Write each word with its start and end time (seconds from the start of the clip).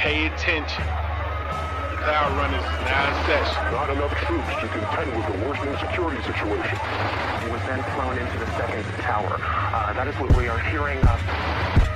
Pay 0.00 0.28
attention. 0.28 0.80
The 0.80 2.00
Cloud 2.00 2.32
Runners 2.40 2.64
is 2.64 2.80
now 2.88 3.04
in 3.04 3.14
session. 3.28 3.60
Not 3.68 3.90
enough 3.90 4.14
troops 4.24 4.48
to 4.48 4.68
contend 4.72 5.12
with 5.12 5.26
the 5.28 5.36
worsening 5.44 5.76
security 5.76 6.16
situation. 6.24 6.78
He 7.44 7.52
was 7.52 7.60
then 7.68 7.84
flown 7.92 8.16
into 8.16 8.38
the 8.38 8.48
second 8.56 8.82
tower. 9.04 9.36
Uh, 9.36 9.92
that 9.92 10.08
is 10.08 10.14
what 10.16 10.34
we 10.38 10.48
are 10.48 10.58
hearing. 10.72 10.96
Uh, 11.04 11.20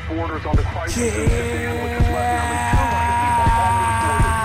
borders 0.06 0.45
on 0.45 0.54
the 0.54 0.64
crisis 0.64 0.98
in 1.01 1.12
Sudan, 1.12 1.80
which 1.80 1.96
has 1.96 2.12
left 2.12 2.45
nearly 2.45 3.89
200 4.05 4.45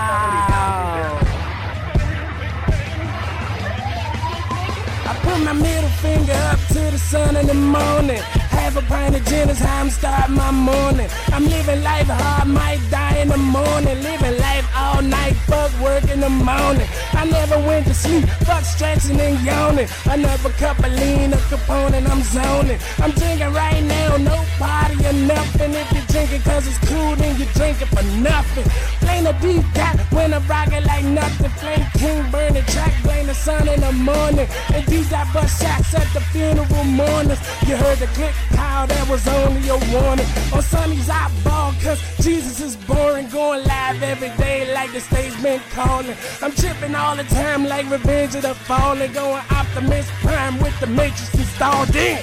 I 5.04 5.12
put 5.20 5.38
my 5.44 5.52
middle 5.52 5.92
finger 6.00 6.40
up 6.48 6.60
to 6.68 6.80
the 6.96 6.98
sun 6.98 7.36
in 7.36 7.46
the 7.46 7.52
morning. 7.52 8.22
Have 8.56 8.78
a 8.78 8.82
pint 8.88 9.16
of 9.16 9.24
gin 9.26 9.50
is 9.50 9.58
how 9.58 9.80
I'm 9.82 9.90
starting 9.90 10.34
my 10.34 10.50
morning. 10.50 11.10
I'm 11.28 11.44
living 11.44 11.82
life 11.82 12.06
hard, 12.06 12.48
might 12.48 12.80
die 12.90 12.99
in 13.20 13.28
the 13.28 13.36
morning. 13.36 14.02
Living 14.02 14.38
life 14.38 14.66
all 14.76 15.02
night, 15.02 15.34
fuck 15.46 15.70
work 15.80 16.04
in 16.10 16.20
the 16.20 16.28
morning. 16.30 16.88
I 17.12 17.24
never 17.24 17.58
went 17.58 17.86
to 17.86 17.94
sleep, 17.94 18.24
fuck 18.48 18.64
stretching 18.64 19.20
and 19.20 19.38
yawning. 19.44 19.88
Another 20.06 20.50
cup 20.50 20.78
of 20.78 20.92
lean, 20.92 21.32
a 21.32 21.38
component, 21.48 22.08
I'm 22.08 22.22
zoning. 22.22 22.78
I'm 22.98 23.12
drinking 23.12 23.52
right 23.52 23.82
now, 23.82 24.16
no 24.16 24.44
party 24.58 24.96
or 25.06 25.12
nothing. 25.12 25.72
If 25.74 25.92
you're 25.92 26.08
drinking 26.14 26.42
cause 26.42 26.66
it's 26.66 26.78
cool, 26.88 27.14
then 27.16 27.36
you're 27.36 27.52
drinking 27.54 27.88
for 27.88 28.04
nothing. 28.18 28.66
Blame 29.00 29.24
the 29.24 29.34
deep 29.44 29.64
got 29.74 29.98
when 30.12 30.32
I 30.32 30.38
rock 30.48 30.72
it 30.72 30.84
like 30.86 31.04
nothing. 31.04 31.50
Flame 31.60 31.86
king, 32.00 32.30
burn 32.30 32.54
the 32.54 32.62
track, 32.72 32.94
blame 33.02 33.26
the 33.26 33.34
sun 33.34 33.68
in 33.68 33.80
the 33.80 33.92
morning. 33.92 34.48
And 34.74 34.84
these 34.86 35.08
got 35.10 35.32
bust 35.34 35.60
shots 35.60 35.94
at 35.94 36.08
the 36.14 36.20
funeral 36.32 36.84
mourners. 36.84 37.40
You 37.66 37.76
heard 37.76 37.98
the 37.98 38.08
click, 38.16 38.34
how 38.70 38.86
that 38.86 39.06
was 39.08 39.26
only 39.26 39.66
a 39.68 39.78
warning. 39.92 40.28
On 40.54 40.62
Sundays 40.62 41.10
I 41.10 41.24
ball 41.44 41.72
cause 41.82 42.00
Jesus 42.24 42.60
is 42.60 42.76
boring. 42.76 43.28
Going 43.28 43.62
live 43.64 44.02
every 44.02 44.32
day 44.44 44.72
like 44.72 44.92
the 44.92 45.00
stage 45.00 45.34
been 45.42 45.60
calling. 45.78 46.16
I'm 46.42 46.52
tripping 46.52 46.94
all 46.94 47.16
the 47.16 47.24
time 47.40 47.64
like 47.64 47.90
Revenge 47.90 48.34
of 48.36 48.42
the 48.42 48.54
Fallen. 48.54 49.12
Going 49.12 49.42
Optimus 49.50 50.08
Prime 50.22 50.56
with 50.64 50.76
the 50.80 50.86
Matrix 50.86 51.34
installed 51.34 51.94
in. 51.96 52.22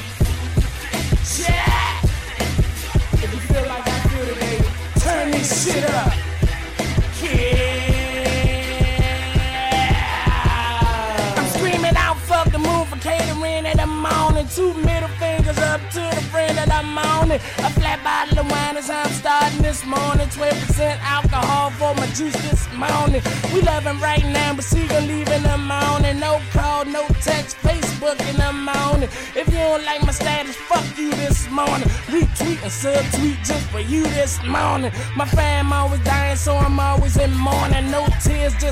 Yeah! 1.39 2.01
If 3.23 3.29
you 3.33 3.41
feel 3.49 3.65
like 3.73 3.85
I 3.95 3.99
feel 4.09 4.25
today, 4.33 4.59
turn 5.05 5.31
this 5.31 5.49
shit 5.63 5.83
up. 5.99 6.13
Yeah! 7.23 7.87
I'm 11.37 11.47
screaming 11.55 11.97
out, 12.05 12.17
fuck 12.29 12.47
the 12.55 12.59
moon 12.59 12.85
for 12.85 12.99
catering 13.07 13.65
in 13.71 13.77
the 13.77 13.87
morning. 13.87 14.47
Two 14.55 14.73
middle 14.75 14.96
fingers 15.47 15.63
up 15.63 15.81
to 15.91 16.15
the 16.15 16.21
friend 16.29 16.57
that 16.57 16.71
I'm 16.71 16.97
on 16.97 17.31
it. 17.31 17.41
A 17.59 17.69
flat 17.69 18.03
bottle 18.03 18.39
of 18.39 18.51
wine 18.51 18.77
is 18.77 18.87
how 18.87 19.03
I'm 19.03 19.11
starting 19.11 19.61
this 19.61 19.85
morning. 19.85 20.27
12% 20.29 20.99
alcohol 21.01 21.69
for 21.71 21.93
my 21.95 22.07
juice 22.07 22.35
this 22.49 22.67
morning. 22.73 23.21
We 23.53 23.61
loving 23.61 23.99
right 23.99 24.23
now, 24.25 24.55
but 24.55 24.63
see 24.63 24.87
gonna 24.87 25.05
leave 25.05 25.29
in 25.29 25.43
the 25.43 25.57
morning. 25.57 26.19
No 26.19 26.41
call, 26.51 26.85
no 26.85 27.05
text, 27.21 27.57
Facebook 27.57 28.19
in 28.29 28.35
the 28.37 28.51
morning. 28.51 29.09
If 29.35 29.47
you 29.47 29.59
don't 29.59 29.85
like 29.85 30.01
my 30.03 30.11
status, 30.11 30.55
fuck 30.55 30.85
you 30.97 31.11
this 31.11 31.49
morning. 31.49 31.87
Retweet 32.11 32.61
and 32.63 32.73
subtweet 32.81 33.37
just 33.45 33.65
for 33.69 33.79
you 33.79 34.03
this 34.19 34.43
morning. 34.43 34.91
My 35.15 35.25
fam 35.25 35.71
always 35.71 36.01
dying, 36.01 36.37
so 36.37 36.57
I'm 36.57 36.79
always 36.79 37.17
in 37.17 37.31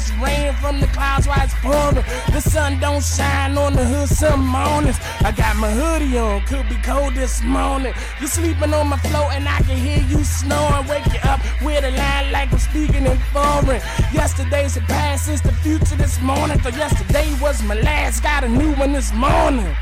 just 0.05 0.19
rain 0.19 0.53
from 0.55 0.79
the 0.79 0.87
clouds 0.87 1.27
while 1.27 1.41
it's 1.43 1.53
pouring. 1.55 2.03
The 2.31 2.41
sun 2.41 2.79
don't 2.79 3.03
shine 3.03 3.57
on 3.57 3.73
the 3.73 3.85
hood 3.85 4.09
some 4.09 4.45
mornings. 4.45 4.97
I 5.21 5.31
got 5.31 5.55
my 5.57 5.71
hoodie 5.71 6.17
on, 6.17 6.41
could 6.41 6.67
be 6.69 6.75
cold 6.75 7.15
this 7.15 7.41
morning. 7.43 7.93
You 8.19 8.27
sleeping 8.27 8.73
on 8.73 8.87
my 8.87 8.97
floor 8.97 9.31
and 9.31 9.47
I 9.47 9.59
can 9.61 9.77
hear 9.77 10.01
you 10.07 10.23
snoring. 10.23 10.87
Wake 10.87 11.05
you 11.05 11.19
up 11.23 11.39
with 11.61 11.83
a 11.83 11.91
line 11.91 12.31
like 12.31 12.51
I'm 12.51 12.59
speaking 12.59 13.05
in 13.05 13.17
foreign. 13.33 13.81
Yesterday's 14.13 14.75
the 14.75 14.81
past, 14.81 15.29
it's 15.29 15.41
the 15.41 15.53
future 15.53 15.95
this 15.95 16.19
morning. 16.21 16.61
So 16.61 16.69
yesterday 16.69 17.33
was 17.41 17.61
my 17.63 17.75
last, 17.75 18.23
got 18.23 18.43
a 18.43 18.49
new 18.49 18.73
one 18.73 18.93
this 18.93 19.13
morning. 19.13 19.73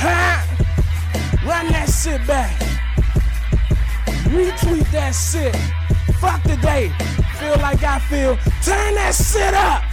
Huh? 0.00 0.44
Run 1.46 1.68
that 1.72 1.88
shit 1.88 2.26
back. 2.26 2.58
Retweet 4.28 4.90
that 4.92 5.12
shit. 5.12 5.77
Fuck 6.20 6.42
the 6.44 6.56
day. 6.56 6.92
Feel 7.38 7.56
like 7.58 7.82
I 7.82 7.98
feel. 7.98 8.36
Turn 8.62 8.94
that 8.94 9.14
shit 9.14 9.54
up. 9.54 9.84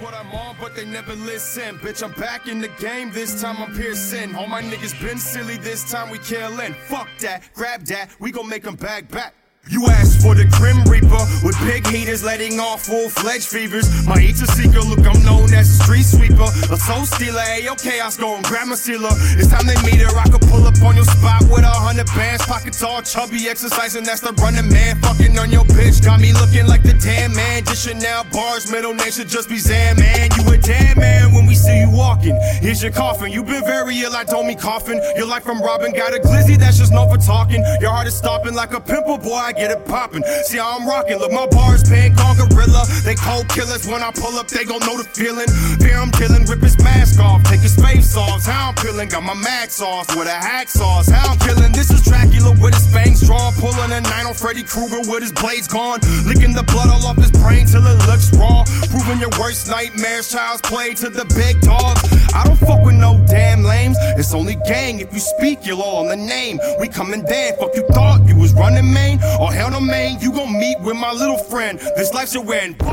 What 0.00 0.14
I'm 0.14 0.30
on, 0.30 0.54
but 0.60 0.76
they 0.76 0.84
never 0.84 1.16
listen. 1.16 1.76
Bitch, 1.78 2.04
I'm 2.04 2.12
back 2.12 2.46
in 2.46 2.60
the 2.60 2.68
game. 2.78 3.10
This 3.10 3.42
time 3.42 3.56
I'm 3.58 3.74
piercing. 3.74 4.36
All 4.36 4.46
my 4.46 4.62
niggas 4.62 4.94
been 5.02 5.18
silly. 5.18 5.56
This 5.56 5.90
time 5.90 6.10
we 6.10 6.18
killing. 6.18 6.72
Fuck 6.86 7.08
that. 7.20 7.42
Grab 7.52 7.84
that. 7.86 8.10
We 8.20 8.30
gon' 8.30 8.48
make 8.48 8.62
them 8.62 8.76
back 8.76 9.08
back. 9.08 9.34
You 9.66 9.86
asked 9.88 10.22
for 10.22 10.34
the 10.34 10.46
Grim 10.56 10.80
Reaper 10.88 11.20
with 11.44 11.58
big 11.66 11.86
heaters 11.86 12.24
letting 12.24 12.58
off 12.58 12.86
full-fledged 12.86 13.44
fevers. 13.48 13.84
My 14.06 14.16
eats 14.16 14.40
a 14.40 14.46
seeker, 14.46 14.80
look, 14.80 15.04
I'm 15.04 15.20
known 15.24 15.52
as 15.52 15.68
a 15.68 15.84
street 15.84 16.08
sweeper, 16.08 16.48
a 16.72 16.76
soul 16.76 17.04
stealer. 17.04 17.40
Hey, 17.40 17.68
okay, 17.68 18.00
I'll 18.00 18.14
go 18.16 18.36
and 18.36 18.44
grab 18.44 18.68
my 18.68 18.76
sealer. 18.76 19.12
It's 19.36 19.48
time 19.52 19.66
they 19.66 19.76
meet 19.84 20.00
her. 20.00 20.08
I 20.16 20.24
could 20.30 20.40
pull 20.48 20.64
up 20.64 20.80
on 20.80 20.96
your 20.96 21.04
spot 21.04 21.42
with 21.52 21.68
a 21.68 21.74
hundred 21.74 22.06
bands, 22.16 22.46
pockets 22.46 22.82
all 22.82 23.02
chubby, 23.02 23.48
exercising. 23.48 24.04
That's 24.04 24.20
the 24.20 24.32
running 24.40 24.72
man, 24.72 24.96
fucking 25.02 25.38
on 25.38 25.50
your 25.50 25.64
bitch. 25.64 26.02
Got 26.02 26.20
me 26.20 26.32
looking 26.32 26.66
like 26.66 26.82
the 26.82 26.94
damn 26.94 27.34
man. 27.34 27.64
Just 27.64 27.86
Chanel 27.86 28.24
bars, 28.32 28.72
middle 28.72 28.94
name 28.94 29.12
should 29.12 29.28
just 29.28 29.50
be 29.50 29.58
Zan, 29.58 29.96
man. 30.00 30.30
You 30.38 30.48
a 30.48 30.56
damn 30.56 30.98
man 30.98 31.34
when 31.34 31.44
we 31.44 31.54
see 31.54 31.80
you 31.80 31.90
walking. 31.90 32.40
Here's 32.62 32.82
your 32.82 32.92
coffin. 32.92 33.32
You've 33.32 33.46
been 33.46 33.64
very 33.64 34.00
ill, 34.00 34.16
I 34.16 34.24
told 34.24 34.46
me 34.46 34.56
coughing. 34.56 35.00
Your 35.16 35.26
life 35.26 35.44
from 35.44 35.60
Robin 35.60 35.92
got 35.92 36.14
a 36.14 36.18
glizzy 36.18 36.56
that's 36.56 36.78
just 36.78 36.92
known 36.92 37.10
for 37.12 37.20
talking. 37.20 37.62
Your 37.80 37.90
heart 37.90 38.06
is 38.06 38.16
stopping 38.16 38.54
like 38.54 38.72
a 38.72 38.80
pimple, 38.80 39.18
boy. 39.18 39.36
I 39.36 39.52
get 39.58 39.70
it 39.70 39.84
popping. 39.84 40.22
See 40.44 40.58
how 40.58 40.78
I'm 40.78 40.86
rocking. 40.86 41.18
Look, 41.18 41.32
my 41.32 41.46
bars 41.46 41.82
pink 41.82 42.16
on 42.24 42.36
gorilla. 42.38 42.86
They 43.04 43.14
cold 43.14 43.48
killers. 43.48 43.86
When 43.86 44.02
I 44.02 44.10
pull 44.12 44.38
up, 44.38 44.46
they 44.48 44.64
gon' 44.64 44.80
know 44.80 44.96
the 44.96 45.04
feeling. 45.04 45.50
Fear 45.82 45.98
I'm 45.98 46.12
killing, 46.12 46.46
rip 46.46 46.62
his 46.62 46.78
mask 46.78 47.20
off, 47.20 47.42
take 47.44 47.60
his 47.60 47.74
face 47.74 48.16
off. 48.16 48.46
How 48.46 48.70
I'm 48.70 48.74
peeling, 48.76 49.08
got 49.08 49.22
my 49.22 49.34
max 49.34 49.82
off 49.82 50.14
with 50.16 50.28
a 50.28 50.38
hacksaw. 50.38 51.10
How 51.10 51.32
I'm 51.32 51.38
killing. 51.38 51.72
This 51.72 51.90
is 51.90 52.02
Dracula 52.02 52.52
with 52.62 52.74
his 52.74 52.86
fangs 52.92 53.26
drawn, 53.26 53.52
pulling 53.54 53.90
a 53.90 54.00
nine 54.00 54.26
on 54.26 54.34
Freddy 54.34 54.62
Krueger 54.62 55.02
with 55.10 55.22
his 55.22 55.32
blades 55.32 55.66
gone, 55.66 56.00
licking 56.24 56.54
the 56.54 56.62
blood 56.62 56.88
all 56.88 57.04
off 57.06 57.16
his 57.16 57.32
brain 57.32 57.66
till 57.66 57.84
it 57.84 57.98
looks 58.06 58.32
raw. 58.38 58.64
Proving 58.90 59.18
your 59.18 59.34
worst 59.40 59.68
nightmares, 59.68 60.30
child's 60.30 60.62
play 60.62 60.94
to 60.94 61.10
the 61.10 61.26
big 61.34 61.60
dogs. 61.60 62.00
I 62.32 62.44
don't 62.44 62.56
fuck 62.56 62.84
with 62.84 62.94
no 62.94 63.18
damn 63.26 63.62
lames. 63.64 63.96
It's 64.16 64.32
only 64.34 64.56
gang. 64.66 65.00
If 65.00 65.12
you 65.12 65.20
speak, 65.20 65.66
you'll 65.66 65.82
all 65.82 66.04
on 66.04 66.08
the 66.08 66.16
name. 66.16 66.60
We 66.78 66.88
coming 66.88 67.22
down. 67.24 67.56
Fuck 67.58 67.74
you 67.74 67.86
thought 67.88 68.26
you 68.28 68.37
running 68.58 68.92
main? 68.92 69.18
Oh 69.22 69.46
hell 69.46 69.70
no, 69.70 69.80
man. 69.80 70.20
You 70.20 70.32
gon' 70.32 70.52
meet 70.58 70.80
with 70.80 70.96
my 70.96 71.12
little 71.12 71.38
friend. 71.38 71.78
This 71.96 72.12
life's 72.12 72.34
a 72.34 72.40
win. 72.40 72.74
Game 72.74 72.88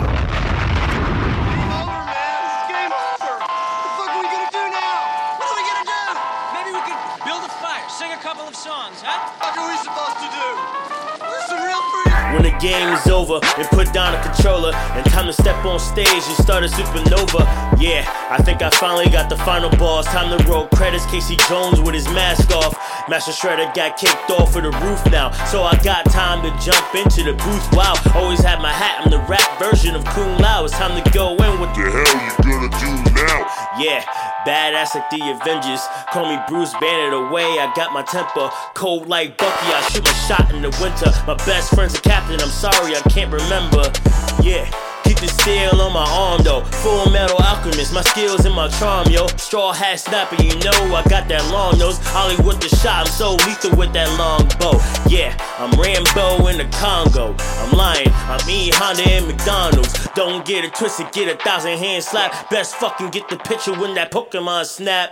over! 2.94 3.36
What 3.42 3.82
the 3.82 3.90
fuck 3.98 4.10
are 4.14 4.22
we 4.22 4.28
gonna 4.30 4.52
do 4.54 4.64
now? 4.70 5.02
What 5.42 5.50
are 5.50 5.58
we 5.58 5.64
gonna 5.66 5.90
do? 5.90 6.04
Maybe 6.54 6.72
we 6.78 6.82
could 6.86 7.02
build 7.26 7.42
a 7.44 7.50
fire, 7.60 7.90
sing 7.90 8.12
a 8.14 8.22
couple 8.22 8.46
of 8.48 8.56
songs, 8.56 9.02
huh? 9.02 9.18
What 9.42 9.58
are 9.58 9.68
we 9.68 9.78
supposed 9.82 10.20
to 10.22 10.30
do? 10.30 10.85
When 12.36 12.44
the 12.44 12.52
game 12.60 12.92
is 12.92 13.08
over 13.08 13.40
and 13.42 13.66
put 13.70 13.94
down 13.94 14.12
the 14.12 14.20
controller 14.20 14.74
and 14.76 15.06
time 15.06 15.26
to 15.28 15.32
step 15.32 15.64
on 15.64 15.80
stage 15.80 16.06
and 16.06 16.36
start 16.44 16.66
a 16.66 16.68
supernova. 16.68 17.48
Yeah, 17.80 18.04
I 18.30 18.44
think 18.44 18.62
I 18.62 18.70
finally 18.72 19.08
got 19.08 19.30
the 19.30 19.38
final 19.38 19.70
boss. 19.78 20.04
Time 20.08 20.38
to 20.38 20.44
roll 20.44 20.68
credits. 20.68 21.06
Casey 21.06 21.38
Jones 21.48 21.80
with 21.80 21.96
his 21.96 22.10
mask 22.10 22.52
off. 22.52 22.76
Master 23.08 23.32
Shredder 23.32 23.74
got 23.74 23.96
kicked 23.96 24.30
off 24.32 24.54
of 24.58 24.64
the 24.64 24.72
roof 24.84 25.00
now, 25.12 25.32
so 25.48 25.64
I 25.64 25.78
got 25.82 26.12
time 26.12 26.44
to 26.44 26.52
jump 26.60 26.84
into 26.94 27.24
the 27.24 27.32
booth. 27.40 27.72
Wow, 27.72 27.96
always 28.14 28.42
had 28.42 28.60
my 28.60 28.72
hat. 28.72 29.00
I'm 29.06 29.12
the 29.12 29.20
rap 29.32 29.58
version 29.58 29.96
of 29.96 30.04
Kung 30.04 30.38
Lao. 30.40 30.66
It's 30.66 30.74
time 30.74 31.02
to 31.02 31.10
go 31.12 31.38
in 31.38 31.62
with 31.62 31.72
The 31.72 31.88
hell 31.88 32.20
you 32.20 32.36
gonna 32.44 32.70
do 32.84 33.12
now? 33.16 33.48
yeah, 33.80 34.04
badass 34.44 34.96
like 34.96 35.10
the 35.10 35.22
Avengers. 35.40 35.82
Call 36.12 36.28
me 36.28 36.42
Bruce 36.50 36.74
Banner 36.82 37.16
away. 37.16 37.46
I 37.46 37.72
got 37.76 37.94
my 37.94 38.04
temper 38.04 38.50
cold 38.74 39.08
like 39.08 39.38
Bucky. 39.38 39.68
I 39.72 39.88
shoot 39.92 40.04
my 40.04 40.14
shot 40.28 40.52
in 40.52 40.62
the 40.62 40.74
winter. 40.82 41.12
My 41.28 41.36
best 41.46 41.74
friend's 41.74 41.96
a 41.96 42.02
captain. 42.02 42.25
I'm 42.34 42.50
sorry, 42.50 42.96
I 42.96 43.02
can't 43.10 43.32
remember. 43.32 43.84
Yeah. 44.42 44.70
Keep 45.06 45.20
the 45.20 45.28
steel 45.28 45.82
on 45.82 45.94
my 45.94 46.06
arm 46.10 46.42
though. 46.44 46.64
Full 46.82 47.12
metal 47.12 47.38
alchemist, 47.38 47.94
my 47.94 48.02
skills 48.02 48.44
and 48.46 48.56
my 48.56 48.68
charm, 48.70 49.08
yo. 49.12 49.28
Straw 49.38 49.72
hat 49.72 50.00
snapper, 50.00 50.42
you 50.42 50.58
know 50.60 50.96
I 50.96 51.04
got 51.08 51.28
that 51.28 51.46
long 51.52 51.78
nose. 51.78 52.00
Hollywood 52.02 52.60
the 52.60 52.70
shot, 52.70 53.06
I'm 53.06 53.08
so 53.08 53.34
lethal 53.46 53.78
with 53.78 53.94
that 53.94 54.10
long 54.18 54.50
bow. 54.58 54.82
Yeah, 55.08 55.38
I'm 55.60 55.70
Rambo 55.80 56.48
in 56.48 56.58
the 56.58 56.66
Congo. 56.76 57.36
I'm 57.38 57.78
lying, 57.78 58.10
I'm 58.10 58.50
E 58.50 58.72
Honda 58.74 59.04
and 59.04 59.28
McDonald's. 59.28 59.94
Don't 60.16 60.44
get 60.44 60.66
it 60.66 60.74
twisted, 60.74 61.12
get 61.12 61.30
a 61.30 61.38
thousand 61.38 61.78
hand 61.78 62.04
slap. 62.04 62.50
Best 62.50 62.76
fucking 62.78 63.12
get 63.12 63.30
the 63.30 63.38
picture 63.38 63.80
when 63.80 63.94
that 63.94 64.12
Pokemon 64.12 64.66
snap. 64.66 65.12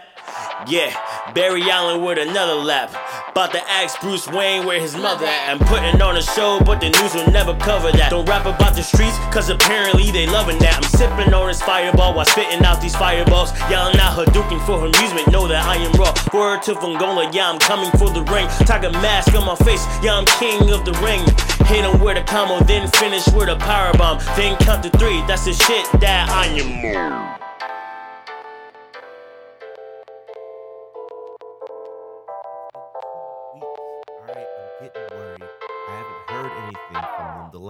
Yeah, 0.67 0.95
Barry 1.33 1.61
Allen 1.69 2.01
with 2.03 2.17
another 2.17 2.55
lap. 2.55 2.89
About 3.29 3.51
to 3.51 3.61
ask 3.69 3.99
Bruce 3.99 4.27
Wayne 4.27 4.65
where 4.65 4.79
his 4.79 4.95
mother 4.95 5.25
at. 5.25 5.49
I'm 5.49 5.59
putting 5.59 6.01
on 6.01 6.15
a 6.15 6.21
show, 6.21 6.61
but 6.63 6.79
the 6.79 6.89
news 6.89 7.13
will 7.13 7.29
never 7.31 7.53
cover 7.55 7.91
that. 7.91 8.11
Don't 8.11 8.27
rap 8.27 8.45
about 8.45 8.75
the 8.75 8.83
streets, 8.83 9.17
cause 9.33 9.49
apparently 9.49 10.11
they 10.11 10.25
loving 10.25 10.59
that. 10.59 10.77
I'm 10.77 10.83
sipping 10.83 11.33
on 11.33 11.47
this 11.47 11.61
fireball 11.61 12.13
while 12.13 12.25
spitting 12.25 12.63
out 12.63 12.81
these 12.81 12.95
fireballs. 12.95 13.51
Y'all 13.69 13.91
not 13.93 14.15
Hadouken 14.15 14.65
for 14.65 14.85
amusement, 14.85 15.27
know 15.31 15.47
that 15.47 15.65
I 15.65 15.75
am 15.75 15.91
raw. 15.93 16.13
Word 16.33 16.61
to 16.63 16.75
Fungola, 16.75 17.33
yeah, 17.33 17.49
I'm 17.49 17.59
coming 17.59 17.91
for 17.91 18.09
the 18.09 18.23
ring. 18.31 18.47
Tiger 18.65 18.91
mask 18.91 19.33
on 19.35 19.45
my 19.45 19.55
face, 19.65 19.83
yeah, 20.01 20.15
I'm 20.15 20.25
king 20.39 20.71
of 20.71 20.85
the 20.85 20.93
ring. 21.03 21.25
Hit 21.67 21.83
him 21.83 21.99
with 21.99 22.17
a 22.17 22.23
combo, 22.23 22.63
then 22.63 22.87
finish 22.91 23.27
with 23.33 23.49
a 23.49 23.57
power 23.57 23.91
bomb. 23.97 24.19
Then 24.37 24.55
count 24.59 24.83
to 24.83 24.89
three, 24.97 25.19
that's 25.27 25.45
the 25.45 25.53
shit 25.53 25.85
that 25.99 26.29
I 26.29 26.45
am. 26.47 27.42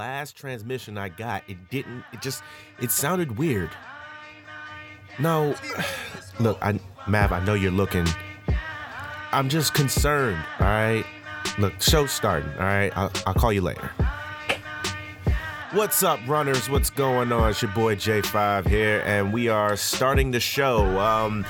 Last 0.03 0.35
transmission 0.35 0.97
I 0.97 1.07
got, 1.07 1.43
it 1.47 1.69
didn't, 1.69 2.03
it 2.11 2.21
just, 2.21 2.43
it 2.81 2.91
sounded 2.91 3.37
weird. 3.37 3.69
No, 5.17 5.55
look, 6.41 6.57
I, 6.61 6.77
Mav, 7.07 7.31
I 7.31 7.41
know 7.45 7.53
you're 7.53 7.71
looking. 7.71 8.05
I'm 9.31 9.47
just 9.47 9.73
concerned, 9.73 10.43
alright? 10.59 11.05
Look, 11.57 11.81
show's 11.81 12.11
starting, 12.11 12.49
alright? 12.55 12.91
I'll, 12.97 13.13
I'll 13.25 13.33
call 13.33 13.53
you 13.53 13.61
later. 13.61 13.89
What's 15.71 16.03
up, 16.03 16.19
runners? 16.27 16.69
What's 16.69 16.89
going 16.89 17.31
on? 17.31 17.51
It's 17.51 17.61
your 17.61 17.71
boy 17.71 17.95
J5 17.95 18.67
here, 18.67 19.01
and 19.05 19.31
we 19.31 19.47
are 19.47 19.77
starting 19.77 20.31
the 20.31 20.41
show. 20.41 20.99
Um, 20.99 21.45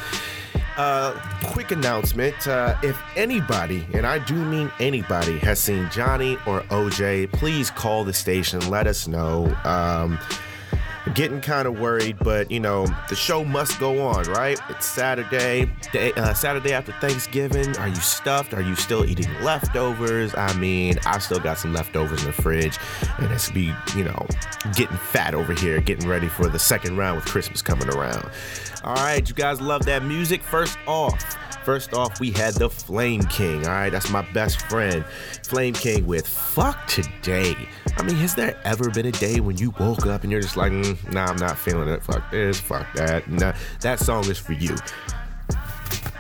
quick 1.44 1.72
announcement. 1.72 2.48
Uh, 2.48 2.76
if 2.84 3.00
anybody, 3.16 3.86
and 3.94 4.06
I 4.06 4.20
do 4.20 4.34
mean 4.34 4.72
anybody, 4.80 5.38
has 5.40 5.60
seen 5.60 5.90
Johnny 5.92 6.36
or 6.46 6.62
OJ, 6.64 7.32
please 7.32 7.70
call 7.70 8.04
the 8.04 8.14
station. 8.14 8.70
Let 8.70 8.88
us 8.88 9.08
know. 9.08 9.56
Um, 9.64 10.20
getting 11.14 11.42
kind 11.42 11.68
of 11.68 11.80
worried, 11.80 12.18
but 12.20 12.50
you 12.50 12.60
know 12.60 12.88
the 13.10 13.16
show 13.16 13.44
must 13.44 13.80
go 13.80 14.02
on, 14.02 14.24
right? 14.26 14.60
It's 14.70 14.86
Saturday, 14.86 15.70
day, 15.92 16.14
uh, 16.14 16.34
Saturday 16.34 16.74
after 16.74 16.92
Thanksgiving. 16.94 17.76
Are 17.78 17.88
you 17.88 17.96
stuffed? 17.96 18.54
Are 18.54 18.62
you 18.62 18.76
still 18.76 19.06
eating 19.06 19.32
leftovers? 19.42 20.34
I 20.36 20.54
mean, 20.54 20.98
I 21.06 21.20
still 21.20 21.40
got 21.40 21.58
some 21.58 21.74
leftovers 21.74 22.22
in 22.22 22.28
the 22.28 22.34
fridge, 22.34 22.78
and 23.18 23.32
it's 23.32 23.52
be 23.52 23.74
you 23.96 24.04
know 24.06 24.26
getting 24.76 24.98
fat 24.98 25.34
over 25.34 25.54
here, 25.54 25.82
getting 25.82 26.08
ready 26.08 26.30
for 26.30 26.48
the 26.48 26.60
second 26.60 26.98
round 26.98 27.18
with 27.18 27.26
Christmas 27.26 27.62
coming 27.62 27.90
around. 27.90 28.30
All 28.84 28.96
right, 28.96 29.28
you 29.28 29.36
guys 29.36 29.62
love 29.62 29.86
that 29.86 30.04
music. 30.04 30.42
First 30.42 30.78
off. 30.88 31.38
First 31.64 31.94
off, 31.94 32.20
we 32.20 32.32
had 32.32 32.56
the 32.56 32.70
Flame 32.70 33.24
King. 33.24 33.66
All 33.66 33.72
right, 33.72 33.90
that's 33.90 34.10
my 34.10 34.22
best 34.34 34.62
friend, 34.64 35.06
Flame 35.44 35.74
King, 35.74 36.06
with 36.06 36.28
Fuck 36.28 36.88
Today. 36.88 37.56
I 37.98 38.04
mean, 38.04 38.16
has 38.18 38.36
there 38.36 38.60
ever 38.66 38.90
been 38.90 39.06
a 39.06 39.12
day 39.14 39.40
when 39.40 39.58
you 39.58 39.74
woke 39.80 40.06
up 40.06 40.24
and 40.24 40.32
you're 40.32 40.42
just 40.42 40.58
like, 40.58 40.74
mm, 40.74 41.12
nah, 41.14 41.26
I'm 41.26 41.38
not 41.38 41.58
feeling 41.58 41.88
it. 41.88 42.04
Fuck 42.04 42.30
this, 42.32 42.60
fuck 42.60 42.86
that. 42.96 43.30
Nah, 43.30 43.54
that 43.80 44.00
song 44.00 44.26
is 44.30 44.38
for 44.38 44.54
you. 44.54 44.76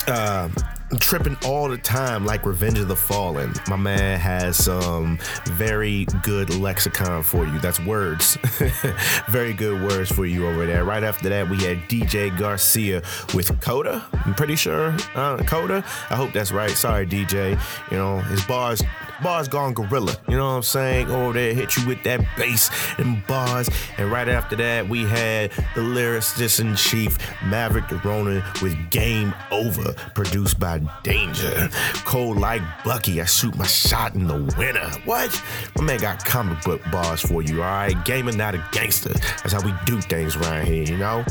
Uh, 0.07 0.49
tripping 0.97 1.37
all 1.45 1.69
the 1.69 1.77
time 1.77 2.25
like 2.25 2.45
Revenge 2.45 2.79
of 2.79 2.87
the 2.87 2.95
Fallen. 2.95 3.53
My 3.67 3.75
man 3.75 4.19
has 4.19 4.57
some 4.57 5.17
very 5.45 6.05
good 6.23 6.53
lexicon 6.55 7.23
for 7.23 7.45
you. 7.45 7.59
That's 7.59 7.79
words. 7.79 8.37
very 9.27 9.53
good 9.53 9.81
words 9.81 10.11
for 10.11 10.25
you 10.25 10.47
over 10.47 10.65
there. 10.65 10.83
Right 10.83 11.03
after 11.03 11.29
that, 11.29 11.49
we 11.49 11.57
had 11.63 11.77
DJ 11.89 12.37
Garcia 12.37 13.01
with 13.33 13.59
Coda. 13.61 14.05
I'm 14.25 14.33
pretty 14.33 14.55
sure. 14.55 14.95
Uh, 15.15 15.37
Coda. 15.43 15.83
I 16.09 16.15
hope 16.15 16.33
that's 16.33 16.51
right. 16.51 16.71
Sorry, 16.71 17.05
DJ. 17.05 17.59
You 17.91 17.97
know, 17.97 18.19
his 18.19 18.43
bars 18.45 18.81
bars 19.21 19.47
gone 19.47 19.73
gorilla. 19.73 20.15
You 20.27 20.37
know 20.37 20.45
what 20.45 20.55
I'm 20.55 20.63
saying? 20.63 21.11
Over 21.11 21.33
there, 21.33 21.53
hit 21.53 21.75
you 21.77 21.87
with 21.87 22.03
that 22.03 22.25
bass 22.37 22.69
and 22.97 23.25
bars. 23.27 23.69
And 23.97 24.11
right 24.11 24.27
after 24.27 24.55
that, 24.57 24.87
we 24.87 25.03
had 25.03 25.51
the 25.75 25.81
lyricist 25.81 26.59
in 26.59 26.75
chief, 26.75 27.17
Maverick 27.45 27.85
Derona, 27.85 28.43
with 28.61 28.77
Game 28.89 29.33
Over, 29.51 29.93
produced 30.15 30.59
by 30.59 30.81
Danger. 31.03 31.69
Cold 32.05 32.37
like 32.37 32.61
Bucky, 32.83 33.21
I 33.21 33.25
shoot 33.25 33.55
my 33.55 33.67
shot 33.67 34.15
in 34.15 34.27
the 34.27 34.53
winter. 34.57 34.89
What? 35.05 35.41
My 35.77 35.83
man 35.83 35.99
got 35.99 36.23
comic 36.23 36.63
book 36.63 36.81
bars 36.91 37.21
for 37.21 37.41
you, 37.41 37.61
alright? 37.61 38.03
Gamer, 38.05 38.31
not 38.31 38.55
a 38.55 38.63
gangster. 38.71 39.13
That's 39.13 39.53
how 39.53 39.61
we 39.61 39.73
do 39.85 40.01
things 40.01 40.35
around 40.35 40.65
here, 40.67 40.83
you 40.83 40.97
know? 40.97 41.25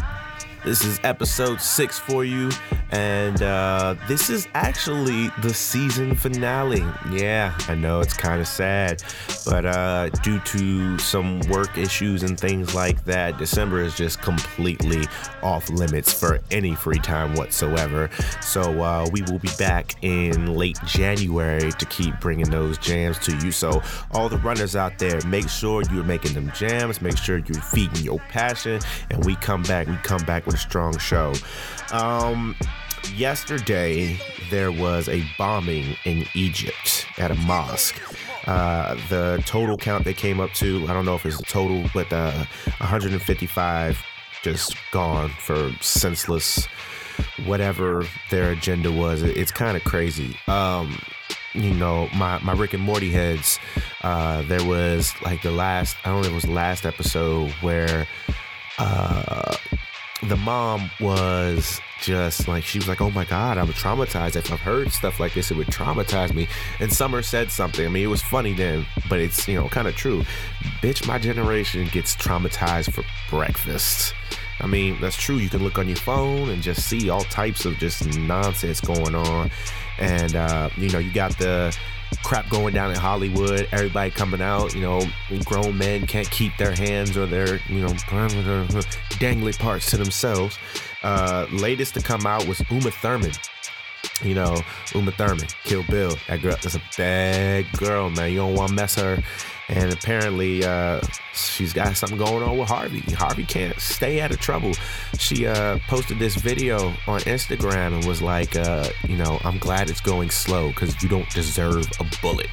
This 0.65 0.85
is 0.85 1.01
episode 1.03 1.61
six 1.61 1.99
for 1.99 2.25
you, 2.25 2.49
and 2.93 3.43
uh, 3.43 3.97
this 4.07 4.31
is 4.31 4.47
actually 4.55 5.29
the 5.43 5.53
season 5.53 6.15
finale. 6.15 6.85
Yeah, 7.11 7.53
I 7.67 7.75
know 7.75 7.99
it's 7.99 8.17
kind 8.17 8.41
of 8.41 8.47
sad, 8.47 9.03
but 9.45 9.67
uh, 9.67 10.11
due 10.23 10.39
to 10.39 10.99
some 10.99 11.41
work 11.49 11.77
issues 11.77 12.23
and 12.23 12.39
things 12.39 12.77
like 12.77 13.05
that, 13.07 13.39
December 13.39 13.83
is 13.83 13.97
just 13.97 14.23
completely 14.23 15.05
off 15.43 15.69
limits 15.69 16.13
for 16.13 16.39
any 16.53 16.77
free 16.77 17.01
time 17.01 17.35
whatsoever. 17.35 18.09
So 18.41 18.83
uh, 18.83 19.09
we 19.13 19.23
will 19.23 19.41
be 19.41 19.51
back 19.59 19.97
in 20.03 20.55
late 20.55 20.79
January 20.87 21.73
to 21.73 21.87
keep 21.87 22.21
bringing 22.21 22.51
those 22.51 22.79
jams 22.79 23.19
to 23.21 23.37
you. 23.39 23.51
So 23.51 23.83
all 24.13 24.29
the 24.29 24.39
runners 24.39 24.77
out 24.77 25.01
there, 25.01 25.21
make 25.27 25.49
sure 25.49 25.83
you're 25.91 26.05
making 26.05 26.35
them 26.35 26.53
jams. 26.55 27.03
Make 27.03 27.19
sure 27.19 27.39
you're 27.39 27.63
feeding 27.63 28.05
your 28.05 28.21
passion, 28.29 28.81
and 29.11 29.25
we 29.25 29.35
come 29.35 29.65
back. 29.65 29.89
We 29.89 29.97
come 29.97 30.25
back 30.25 30.47
with 30.53 30.61
a 30.61 30.63
strong 30.63 30.97
show. 30.99 31.33
Um, 31.93 32.55
yesterday, 33.15 34.19
there 34.51 34.71
was 34.73 35.09
a 35.09 35.23
bombing 35.39 35.97
in 36.05 36.27
Egypt 36.35 37.07
at 37.19 37.31
a 37.31 37.35
mosque. 37.35 38.01
Uh, 38.47 38.97
the 39.09 39.43
total 39.47 39.77
count 39.77 40.05
they 40.05 40.15
came 40.15 40.41
up 40.41 40.53
to, 40.55 40.85
I 40.89 40.93
don't 40.93 41.05
know 41.05 41.15
if 41.15 41.25
it's 41.27 41.41
total, 41.43 41.85
but 41.95 42.13
uh, 42.13 42.33
155 42.79 43.99
just 44.43 44.75
gone 44.91 45.29
for 45.39 45.71
senseless, 45.81 46.67
whatever 47.45 48.05
their 48.31 48.51
agenda 48.51 48.91
was. 48.91 49.23
It- 49.23 49.37
It's 49.37 49.53
kind 49.53 49.77
of 49.77 49.85
crazy. 49.85 50.37
Um, 50.49 50.99
you 51.55 51.73
know, 51.75 52.09
my, 52.15 52.39
my 52.41 52.53
Rick 52.55 52.73
and 52.75 52.83
Morty 52.83 53.11
heads, 53.11 53.59
uh, 54.03 54.43
there 54.43 54.65
was 54.65 55.13
like 55.23 55.43
the 55.43 55.51
last, 55.53 55.97
I 56.05 56.09
don't 56.09 56.23
know 56.23 56.29
it 56.31 56.35
was 56.35 56.49
last 56.49 56.85
episode 56.87 57.51
where 57.61 58.09
uh, 58.79 59.55
the 60.29 60.37
mom 60.37 60.91
was 61.01 61.81
just 62.01 62.47
like 62.49 62.65
she 62.65 62.79
was 62.79 62.89
like, 62.89 63.01
"Oh 63.01 63.11
my 63.11 63.25
god, 63.25 63.59
I'm 63.59 63.69
traumatized. 63.69 64.37
If 64.37 64.53
I've 64.53 64.61
heard 64.61 64.93
stuff 64.93 65.19
like 65.19 65.35
this, 65.35 65.51
it 65.51 65.57
would 65.57 65.69
traumatize 65.69 66.33
me." 66.35 66.49
And 66.81 66.93
Summer 66.93 67.23
said 67.23 67.51
something. 67.51 67.85
I 67.85 67.89
mean, 67.89 68.05
it 68.05 68.09
was 68.09 68.23
funny 68.23 68.55
then, 68.55 68.87
but 69.09 69.21
it's 69.21 69.49
you 69.49 69.57
know 69.57 69.69
kind 69.69 69.89
of 69.89 69.97
true. 69.97 70.25
Bitch, 70.81 71.07
my 71.07 71.19
generation 71.19 71.89
gets 71.93 72.15
traumatized 72.17 72.93
for 72.93 73.05
breakfast. 73.31 74.15
I 74.61 74.67
mean, 74.67 75.01
that's 75.01 75.17
true. 75.17 75.37
You 75.37 75.49
can 75.49 75.65
look 75.65 75.79
on 75.79 75.89
your 75.89 75.97
phone 75.97 76.51
and 76.51 76.63
just 76.63 76.87
see 76.89 77.11
all 77.11 77.23
types 77.25 77.65
of 77.65 77.79
just 77.79 78.17
nonsense 78.17 78.81
going 78.81 79.15
on, 79.15 79.51
and 79.99 80.37
uh, 80.37 80.71
you 80.77 80.89
know, 80.91 80.99
you 80.99 81.13
got 81.13 81.37
the 81.39 81.77
crap 82.23 82.49
going 82.49 82.75
down 82.75 82.91
in 82.91 82.97
Hollywood. 82.97 83.69
Everybody 83.73 84.11
coming 84.11 84.41
out, 84.41 84.75
you 84.75 84.81
know, 84.81 85.03
grown 85.45 85.77
men 85.77 86.07
can't 86.07 86.31
keep 86.31 86.57
their 86.57 86.75
hands 86.75 87.17
or 87.17 87.27
their, 87.27 87.57
you 87.69 87.81
know, 87.81 87.89
dangly 89.19 89.59
parts 89.59 89.91
to 89.91 89.97
themselves. 89.97 90.59
Uh, 91.03 91.47
latest 91.51 91.95
to 91.95 92.03
come 92.03 92.27
out 92.27 92.47
was 92.47 92.63
Uma 92.71 92.91
Thurman. 92.91 93.33
You 94.23 94.35
know, 94.35 94.61
Uma 94.95 95.13
Thurman, 95.13 95.49
Kill 95.65 95.83
Bill. 95.85 96.17
That 96.29 96.43
girl, 96.43 96.57
that's 96.63 96.77
a 96.77 96.83
bad 96.97 97.71
girl, 97.73 98.11
man. 98.11 98.31
You 98.31 98.39
don't 98.39 98.55
want 98.55 98.71
to 98.71 98.75
mess 98.75 98.95
her. 98.97 99.23
And 99.73 99.91
apparently, 99.91 100.63
uh, 100.63 101.01
she's 101.33 101.73
got 101.73 101.97
something 101.97 102.19
going 102.19 102.43
on 102.43 102.59
with 102.59 102.69
Harvey. 102.69 103.01
Harvey 103.15 103.45
can't 103.45 103.81
stay 103.81 104.21
out 104.21 104.31
of 104.31 104.39
trouble. 104.39 104.73
She 105.19 105.47
uh, 105.47 105.79
posted 105.89 106.19
this 106.19 106.35
video 106.35 106.89
on 107.07 107.21
Instagram 107.21 107.95
and 107.95 108.05
was 108.05 108.21
like, 108.21 108.55
uh, 108.55 108.91
you 109.09 109.17
know, 109.17 109.41
I'm 109.45 109.57
glad 109.57 109.89
it's 109.89 110.03
going 110.03 110.29
slow 110.29 110.69
because 110.69 111.03
you 111.03 111.09
don't 111.09 111.29
deserve 111.31 111.87
a 112.01 112.05
bullet. 112.21 112.51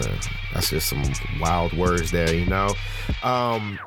Uh, 0.00 0.16
that's 0.52 0.70
just 0.70 0.88
some 0.88 1.02
wild 1.40 1.72
words 1.74 2.10
there, 2.10 2.34
you 2.34 2.46
know. 2.46 2.74
Um, 3.22 3.78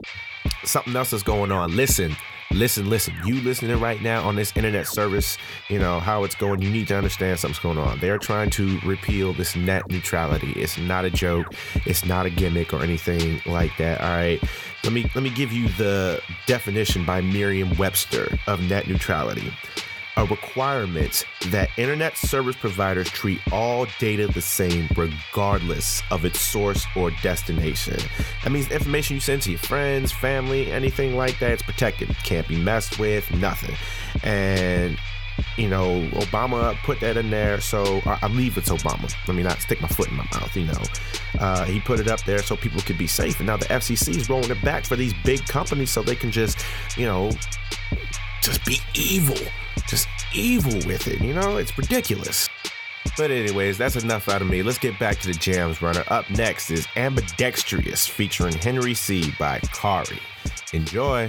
something 0.63 0.95
else 0.95 1.11
is 1.11 1.23
going 1.23 1.51
on. 1.51 1.75
Listen, 1.75 2.15
listen, 2.53 2.89
listen. 2.89 3.13
You 3.25 3.41
listening 3.41 3.79
right 3.79 4.01
now 4.01 4.27
on 4.27 4.35
this 4.35 4.55
internet 4.55 4.87
service, 4.87 5.37
you 5.69 5.79
know 5.79 5.99
how 5.99 6.23
it's 6.23 6.35
going. 6.35 6.61
You 6.61 6.69
need 6.69 6.87
to 6.89 6.97
understand 6.97 7.39
something's 7.39 7.59
going 7.59 7.77
on. 7.77 7.99
They're 7.99 8.17
trying 8.17 8.49
to 8.51 8.79
repeal 8.81 9.33
this 9.33 9.55
net 9.55 9.89
neutrality. 9.89 10.51
It's 10.53 10.77
not 10.77 11.05
a 11.05 11.09
joke. 11.09 11.53
It's 11.85 12.05
not 12.05 12.25
a 12.25 12.29
gimmick 12.29 12.73
or 12.73 12.83
anything 12.83 13.41
like 13.45 13.75
that. 13.77 14.01
All 14.01 14.09
right. 14.09 14.41
Let 14.83 14.93
me 14.93 15.09
let 15.13 15.23
me 15.23 15.29
give 15.29 15.51
you 15.51 15.67
the 15.69 16.21
definition 16.47 17.05
by 17.05 17.21
Merriam-Webster 17.21 18.37
of 18.47 18.61
net 18.61 18.87
neutrality 18.87 19.51
a 20.17 20.25
requirement 20.25 21.25
that 21.47 21.69
internet 21.77 22.17
service 22.17 22.55
providers 22.55 23.09
treat 23.09 23.39
all 23.51 23.87
data 23.99 24.27
the 24.27 24.41
same 24.41 24.87
regardless 24.95 26.01
of 26.11 26.25
its 26.25 26.39
source 26.39 26.85
or 26.95 27.11
destination. 27.21 27.97
That 28.43 28.51
means 28.51 28.69
information 28.71 29.15
you 29.15 29.19
send 29.21 29.41
to 29.43 29.51
your 29.51 29.59
friends, 29.59 30.11
family, 30.11 30.71
anything 30.71 31.15
like 31.15 31.39
that, 31.39 31.51
it's 31.51 31.63
protected. 31.63 32.09
Can't 32.23 32.47
be 32.47 32.57
messed 32.57 32.99
with, 32.99 33.31
nothing. 33.33 33.75
And 34.23 34.97
you 35.57 35.69
know, 35.69 36.07
Obama 36.11 36.75
put 36.83 36.99
that 36.99 37.17
in 37.17 37.29
there, 37.29 37.59
so 37.61 38.01
I, 38.05 38.19
I 38.23 38.27
believe 38.27 38.57
it's 38.57 38.69
Obama. 38.69 39.13
Let 39.27 39.35
me 39.35 39.43
not 39.43 39.59
stick 39.59 39.81
my 39.81 39.87
foot 39.87 40.09
in 40.09 40.15
my 40.15 40.27
mouth, 40.33 40.55
you 40.55 40.65
know. 40.65 40.81
Uh, 41.39 41.65
he 41.65 41.79
put 41.79 41.99
it 41.99 42.07
up 42.07 42.23
there 42.23 42.39
so 42.39 42.55
people 42.55 42.81
could 42.81 42.97
be 42.97 43.07
safe, 43.07 43.39
and 43.39 43.47
now 43.47 43.57
the 43.57 43.65
FCC 43.65 44.09
is 44.09 44.29
rolling 44.29 44.51
it 44.51 44.61
back 44.63 44.85
for 44.85 44.95
these 44.95 45.13
big 45.23 45.45
companies 45.47 45.89
so 45.89 46.01
they 46.01 46.15
can 46.15 46.31
just, 46.31 46.63
you 46.97 47.05
know, 47.05 47.31
just 48.41 48.63
be 48.65 48.77
evil, 48.93 49.37
just 49.87 50.07
evil 50.33 50.73
with 50.87 51.07
it. 51.07 51.21
You 51.21 51.33
know, 51.33 51.57
it's 51.57 51.77
ridiculous. 51.77 52.49
But 53.17 53.31
anyways, 53.31 53.77
that's 53.77 53.95
enough 53.95 54.29
out 54.29 54.41
of 54.41 54.47
me. 54.47 54.63
Let's 54.63 54.77
get 54.77 54.97
back 54.99 55.19
to 55.19 55.27
the 55.27 55.33
jams 55.33 55.81
runner. 55.81 56.03
Up 56.07 56.29
next 56.29 56.71
is 56.71 56.87
Ambidextrous 56.95 58.07
featuring 58.07 58.53
Henry 58.53 58.93
C 58.93 59.33
by 59.39 59.59
Kari. 59.73 60.19
Enjoy. 60.73 61.27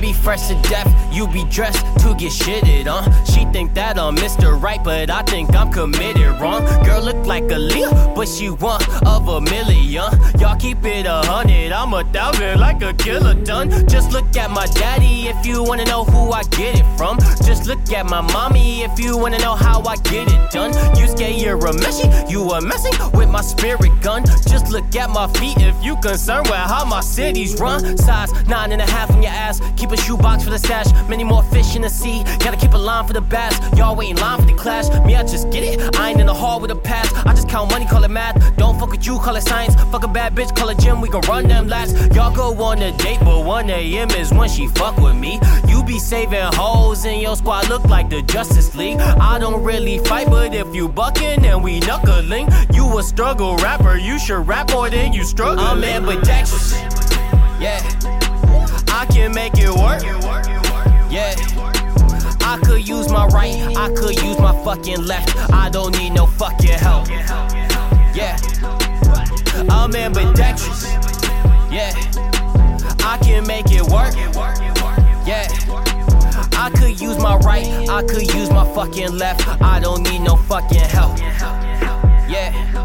Be 0.00 0.12
fresh 0.12 0.46
to 0.46 0.54
death, 0.62 0.88
you 1.12 1.26
be 1.26 1.44
dressed 1.50 1.84
to 2.02 2.14
get 2.14 2.30
shitted 2.30 2.86
huh? 2.86 3.24
She 3.24 3.44
think 3.52 3.74
that 3.74 3.98
I'm 3.98 4.14
Mr. 4.16 4.60
Right, 4.60 4.82
but 4.82 5.10
I 5.10 5.22
think 5.22 5.54
I'm 5.54 5.72
committed 5.72 6.40
wrong. 6.40 6.64
Girl 6.84 7.02
look 7.02 7.26
like 7.26 7.50
a 7.50 7.58
Leo, 7.58 8.14
but 8.14 8.28
she 8.28 8.48
one 8.48 8.80
of 9.06 9.28
a 9.28 9.40
million. 9.40 10.10
Y'all 10.38 10.56
keep 10.56 10.84
it 10.84 11.06
a 11.06 11.20
hundred, 11.26 11.72
I'm 11.72 11.92
a 11.94 12.04
thousand 12.12 12.60
like 12.60 12.82
a 12.82 12.94
killer 12.94 13.34
done. 13.34 13.70
Just 13.88 14.12
look 14.12 14.36
at 14.36 14.50
my 14.50 14.66
daddy 14.66 15.28
if 15.28 15.44
you 15.44 15.62
wanna 15.64 15.84
know 15.84 16.04
who 16.04 16.30
I 16.30 16.44
get 16.44 16.78
it 16.78 16.86
from. 16.96 17.18
Just 17.44 17.66
look 17.66 17.92
at 17.92 18.06
my 18.06 18.20
mommy 18.20 18.82
if 18.82 18.98
you 19.00 19.16
wanna 19.16 19.38
know 19.38 19.56
how 19.56 19.82
I 19.82 19.96
get 19.96 20.28
it 20.30 20.50
done. 20.52 20.72
You 20.96 21.08
scared 21.08 21.40
you're 21.40 21.58
a 21.58 21.72
meshy, 21.72 22.08
you 22.30 22.50
are 22.50 22.60
messing 22.60 22.94
with 23.12 23.28
my 23.28 23.40
spirit 23.40 23.92
gun. 24.00 24.24
Just 24.48 24.70
look 24.70 24.94
at 24.94 25.10
my 25.10 25.26
feet 25.38 25.58
if 25.58 25.74
you 25.84 25.96
concerned 25.96 26.46
with 26.46 26.56
how 26.56 26.84
my 26.84 27.00
cities 27.00 27.58
run. 27.58 27.96
Size 27.98 28.30
nine 28.46 28.72
and 28.72 28.80
a 28.80 28.86
half 28.86 29.10
on 29.10 29.22
your 29.22 29.32
ass. 29.32 29.60
Keep 29.76 29.87
a 29.92 29.96
shoebox 29.96 30.44
for 30.44 30.50
the 30.50 30.58
stash. 30.58 30.86
Many 31.08 31.24
more 31.24 31.42
fish 31.42 31.76
in 31.76 31.82
the 31.82 31.90
sea. 31.90 32.22
Gotta 32.38 32.56
keep 32.56 32.74
a 32.74 32.78
line 32.78 33.06
for 33.06 33.12
the 33.12 33.20
bass. 33.20 33.58
Y'all 33.76 33.96
waiting 33.96 34.16
line 34.16 34.40
for 34.40 34.46
the 34.46 34.54
clash. 34.54 34.88
Me, 35.04 35.14
I 35.14 35.22
just 35.22 35.50
get 35.50 35.62
it. 35.62 35.96
I 35.96 36.10
ain't 36.10 36.20
in 36.20 36.26
the 36.26 36.34
hall 36.34 36.60
with 36.60 36.70
a 36.70 36.76
pass. 36.76 37.12
I 37.26 37.32
just 37.32 37.48
count 37.48 37.70
money, 37.70 37.86
call 37.86 38.04
it 38.04 38.10
math. 38.10 38.56
Don't 38.56 38.78
fuck 38.78 38.90
with 38.90 39.06
you, 39.06 39.18
call 39.18 39.36
it 39.36 39.42
science. 39.42 39.74
Fuck 39.90 40.04
a 40.04 40.08
bad 40.08 40.34
bitch, 40.34 40.54
call 40.56 40.68
it 40.68 40.78
gym. 40.78 41.00
We 41.00 41.08
gon' 41.08 41.22
run 41.22 41.48
them 41.48 41.68
laps. 41.68 41.92
Y'all 42.14 42.34
go 42.34 42.52
on 42.62 42.82
a 42.82 42.96
date, 42.98 43.20
but 43.20 43.44
1 43.44 43.70
a.m. 43.70 44.10
is 44.10 44.32
when 44.32 44.48
she 44.48 44.68
fuck 44.68 44.96
with 44.98 45.16
me. 45.16 45.40
You 45.68 45.82
be 45.84 45.98
saving 45.98 46.52
hoes 46.54 47.04
in 47.04 47.20
your 47.20 47.36
squad, 47.36 47.68
look 47.68 47.84
like 47.84 48.10
the 48.10 48.22
Justice 48.22 48.74
League. 48.74 48.98
I 48.98 49.38
don't 49.38 49.62
really 49.62 49.98
fight, 49.98 50.28
but 50.28 50.54
if 50.54 50.74
you 50.74 50.88
buckin' 50.88 51.44
and 51.44 51.62
we 51.62 51.80
knuckling, 51.80 52.48
you 52.72 52.98
a 52.98 53.02
struggle 53.02 53.56
rapper. 53.56 53.96
You 53.96 54.18
should 54.18 54.46
rap 54.46 54.70
more 54.70 54.90
than 54.90 55.12
you 55.12 55.24
struggle. 55.24 55.64
I'm 55.64 55.82
ambidextrous. 55.82 56.72
Yeah. 57.60 57.97
I 59.08 59.12
can 59.14 59.32
make 59.32 59.54
it 59.56 59.70
work. 59.70 60.02
Yeah. 61.10 61.34
I 62.42 62.58
could 62.62 62.86
use 62.86 63.08
my 63.10 63.26
right, 63.28 63.56
I 63.74 63.88
could 63.94 64.20
use 64.22 64.38
my 64.38 64.52
fucking 64.64 65.02
left. 65.02 65.34
I 65.50 65.70
don't 65.70 65.96
need 65.96 66.10
no 66.10 66.26
fucking 66.26 66.78
help. 66.78 67.08
Yeah. 67.08 68.36
I'm 69.70 69.96
ambidextrous. 69.96 70.84
Yeah. 71.72 71.94
I 73.00 73.18
can 73.22 73.46
make 73.46 73.70
it 73.70 73.82
work. 73.82 74.14
Yeah. 75.26 75.48
I 76.52 76.70
could 76.74 77.00
use 77.00 77.16
my 77.18 77.36
right, 77.38 77.88
I 77.88 78.02
could 78.02 78.32
use 78.34 78.50
my 78.50 78.70
fucking 78.74 79.12
left. 79.12 79.48
I 79.62 79.80
don't 79.80 80.02
need 80.02 80.20
no 80.20 80.36
fucking 80.36 80.80
help. 80.80 81.18
Yeah. 82.28 82.77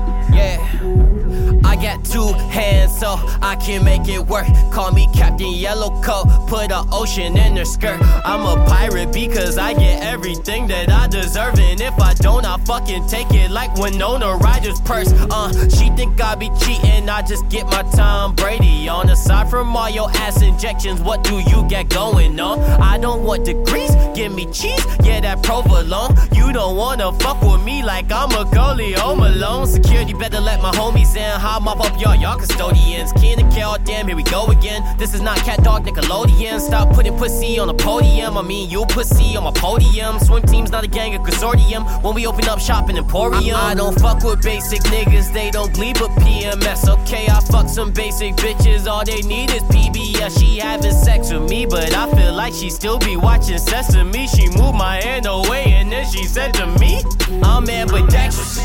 Two 2.14 2.32
hands, 2.52 2.96
so 2.96 3.16
I 3.42 3.56
can 3.56 3.84
make 3.84 4.08
it 4.08 4.20
work. 4.20 4.46
Call 4.72 4.92
me 4.92 5.10
Captain 5.16 5.52
Yellowcoat, 5.52 6.48
put 6.48 6.72
an 6.72 6.86
ocean 6.92 7.36
in 7.36 7.58
her 7.58 7.66
skirt. 7.66 8.00
I'm 8.24 8.46
a 8.46 8.64
pirate 8.68 9.12
because 9.12 9.58
I 9.58 9.74
get 9.74 10.04
everything 10.04 10.68
that 10.68 10.92
I 10.92 11.08
deserve, 11.08 11.58
and 11.58 11.82
if 11.82 12.00
I 12.00 12.14
don't, 12.14 12.46
I 12.46 12.58
fucking 12.66 13.08
take 13.08 13.32
it 13.32 13.50
like 13.50 13.74
Winona 13.78 14.36
Ryder's 14.36 14.80
purse. 14.82 15.12
Uh, 15.12 15.52
she 15.70 15.90
think 15.98 16.22
I 16.22 16.36
be 16.36 16.52
cheating, 16.60 17.10
I 17.10 17.24
just 17.24 17.50
get 17.50 17.66
my 17.66 17.82
Tom 17.96 18.36
Brady 18.36 18.88
on. 18.88 19.10
Aside 19.10 19.50
from 19.50 19.76
all 19.76 19.90
your 19.90 20.12
ass 20.12 20.44
injections, 20.44 21.02
what 21.02 21.24
do 21.24 21.40
you 21.40 21.68
get 21.68 21.90
going 21.90 22.40
on? 22.40 22.60
I 22.80 23.00
don't 23.00 23.24
want 23.24 23.46
degrees, 23.46 23.90
give 24.14 24.32
me 24.32 24.46
cheese, 24.52 24.86
yeah 25.04 25.20
that 25.22 25.42
provolone. 25.42 26.16
You 26.32 26.54
don't 26.54 26.78
wanna 26.78 27.12
fuck 27.14 27.42
with 27.42 27.64
me 27.64 27.82
like 27.84 28.12
I'm 28.12 28.30
a 28.32 28.46
goalie, 28.46 28.94
home 28.94 29.22
alone. 29.22 29.66
Security 29.66 30.14
better 30.14 30.40
let 30.40 30.62
my 30.62 30.72
homies 30.72 31.16
in. 31.16 31.40
How 31.40 31.60
mop 31.60 31.80
up 31.80 32.00
y'all, 32.04 32.16
y'all 32.16 32.38
custodians. 32.38 33.14
Ken 33.14 33.40
and 33.40 33.52
Kel, 33.54 33.78
damn, 33.86 34.08
here 34.08 34.16
we 34.16 34.24
go 34.24 34.46
again. 34.48 34.82
This 34.98 35.14
is 35.14 35.22
not 35.22 35.38
Cat 35.38 35.64
Dog 35.64 35.86
Nickelodeon. 35.86 36.60
Stop 36.60 36.94
putting 36.94 37.18
pussy 37.18 37.58
on 37.60 37.70
a 37.70 37.74
podium. 37.74 38.38
I 38.38 38.42
mean, 38.42 38.70
you 38.70 38.86
pussy 38.86 39.38
on 39.38 39.44
my 39.46 39.52
podium. 39.52 40.20
Swim 40.20 40.44
team's 40.44 40.72
not 40.72 40.84
a 40.84 40.88
gang, 40.88 41.16
a 41.16 41.20
consortium. 41.20 42.04
When 42.04 42.14
we 42.14 42.28
open 42.28 42.46
up 42.50 42.60
shop 42.60 42.90
in 42.90 42.98
Emporium, 42.98 43.56
I, 43.56 43.72
I 43.72 43.76
don't 43.76 43.98
fuck 44.00 44.24
with 44.24 44.44
basic 44.44 44.82
niggas. 44.84 45.32
They 45.34 45.50
don't 45.50 45.74
bleed 45.74 45.98
but 46.00 46.10
PMS. 46.22 46.90
Okay, 46.90 47.28
I 47.28 47.40
fuck 47.40 47.70
some 47.70 47.92
basic 47.92 48.36
bitches. 48.36 48.86
All 48.86 49.06
they 49.06 49.22
need 49.22 49.52
is 49.52 49.64
PBS. 49.64 50.40
She 50.40 50.58
having 50.58 50.92
sex 50.92 51.32
with 51.32 51.50
me, 51.50 51.66
but 51.66 51.94
I 51.96 52.12
feel 52.16 52.34
like 52.34 52.54
she 52.54 52.70
still 52.70 53.00
be 53.00 53.16
watching 53.16 53.58
Sesame. 53.58 54.28
She 54.28 54.50
moved 54.50 54.76
my 54.76 55.02
hand 55.02 55.26
away 55.26 55.64
and 55.68 55.92
then 55.92 56.06
she 56.12 56.26
said 56.26 56.54
to 56.56 56.68
me, 56.80 57.02
I'm 57.44 57.70
ambidextrous. 57.70 58.58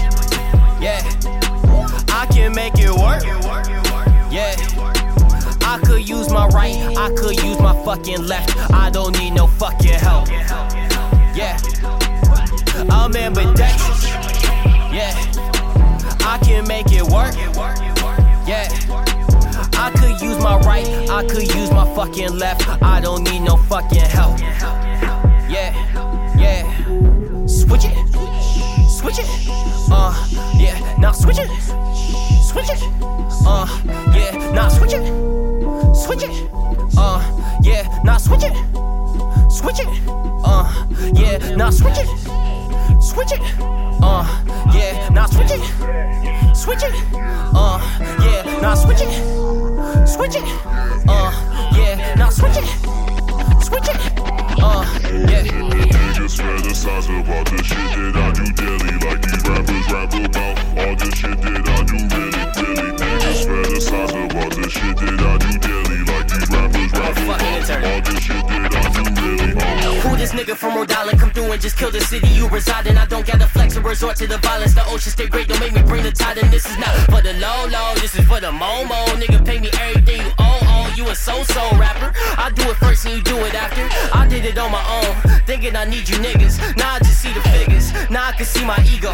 Yeah. 0.81 1.18
Can 2.49 2.55
make 2.55 2.79
it 2.79 2.91
work. 2.91 3.23
Yeah. 4.33 4.57
I 5.61 5.79
could 5.85 6.09
use 6.09 6.31
my 6.31 6.47
right, 6.47 6.77
I 6.97 7.11
could 7.15 7.37
use 7.43 7.61
my 7.61 7.75
fucking 7.85 8.23
left. 8.23 8.57
I 8.73 8.89
don't 8.89 9.13
need 9.19 9.33
no 9.33 9.47
fucking 9.47 10.01
help. 10.01 10.29
Yeah. 11.37 11.59
I'm 12.89 13.15
ambidextrous. 13.15 14.05
Yeah. 14.91 15.13
I 16.21 16.39
can 16.43 16.67
make 16.67 16.87
it 16.91 17.03
work. 17.03 17.35
Yeah. 18.49 18.67
I 19.75 19.91
could 19.95 20.19
use 20.23 20.39
my 20.43 20.57
right, 20.61 20.89
I 21.11 21.27
could 21.27 21.55
use 21.55 21.71
my 21.71 21.85
fucking 21.95 22.39
left. 22.39 22.67
I 22.83 22.99
don't 23.03 23.25
need 23.25 23.41
no 23.41 23.59
fucking 23.59 23.99
help. 23.99 24.41
Yeah. 25.51 25.75
Yeah. 26.39 26.65
Switch 27.47 27.85
it. 27.85 28.09
Switch 28.89 29.19
it. 29.19 29.29
Uh, 29.91 30.15
yeah. 30.57 30.97
Now 30.99 31.13
switch 31.13 31.41
it. 31.41 32.08
Switch 32.49 32.71
it. 32.71 32.83
Uh, 33.47 33.67
yeah. 34.15 34.53
Now 34.55 34.69
switch 34.71 34.95
it. 34.95 35.05
Switch 35.95 36.23
it. 36.23 36.49
Uh, 36.97 37.21
yeah. 37.63 38.01
Now 38.03 38.17
switch 38.17 38.43
it. 38.43 38.57
Switch 39.51 39.81
it. 39.81 39.89
Uh, 40.09 40.65
yeah. 41.13 41.57
Now 41.57 41.69
switch 41.69 41.99
it. 41.99 42.09
Switch 43.03 43.33
it. 43.33 43.41
Uh, 44.01 44.25
yeah. 44.73 45.11
Now 45.11 45.27
switch 45.27 45.51
it. 45.51 46.57
Switch 46.57 46.83
it. 46.83 46.95
Uh, 47.15 47.79
yeah. 48.25 48.61
Now 48.63 48.75
switch 48.75 49.03
it. 49.03 50.09
Switch 50.09 50.37
it. 50.37 50.49
Uh, 51.07 51.31
yeah. 51.77 52.15
Now 52.17 52.31
switch 52.31 52.57
it. 52.57 53.63
Switch 53.63 53.89
it. 53.89 54.48
Uh, 54.61 54.85
yeah. 55.29 55.43
Niggas 55.45 56.37
fantasize 56.39 57.09
about 57.09 57.47
the 57.51 57.63
shit 57.63 57.79
that 57.79 58.17
I 58.17 58.33
do 58.33 58.45
daily. 58.53 58.95
Like 59.05 59.23
these 59.23 59.45
rappers 59.47 59.87
rap 59.93 60.13
about 60.15 60.57
all 60.79 60.95
the 60.97 61.09
shit 61.15 61.39
that 61.41 61.69
I 61.69 61.83
do 61.87 61.99
really, 62.13 62.43
really. 62.59 62.91
Niggas 62.99 63.43
fantasize 63.47 64.15
about 64.19 64.51
the 64.57 64.69
shit 64.69 64.97
that 64.99 65.21
I 65.21 65.39
do 65.39 65.51
daily. 65.59 65.99
Like 66.11 66.27
these 66.29 66.51
rappers 66.51 66.93
rap 66.93 67.17
about 67.17 67.43
all 67.43 68.01
the 68.03 68.15
shit 68.21 68.45
that 68.49 68.75
I 68.75 68.85
do 68.95 69.03
really. 69.23 69.55
Oh. 69.61 70.01
Who 70.03 70.17
this 70.17 70.33
nigga 70.33 70.57
from 70.57 70.77
Rhode 70.77 70.93
Island 70.93 71.19
come 71.21 71.31
through 71.31 71.53
and 71.53 71.61
just 71.61 71.77
kill 71.77 71.91
the 71.91 72.01
city 72.01 72.29
you 72.29 72.49
reside 72.49 72.87
in? 72.87 72.99
I 72.99 73.07
don't 73.07 73.27
gotta 73.27 73.47
flex 73.47 73.77
or 73.77 73.83
resort 73.83 74.17
to 74.17 74.27
the 74.27 74.39
violence. 74.39 74.75
The 74.75 74.85
ocean 74.87 75.13
stay 75.13 75.29
great, 75.29 75.49
don't 75.49 75.61
make 75.61 75.73
me 75.73 75.83
bring 75.83 76.03
the 76.03 76.13
tide. 76.13 76.39
And 76.39 76.51
this 76.51 76.67
is 76.67 76.79
not 76.79 76.95
for 77.07 77.23
the 77.23 77.35
low 77.35 77.67
low, 77.71 77.95
this 77.97 78.19
is 78.19 78.25
for 78.27 78.41
the 78.41 78.51
momo. 78.51 79.07
Nigga 79.23 79.45
pay 79.45 79.61
me 79.61 79.71
everything 79.81 80.27
you 80.27 80.33
own. 80.39 80.48
You 80.99 81.07
a 81.11 81.15
so-so 81.15 81.77
rapper. 81.79 82.13
I 82.37 82.51
do 82.51 82.69
it 82.69 82.75
first 82.75 83.07
and 83.07 83.15
you 83.15 83.23
do 83.23 83.39
it 83.45 83.55
after. 83.55 83.87
I 84.19 84.27
did 84.27 84.45
it 84.45 84.59
on 84.59 84.73
my 84.73 84.83
own, 84.99 85.41
thinking 85.47 85.77
I 85.77 85.85
need 85.85 86.09
you 86.09 86.17
niggas. 86.17 86.59
Now 86.77 86.95
I 86.95 86.99
just 86.99 87.23
see 87.23 87.33
the 87.33 87.41
figures. 87.51 87.93
Now 88.11 88.27
I 88.27 88.33
can 88.33 88.45
see 88.45 88.65
my 88.65 88.77
ego. 88.83 89.13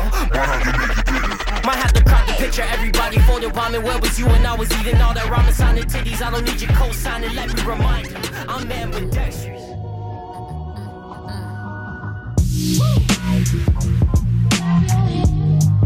Might 1.63 1.77
have 1.77 1.93
to 1.93 2.03
crop 2.03 2.27
the 2.27 2.33
picture. 2.39 2.63
Everybody 2.63 3.19
photo 3.19 3.51
bombing. 3.51 3.83
Where 3.83 3.99
was 3.99 4.19
you 4.19 4.25
when 4.25 4.47
I 4.47 4.55
was 4.57 4.73
eating 4.81 4.99
all 5.03 5.13
that 5.13 5.27
ramen 5.27 5.53
signing 5.53 5.85
titties? 5.85 6.23
I 6.23 6.31
don't 6.31 6.47
need 6.47 6.59
your 6.59 6.71
co-signing. 6.71 7.35
Let 7.35 7.55
me 7.55 7.63
remind 7.63 8.09
you, 8.09 8.17
I'm 8.49 8.73
ambidextrous. 8.73 9.61
Come 14.57 15.84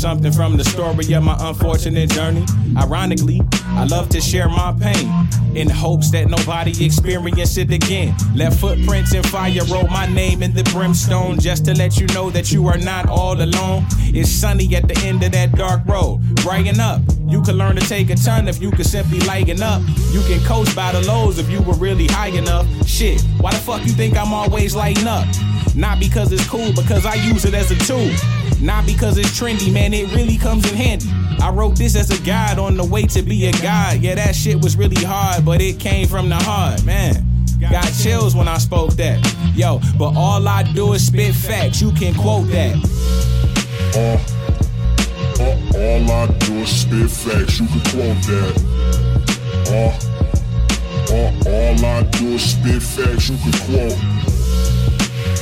something 0.00 0.32
from 0.32 0.56
the 0.56 0.64
story 0.64 1.12
of 1.12 1.22
my 1.22 1.36
unfortunate 1.40 2.08
journey. 2.10 2.46
Ironically, 2.78 3.42
I 3.66 3.84
love 3.84 4.08
to 4.10 4.20
share 4.20 4.48
my 4.48 4.74
pain 4.80 5.28
in 5.54 5.68
hopes 5.68 6.10
that 6.12 6.30
nobody 6.30 6.84
experience 6.84 7.58
it 7.58 7.70
again. 7.70 8.14
Left 8.34 8.58
footprints 8.58 9.12
in 9.12 9.22
fire, 9.24 9.60
wrote 9.70 9.90
my 9.90 10.06
name 10.06 10.42
in 10.42 10.54
the 10.54 10.62
brimstone 10.72 11.38
just 11.38 11.66
to 11.66 11.74
let 11.74 12.00
you 12.00 12.06
know 12.08 12.30
that 12.30 12.50
you 12.50 12.66
are 12.66 12.78
not 12.78 13.10
all 13.10 13.42
alone. 13.42 13.84
It's 14.00 14.30
sunny 14.30 14.74
at 14.74 14.88
the 14.88 14.98
end 15.04 15.22
of 15.22 15.32
that 15.32 15.52
dark 15.52 15.84
road. 15.86 16.20
Brighten 16.36 16.80
up. 16.80 17.02
You 17.26 17.42
can 17.42 17.58
learn 17.58 17.76
to 17.76 17.86
take 17.86 18.08
a 18.08 18.16
ton 18.16 18.48
if 18.48 18.60
you 18.60 18.70
can 18.70 18.84
simply 18.84 19.20
lighten 19.20 19.62
up. 19.62 19.82
You 20.12 20.22
can 20.22 20.42
coast 20.44 20.74
by 20.74 20.92
the 20.92 21.02
lows 21.06 21.38
if 21.38 21.50
you 21.50 21.60
were 21.60 21.74
really 21.74 22.06
high 22.06 22.28
enough. 22.28 22.66
Shit, 22.86 23.20
why 23.38 23.50
the 23.50 23.58
fuck 23.58 23.82
you 23.82 23.92
think 23.92 24.16
I'm 24.16 24.32
always 24.32 24.74
lighting 24.74 25.06
up? 25.06 25.28
Not 25.76 26.00
because 26.00 26.32
it's 26.32 26.48
cool, 26.48 26.72
because 26.72 27.04
I 27.04 27.14
use 27.14 27.44
it 27.44 27.54
as 27.54 27.70
a 27.70 27.76
tool. 27.76 28.10
Not 28.60 28.84
because 28.84 29.16
it's 29.16 29.30
trendy, 29.30 29.72
man, 29.72 29.94
it 29.94 30.14
really 30.14 30.36
comes 30.36 30.70
in 30.70 30.76
handy. 30.76 31.08
I 31.40 31.50
wrote 31.50 31.76
this 31.76 31.96
as 31.96 32.10
a 32.10 32.22
guide 32.22 32.58
on 32.58 32.76
the 32.76 32.84
way 32.84 33.04
to 33.04 33.22
be 33.22 33.46
a 33.46 33.52
god. 33.52 34.00
Yeah, 34.00 34.16
that 34.16 34.34
shit 34.34 34.60
was 34.60 34.76
really 34.76 35.02
hard, 35.02 35.44
but 35.44 35.62
it 35.62 35.80
came 35.80 36.06
from 36.06 36.28
the 36.28 36.36
heart, 36.36 36.84
man. 36.84 37.24
Got 37.58 37.92
chills 37.92 38.34
when 38.34 38.48
I 38.48 38.58
spoke 38.58 38.92
that. 38.94 39.18
Yo, 39.54 39.80
but 39.98 40.14
all 40.16 40.46
I 40.46 40.62
do 40.62 40.92
is 40.92 41.06
spit 41.06 41.34
facts. 41.34 41.80
You 41.80 41.92
can 41.92 42.14
quote 42.14 42.48
that. 42.48 42.76
Uh, 43.96 44.18
uh, 45.40 45.56
all 45.78 46.10
I 46.10 46.26
do 46.40 46.54
is 46.58 46.82
spit 46.82 47.10
facts, 47.10 47.60
you 47.60 47.66
can 47.66 47.80
quote 47.80 48.22
that. 48.26 48.54
Uh, 49.70 49.92
uh, 51.12 51.32
all 51.46 51.84
I 51.84 52.02
do 52.02 52.34
is 52.34 52.52
spit 52.52 52.82
facts, 52.82 53.30
you 53.30 53.38
can 53.38 53.52
quote. 53.64 53.98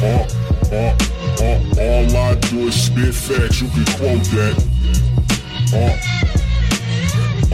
Uh, 0.01 0.27
uh, 0.75 1.18
all 1.41 2.17
I 2.17 2.35
do 2.51 2.67
is 2.67 2.75
spit 2.75 3.15
facts, 3.15 3.61
you 3.61 3.69
can 3.69 3.85
quote 3.97 4.25
that. 4.35 4.57
Uh, 5.73 5.97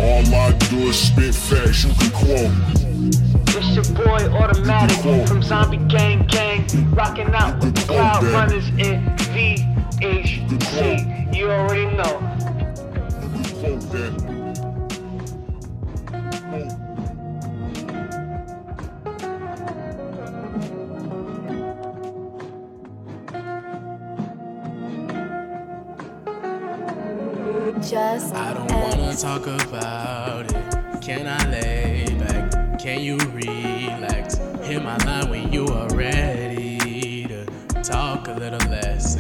all 0.01 0.35
I 0.35 0.53
do 0.71 0.89
is 0.89 0.99
spit 0.99 1.35
facts, 1.35 1.85
you 1.85 1.93
can 1.95 2.11
quote. 2.11 2.51
It's 3.57 3.75
your 3.77 3.85
boy 3.95 4.23
Automatic 4.37 4.99
from 5.29 5.43
Zombie 5.43 5.77
Gang 5.89 6.27
Gang, 6.27 6.65
rocking 6.93 7.35
out 7.35 7.63
with 7.63 7.75
the 7.75 7.83
Cloud 7.87 8.23
Runners 8.25 8.69
in 8.71 9.05
VHC. 9.35 11.35
You 11.35 11.51
already 11.51 11.87
know. 11.97 12.34
Just 27.81 28.35
I 28.35 28.55
don't 28.55 28.73
wanna 28.73 29.15
talk 29.17 29.47
about 29.47 30.51
it. 30.51 31.03
Can 31.03 31.27
I 31.27 31.51
lay 31.51 32.07
back? 32.19 32.79
Can 32.79 33.03
you 33.03 33.17
relax? 33.33 34.37
Hit 34.63 34.83
my 34.83 34.97
line 34.99 35.29
when 35.31 35.53
you 35.53 35.67
are 35.67 35.89
ready 35.95 37.27
to 37.27 37.47
talk 37.83 38.29
a 38.29 38.33
little 38.33 38.71
less 38.71 39.19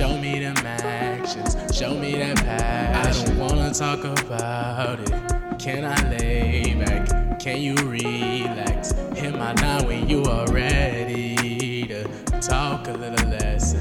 show 0.00 0.16
me 0.16 0.40
them 0.40 0.56
actions. 0.64 1.76
Show 1.76 1.94
me 1.94 2.12
that 2.16 2.36
passion. 2.38 3.32
I 3.32 3.34
don't 3.34 3.38
wanna 3.38 3.74
talk 3.74 4.02
about 4.02 4.98
it. 5.00 5.58
Can 5.58 5.84
I 5.84 6.10
lay 6.10 6.74
back? 6.74 7.38
Can 7.38 7.60
you 7.60 7.74
relax? 7.74 8.92
Hit 9.14 9.34
my 9.34 9.52
line 9.52 9.86
when 9.86 10.08
you 10.08 10.22
are 10.24 10.46
ready 10.50 11.86
to 11.86 12.04
talk 12.40 12.88
a 12.88 12.92
little 12.92 13.28
less 13.28 13.74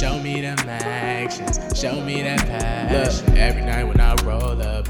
show 0.00 0.18
me 0.18 0.40
them 0.40 0.58
actions. 0.66 1.78
Show 1.78 2.00
me 2.00 2.22
that 2.22 2.38
passion. 2.46 3.36
Every 3.36 3.60
night 3.60 3.84
when 3.84 4.00
I 4.00 4.14
roll 4.22 4.62
up, 4.62 4.88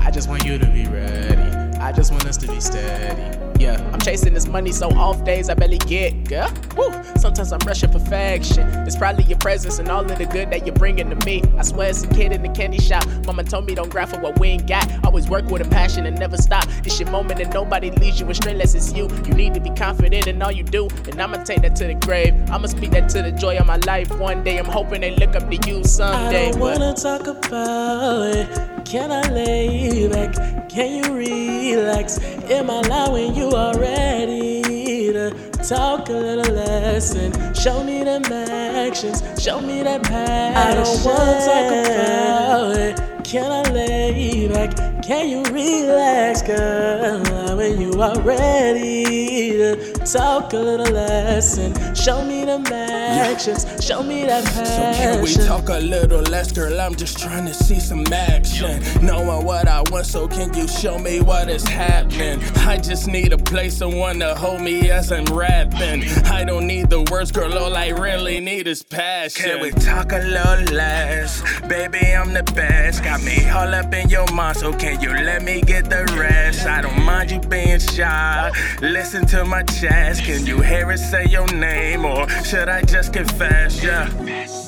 I 0.00 0.10
just 0.10 0.28
want 0.28 0.44
you 0.44 0.58
to 0.58 0.66
be 0.66 0.84
ready. 0.88 1.40
I 1.78 1.92
just 1.92 2.10
want 2.10 2.26
us 2.26 2.38
to 2.38 2.48
be 2.48 2.60
steady. 2.60 3.41
Yeah, 3.62 3.80
I'm 3.92 4.00
chasing 4.00 4.34
this 4.34 4.48
money, 4.48 4.72
so 4.72 4.88
off 4.88 5.22
days 5.24 5.48
I 5.48 5.54
barely 5.54 5.78
get, 5.78 6.28
girl. 6.28 6.52
Woo. 6.76 6.90
Sometimes 7.16 7.52
I'm 7.52 7.60
rushing 7.60 7.92
perfection. 7.92 8.68
It's 8.88 8.96
probably 8.96 9.22
your 9.22 9.38
presence 9.38 9.78
and 9.78 9.88
all 9.88 10.00
of 10.00 10.18
the 10.18 10.26
good 10.26 10.50
that 10.50 10.66
you're 10.66 10.74
bringing 10.74 11.08
to 11.10 11.24
me. 11.24 11.44
I 11.56 11.62
swear, 11.62 11.88
as 11.90 12.02
a 12.02 12.08
kid 12.08 12.32
in 12.32 12.42
the 12.42 12.48
candy 12.48 12.80
shop, 12.80 13.06
mama 13.24 13.44
told 13.44 13.66
me 13.66 13.76
don't 13.76 13.88
grab 13.88 14.08
for 14.08 14.18
what 14.18 14.40
we 14.40 14.48
ain't 14.48 14.66
got. 14.66 14.90
Always 15.04 15.30
work 15.30 15.44
with 15.44 15.64
a 15.64 15.70
passion 15.70 16.06
and 16.06 16.18
never 16.18 16.36
stop. 16.36 16.64
It's 16.84 16.98
your 16.98 17.08
moment 17.10 17.38
and 17.38 17.54
nobody 17.54 17.92
leads 17.92 18.18
you 18.18 18.28
astray 18.28 18.50
unless 18.50 18.74
it's 18.74 18.92
you. 18.94 19.08
You 19.26 19.34
need 19.34 19.54
to 19.54 19.60
be 19.60 19.70
confident 19.70 20.26
in 20.26 20.42
all 20.42 20.50
you 20.50 20.64
do, 20.64 20.88
and 21.06 21.22
I'ma 21.22 21.44
take 21.44 21.62
that 21.62 21.76
to 21.76 21.86
the 21.86 21.94
grave. 21.94 22.34
I'ma 22.50 22.66
speak 22.66 22.90
that 22.90 23.08
to 23.10 23.22
the 23.22 23.30
joy 23.30 23.58
of 23.58 23.66
my 23.66 23.76
life 23.86 24.10
one 24.18 24.42
day. 24.42 24.58
I'm 24.58 24.64
hoping 24.64 25.02
they 25.02 25.14
look 25.14 25.36
up 25.36 25.48
to 25.48 25.70
you 25.70 25.84
someday. 25.84 26.48
I 26.48 26.50
don't 26.50 26.60
wanna 26.60 26.94
talk 26.94 27.28
about 27.28 28.22
it. 28.34 28.84
Can 28.84 29.12
I 29.12 29.22
lay 29.30 30.08
back? 30.08 30.68
Can 30.68 31.04
you 31.04 31.14
relax? 31.70 32.18
Am 32.50 32.70
I 32.70 33.08
when 33.08 33.34
you 33.34 33.50
are 33.50 33.78
ready 33.78 35.12
to 35.12 35.30
talk 35.62 36.08
a 36.08 36.12
little 36.12 36.54
less 36.54 37.14
and 37.14 37.56
show 37.56 37.84
me 37.84 38.02
them 38.04 38.24
actions? 38.24 39.22
Show 39.40 39.60
me 39.60 39.82
that 39.82 40.02
passion. 40.02 40.56
I 40.56 40.74
don't 40.74 41.04
wanna 41.04 41.38
talk 41.50 41.72
about 41.84 42.76
it. 42.76 43.24
Can 43.24 43.50
I 43.50 43.62
lay 43.70 44.48
back? 44.48 45.02
Can 45.02 45.28
you 45.28 45.42
relax, 45.52 46.42
girl? 46.42 47.56
When 47.56 47.80
you 47.80 47.92
are 48.00 48.20
ready 48.20 49.52
to 49.52 49.92
talk 50.04 50.52
a 50.52 50.58
little 50.58 50.92
less 50.92 51.58
and 51.58 51.91
show 52.02 52.24
me 52.24 52.44
them 52.44 52.66
actions. 52.66 53.66
Show 53.84 54.02
me 54.02 54.24
that 54.24 54.44
passion. 54.44 54.66
So 54.66 55.00
can 55.00 55.22
we 55.22 55.34
talk 55.34 55.68
a 55.68 55.78
little 55.78 56.22
less, 56.22 56.50
girl? 56.50 56.80
I'm 56.80 56.96
just 56.96 57.18
trying 57.18 57.46
to 57.46 57.54
see 57.54 57.78
some 57.78 58.04
action. 58.12 58.82
Knowing 59.04 59.44
what 59.44 59.68
I 59.68 59.82
want, 59.90 60.06
so 60.06 60.26
can 60.26 60.52
you 60.54 60.66
show 60.66 60.98
me 60.98 61.20
what 61.20 61.48
is 61.48 61.62
happening? 61.64 62.42
I 62.66 62.78
just 62.78 63.06
need 63.06 63.32
a 63.32 63.38
place, 63.38 63.76
someone 63.76 64.18
to 64.18 64.34
hold 64.34 64.62
me 64.62 64.90
as 64.90 65.12
I'm 65.12 65.24
rapping. 65.26 66.02
I 66.26 66.44
don't 66.44 66.66
need 66.66 66.90
the 66.90 67.02
words, 67.10 67.30
girl. 67.30 67.56
All 67.56 67.76
I 67.76 67.88
really 67.88 68.40
need 68.40 68.66
is 68.66 68.82
passion. 68.82 69.44
Can 69.44 69.60
we 69.60 69.70
talk 69.70 70.12
a 70.12 70.18
little 70.18 70.74
less? 70.74 71.42
Baby, 71.68 72.14
I'm 72.14 72.32
the 72.32 72.42
best. 72.42 73.04
Got 73.04 73.22
me 73.22 73.48
all 73.48 73.72
up 73.74 73.94
in 73.94 74.08
your 74.08 74.26
mind, 74.32 74.56
so 74.56 74.72
can 74.72 75.00
you 75.00 75.10
let 75.10 75.42
me 75.42 75.60
get 75.60 75.88
the 75.88 76.04
rest? 76.18 76.66
I 76.66 76.82
don't 76.82 77.04
mind 77.04 77.30
you 77.30 77.40
being 77.40 77.78
shy. 77.78 78.50
Listen 78.80 79.24
to 79.26 79.44
my 79.44 79.62
chest. 79.62 80.24
Can 80.24 80.46
you 80.46 80.60
hear 80.60 80.90
it 80.90 80.98
say 80.98 81.26
your 81.26 81.46
name, 81.54 81.91
or 82.00 82.28
should 82.44 82.68
I 82.68 82.82
just 82.82 83.12
confess? 83.12 83.82
Yeah. 83.82 84.08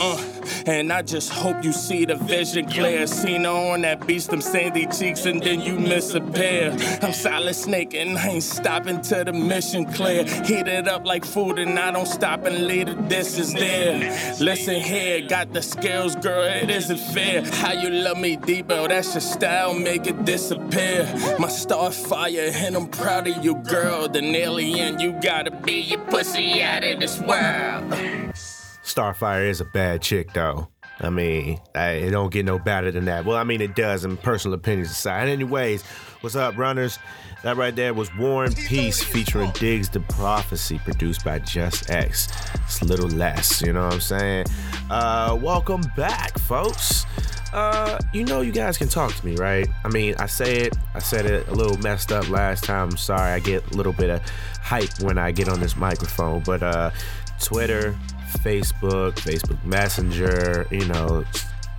Uh. 0.00 0.33
And 0.66 0.90
I 0.92 1.02
just 1.02 1.30
hope 1.30 1.62
you 1.62 1.72
see 1.72 2.06
the 2.06 2.14
vision 2.14 2.66
clear. 2.66 3.00
Her 3.00 3.46
on 3.46 3.82
that 3.82 4.06
beach, 4.06 4.28
them 4.28 4.40
sandy 4.40 4.86
cheeks, 4.86 5.26
and 5.26 5.42
then 5.42 5.60
you 5.60 5.78
miss 5.78 6.14
a 6.14 6.20
pair. 6.20 6.72
I'm 7.02 7.12
solid 7.12 7.54
snake 7.54 7.94
and 7.94 8.18
I 8.18 8.28
ain't 8.28 8.42
stopping 8.42 9.02
till 9.02 9.24
the 9.24 9.32
mission 9.32 9.84
clear. 9.84 10.24
Heat 10.24 10.66
it 10.66 10.88
up 10.88 11.04
like 11.04 11.24
food 11.24 11.58
and 11.58 11.78
I 11.78 11.90
don't 11.90 12.06
stop 12.06 12.46
and 12.46 12.66
leave 12.66 12.86
the 12.86 12.94
dishes 12.94 13.52
there. 13.52 13.98
Listen 14.40 14.80
here, 14.80 15.26
got 15.28 15.52
the 15.52 15.60
skills, 15.60 16.16
girl, 16.16 16.44
it 16.44 16.70
isn't 16.70 17.00
fair. 17.12 17.44
How 17.44 17.72
you 17.72 17.90
love 17.90 18.18
me 18.18 18.38
oh, 18.70 18.88
that's 18.88 19.14
your 19.14 19.20
style, 19.20 19.74
make 19.74 20.06
it 20.06 20.24
disappear. 20.24 21.04
My 21.38 21.48
Starfire, 21.48 22.52
and 22.52 22.76
I'm 22.76 22.88
proud 22.88 23.28
of 23.28 23.44
you, 23.44 23.56
girl. 23.56 24.08
The 24.08 24.20
alien, 24.20 24.98
you 24.98 25.12
gotta 25.20 25.50
be 25.50 25.80
your 25.80 26.00
pussy 26.00 26.62
out 26.62 26.84
of 26.84 27.00
this 27.00 27.20
world. 27.20 28.53
Starfire 28.84 29.48
is 29.48 29.60
a 29.60 29.64
bad 29.64 30.02
chick, 30.02 30.32
though. 30.34 30.68
I 31.00 31.10
mean, 31.10 31.58
I, 31.74 31.92
it 31.92 32.10
don't 32.10 32.30
get 32.30 32.44
no 32.44 32.58
better 32.58 32.92
than 32.92 33.06
that. 33.06 33.24
Well, 33.24 33.36
I 33.36 33.44
mean, 33.44 33.60
it 33.60 33.74
does, 33.74 34.04
in 34.04 34.16
personal 34.18 34.54
opinions 34.54 34.90
aside. 34.90 35.28
Anyways, 35.28 35.82
what's 36.20 36.36
up, 36.36 36.56
runners? 36.56 36.98
That 37.42 37.56
right 37.56 37.74
there 37.74 37.92
was 37.94 38.14
War 38.16 38.44
and 38.44 38.54
Peace 38.54 39.02
featuring 39.02 39.50
Diggs 39.52 39.88
the 39.88 40.00
Prophecy, 40.00 40.78
produced 40.78 41.24
by 41.24 41.40
Just 41.40 41.90
X. 41.90 42.28
It's 42.54 42.80
a 42.82 42.84
little 42.84 43.08
less, 43.08 43.60
you 43.62 43.72
know 43.72 43.84
what 43.84 43.94
I'm 43.94 44.00
saying? 44.00 44.46
Uh, 44.88 45.36
welcome 45.40 45.82
back, 45.96 46.38
folks. 46.38 47.04
Uh, 47.52 47.98
you 48.12 48.24
know 48.24 48.40
you 48.40 48.52
guys 48.52 48.76
can 48.78 48.88
talk 48.88 49.14
to 49.14 49.26
me, 49.26 49.36
right? 49.36 49.66
I 49.84 49.88
mean, 49.88 50.14
I 50.18 50.26
say 50.26 50.60
it, 50.60 50.76
I 50.94 50.98
said 50.98 51.26
it 51.26 51.48
a 51.48 51.54
little 51.54 51.78
messed 51.78 52.12
up 52.12 52.28
last 52.28 52.64
time. 52.64 52.90
I'm 52.90 52.96
sorry, 52.96 53.32
I 53.32 53.40
get 53.40 53.70
a 53.72 53.76
little 53.76 53.92
bit 53.92 54.10
of 54.10 54.20
hype 54.60 55.00
when 55.00 55.18
I 55.18 55.30
get 55.32 55.48
on 55.48 55.60
this 55.60 55.76
microphone, 55.76 56.42
but 56.42 56.62
uh, 56.62 56.90
Twitter, 57.40 57.96
Facebook, 58.34 59.12
Facebook 59.14 59.62
Messenger, 59.64 60.66
you 60.70 60.86
know, 60.86 61.24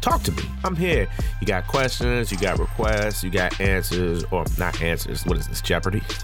talk 0.01 0.21
to 0.23 0.31
me. 0.31 0.43
I'm 0.63 0.75
here. 0.75 1.07
You 1.41 1.47
got 1.47 1.67
questions, 1.67 2.31
you 2.31 2.37
got 2.37 2.59
requests, 2.59 3.23
you 3.23 3.29
got 3.29 3.59
answers, 3.59 4.23
or 4.31 4.45
not 4.57 4.81
answers. 4.81 5.25
What 5.25 5.37
is 5.37 5.47
this, 5.47 5.61
Jeopardy? 5.61 6.01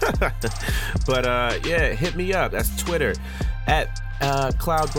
but 1.06 1.26
uh, 1.26 1.58
yeah, 1.64 1.92
hit 1.92 2.14
me 2.14 2.32
up. 2.32 2.52
That's 2.52 2.80
Twitter 2.82 3.14
at 3.66 4.00
uh, 4.20 4.52
Cloud 4.58 4.90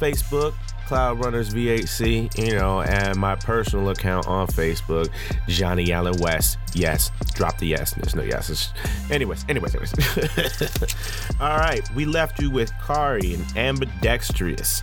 Facebook. 0.00 0.54
Cloud 0.90 1.24
Runners 1.24 1.54
VHC, 1.54 2.36
you 2.36 2.56
know, 2.56 2.82
and 2.82 3.16
my 3.16 3.36
personal 3.36 3.90
account 3.90 4.26
on 4.26 4.48
Facebook, 4.48 5.08
Johnny 5.46 5.92
Allen 5.92 6.16
West. 6.18 6.58
Yes, 6.74 7.12
drop 7.32 7.58
the 7.58 7.68
yes. 7.68 7.94
There's 7.94 8.16
no 8.16 8.24
yeses. 8.24 8.72
Anyways, 9.08 9.44
anyways, 9.48 9.72
anyways. 9.72 10.96
All 11.40 11.58
right, 11.58 11.88
we 11.94 12.06
left 12.06 12.42
you 12.42 12.50
with 12.50 12.72
Kari 12.84 13.34
and 13.34 13.56
Ambidextrous 13.56 14.82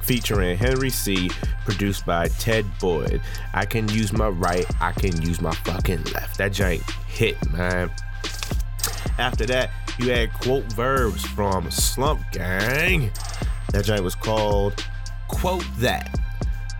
featuring 0.00 0.56
Henry 0.56 0.90
C, 0.90 1.28
produced 1.64 2.06
by 2.06 2.28
Ted 2.28 2.64
Boyd. 2.78 3.20
I 3.52 3.66
can 3.66 3.88
use 3.88 4.12
my 4.12 4.28
right, 4.28 4.64
I 4.80 4.92
can 4.92 5.20
use 5.22 5.40
my 5.40 5.52
fucking 5.64 6.04
left. 6.14 6.38
That 6.38 6.52
giant 6.52 6.88
hit, 7.08 7.36
man. 7.50 7.90
After 9.18 9.44
that, 9.46 9.70
you 9.98 10.12
had 10.12 10.32
quote 10.34 10.72
verbs 10.74 11.26
from 11.26 11.68
Slump 11.72 12.20
Gang. 12.30 13.10
That 13.72 13.86
joint 13.86 14.04
was 14.04 14.14
called 14.14 14.84
Quote 15.28 15.64
That. 15.76 16.18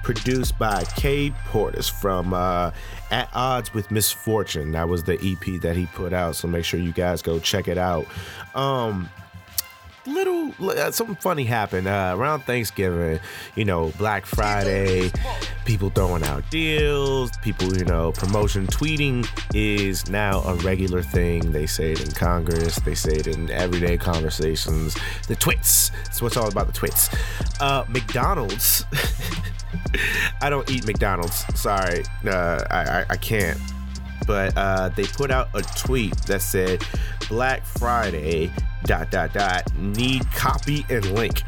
Produced 0.02 0.58
by 0.58 0.84
Cade 0.96 1.34
Portis 1.50 1.90
from 1.90 2.32
uh, 2.32 2.70
At 3.10 3.28
Odds 3.34 3.74
with 3.74 3.90
Misfortune. 3.90 4.72
That 4.72 4.88
was 4.88 5.04
the 5.04 5.14
EP 5.14 5.60
that 5.60 5.76
he 5.76 5.86
put 5.86 6.12
out. 6.12 6.34
So 6.34 6.48
make 6.48 6.64
sure 6.64 6.80
you 6.80 6.92
guys 6.92 7.20
go 7.20 7.38
check 7.38 7.68
it 7.68 7.78
out. 7.78 8.06
Um, 8.54 9.10
little 10.08 10.52
uh, 10.70 10.90
something 10.90 11.16
funny 11.16 11.44
happened 11.44 11.86
uh, 11.86 12.14
around 12.16 12.40
Thanksgiving. 12.40 13.20
You 13.54 13.64
know, 13.64 13.92
Black 13.98 14.26
Friday, 14.26 15.10
people 15.64 15.90
throwing 15.90 16.22
out 16.24 16.48
deals, 16.50 17.30
people, 17.42 17.76
you 17.76 17.84
know, 17.84 18.12
promotion 18.12 18.66
tweeting 18.66 19.28
is 19.54 20.08
now 20.10 20.40
a 20.40 20.54
regular 20.56 21.02
thing. 21.02 21.52
They 21.52 21.66
say 21.66 21.92
it 21.92 22.04
in 22.04 22.12
Congress, 22.12 22.76
they 22.80 22.94
say 22.94 23.14
it 23.14 23.26
in 23.26 23.50
everyday 23.50 23.98
conversations. 23.98 24.96
The 25.26 25.36
twits. 25.36 25.90
That's 26.04 26.22
what's 26.22 26.36
all 26.36 26.48
about 26.48 26.66
the 26.66 26.72
twits. 26.72 27.08
Uh, 27.60 27.84
McDonald's. 27.88 28.84
I 30.40 30.50
don't 30.50 30.70
eat 30.70 30.86
McDonald's. 30.86 31.44
Sorry, 31.60 32.02
uh, 32.26 32.64
I, 32.70 33.00
I 33.00 33.06
I 33.10 33.16
can't 33.16 33.58
but 34.28 34.52
uh, 34.58 34.90
they 34.90 35.04
put 35.04 35.30
out 35.30 35.48
a 35.54 35.62
tweet 35.62 36.14
that 36.26 36.42
said 36.42 36.84
Black 37.28 37.64
Friday 37.64 38.52
dot 38.84 39.10
dot 39.10 39.32
dot 39.32 39.74
need 39.74 40.30
copy 40.32 40.84
and 40.90 41.04
link. 41.14 41.42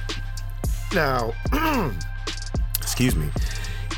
Now, 0.94 1.32
excuse 2.78 3.14
me, 3.14 3.28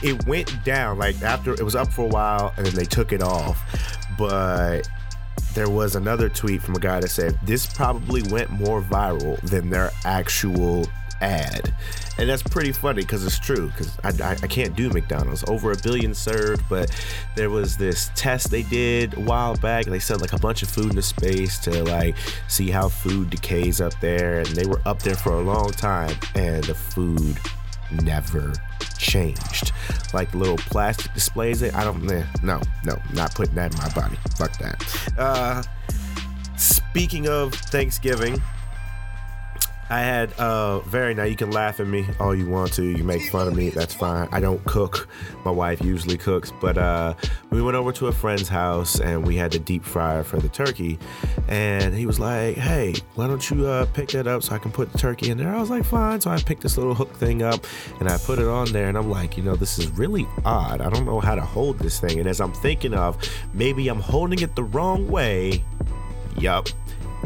it 0.02 0.26
went 0.26 0.64
down 0.64 0.98
like 0.98 1.22
after 1.22 1.52
it 1.52 1.62
was 1.62 1.76
up 1.76 1.92
for 1.92 2.02
a 2.02 2.08
while 2.08 2.52
and 2.56 2.66
then 2.66 2.74
they 2.74 2.84
took 2.84 3.12
it 3.12 3.22
off, 3.22 3.56
but 4.18 4.82
there 5.54 5.70
was 5.70 5.94
another 5.94 6.28
tweet 6.28 6.60
from 6.60 6.74
a 6.74 6.80
guy 6.80 7.00
that 7.00 7.08
said 7.08 7.38
this 7.44 7.66
probably 7.66 8.22
went 8.30 8.50
more 8.50 8.82
viral 8.82 9.40
than 9.42 9.70
their 9.70 9.92
actual 10.04 10.88
ad. 11.22 11.72
And 12.18 12.28
that's 12.28 12.42
pretty 12.42 12.72
funny 12.72 13.02
because 13.02 13.24
it's 13.24 13.38
true. 13.38 13.68
Because 13.68 13.98
I, 14.04 14.32
I, 14.32 14.32
I, 14.42 14.46
can't 14.46 14.76
do 14.76 14.90
McDonald's. 14.90 15.44
Over 15.48 15.72
a 15.72 15.76
billion 15.76 16.14
served, 16.14 16.62
but 16.68 16.90
there 17.36 17.48
was 17.48 17.76
this 17.76 18.10
test 18.14 18.50
they 18.50 18.64
did 18.64 19.16
a 19.16 19.20
while 19.20 19.56
back. 19.56 19.86
They 19.86 19.98
sent 19.98 20.20
like 20.20 20.34
a 20.34 20.38
bunch 20.38 20.62
of 20.62 20.68
food 20.68 20.90
into 20.90 21.02
space 21.02 21.58
to 21.60 21.84
like 21.84 22.16
see 22.48 22.70
how 22.70 22.88
food 22.88 23.30
decays 23.30 23.80
up 23.80 23.98
there. 24.00 24.40
And 24.40 24.48
they 24.48 24.66
were 24.66 24.82
up 24.84 25.00
there 25.00 25.14
for 25.14 25.32
a 25.32 25.40
long 25.40 25.70
time, 25.70 26.14
and 26.34 26.62
the 26.64 26.74
food 26.74 27.38
never 28.02 28.52
changed. 28.98 29.72
Like 30.12 30.34
little 30.34 30.58
plastic 30.58 31.14
displays. 31.14 31.62
It. 31.62 31.74
I 31.74 31.84
don't. 31.84 32.10
Eh, 32.10 32.24
no, 32.42 32.60
no, 32.84 33.00
not 33.14 33.34
putting 33.34 33.54
that 33.54 33.72
in 33.72 33.78
my 33.78 33.88
body. 33.94 34.16
Fuck 34.36 34.58
that. 34.58 35.18
Uh, 35.18 35.62
speaking 36.56 37.28
of 37.28 37.54
Thanksgiving. 37.54 38.42
I 39.92 39.98
had 39.98 40.32
uh 40.38 40.80
very 40.80 41.12
now 41.12 41.24
you 41.24 41.36
can 41.36 41.50
laugh 41.50 41.78
at 41.78 41.86
me 41.86 42.06
all 42.18 42.34
you 42.34 42.48
want 42.48 42.72
to. 42.74 42.82
You 42.82 43.04
make 43.04 43.28
fun 43.30 43.46
of 43.46 43.54
me, 43.54 43.68
that's 43.68 43.92
fine. 43.92 44.26
I 44.32 44.40
don't 44.40 44.64
cook. 44.64 45.06
My 45.44 45.50
wife 45.50 45.82
usually 45.82 46.16
cooks, 46.16 46.50
but 46.62 46.78
uh 46.78 47.12
we 47.50 47.60
went 47.60 47.76
over 47.76 47.92
to 47.92 48.06
a 48.06 48.12
friend's 48.12 48.48
house 48.48 49.00
and 49.00 49.26
we 49.26 49.36
had 49.36 49.52
the 49.52 49.58
deep 49.58 49.84
fryer 49.84 50.22
for 50.22 50.38
the 50.38 50.48
turkey. 50.48 50.98
And 51.46 51.94
he 51.94 52.06
was 52.06 52.18
like, 52.18 52.56
Hey, 52.56 52.94
why 53.16 53.26
don't 53.26 53.50
you 53.50 53.66
uh 53.66 53.84
pick 53.84 54.08
that 54.12 54.26
up 54.26 54.42
so 54.44 54.54
I 54.54 54.58
can 54.58 54.72
put 54.72 54.90
the 54.92 54.96
turkey 54.96 55.28
in 55.28 55.36
there? 55.36 55.54
I 55.54 55.60
was 55.60 55.68
like, 55.68 55.84
Fine. 55.84 56.22
So 56.22 56.30
I 56.30 56.40
picked 56.40 56.62
this 56.62 56.78
little 56.78 56.94
hook 56.94 57.12
thing 57.16 57.42
up 57.42 57.66
and 58.00 58.08
I 58.08 58.16
put 58.16 58.38
it 58.38 58.48
on 58.48 58.72
there 58.72 58.88
and 58.88 58.96
I'm 58.96 59.10
like, 59.10 59.36
you 59.36 59.42
know, 59.42 59.56
this 59.56 59.78
is 59.78 59.90
really 59.90 60.26
odd. 60.46 60.80
I 60.80 60.88
don't 60.88 61.04
know 61.04 61.20
how 61.20 61.34
to 61.34 61.42
hold 61.42 61.78
this 61.78 62.00
thing. 62.00 62.18
And 62.18 62.26
as 62.26 62.40
I'm 62.40 62.54
thinking 62.54 62.94
of 62.94 63.18
maybe 63.52 63.88
I'm 63.88 64.00
holding 64.00 64.38
it 64.38 64.56
the 64.56 64.64
wrong 64.64 65.06
way, 65.08 65.62
yup, 66.38 66.68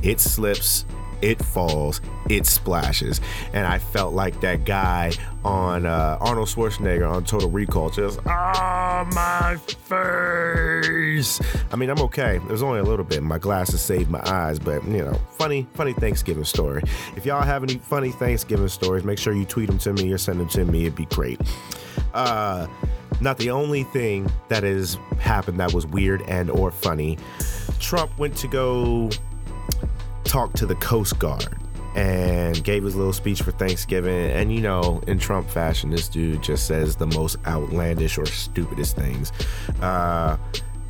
it 0.02 0.18
slips 0.18 0.84
it 1.22 1.42
falls, 1.42 2.00
it 2.28 2.46
splashes. 2.46 3.20
And 3.52 3.66
I 3.66 3.78
felt 3.78 4.14
like 4.14 4.40
that 4.40 4.64
guy 4.64 5.12
on 5.44 5.86
uh, 5.86 6.18
Arnold 6.20 6.48
Schwarzenegger 6.48 7.08
on 7.08 7.24
Total 7.24 7.48
Recall, 7.48 7.90
just, 7.90 8.18
ah, 8.26 9.00
oh, 9.00 9.14
my 9.14 9.56
face. 9.56 11.40
I 11.72 11.76
mean, 11.76 11.90
I'm 11.90 12.00
okay. 12.00 12.40
There's 12.48 12.62
only 12.62 12.80
a 12.80 12.84
little 12.84 13.04
bit. 13.04 13.22
My 13.22 13.38
glasses 13.38 13.80
saved 13.80 14.10
my 14.10 14.22
eyes, 14.28 14.58
but 14.58 14.84
you 14.84 15.04
know, 15.04 15.14
funny, 15.38 15.66
funny 15.74 15.92
Thanksgiving 15.92 16.44
story. 16.44 16.82
If 17.16 17.24
y'all 17.24 17.42
have 17.42 17.62
any 17.62 17.76
funny 17.76 18.10
Thanksgiving 18.10 18.68
stories, 18.68 19.04
make 19.04 19.18
sure 19.18 19.32
you 19.32 19.44
tweet 19.44 19.68
them 19.68 19.78
to 19.78 19.92
me 19.92 20.12
or 20.12 20.18
send 20.18 20.40
them 20.40 20.48
to 20.50 20.64
me. 20.64 20.82
It'd 20.82 20.96
be 20.96 21.06
great. 21.06 21.40
Uh, 22.14 22.66
not 23.20 23.38
the 23.38 23.50
only 23.50 23.84
thing 23.84 24.30
that 24.48 24.62
has 24.62 24.98
happened 25.18 25.60
that 25.60 25.72
was 25.72 25.86
weird 25.86 26.22
and 26.22 26.50
or 26.50 26.70
funny. 26.70 27.18
Trump 27.78 28.16
went 28.18 28.36
to 28.36 28.48
go 28.48 29.10
talked 30.26 30.56
to 30.56 30.66
the 30.66 30.74
Coast 30.76 31.18
Guard 31.18 31.56
and 31.94 32.62
gave 32.62 32.84
his 32.84 32.94
little 32.94 33.12
speech 33.12 33.40
for 33.40 33.52
Thanksgiving. 33.52 34.30
And 34.30 34.52
you 34.52 34.60
know, 34.60 35.02
in 35.06 35.18
Trump 35.18 35.48
fashion, 35.48 35.90
this 35.90 36.08
dude 36.08 36.42
just 36.42 36.66
says 36.66 36.96
the 36.96 37.06
most 37.06 37.36
outlandish 37.46 38.18
or 38.18 38.26
stupidest 38.26 38.96
things. 38.96 39.32
Uh, 39.80 40.36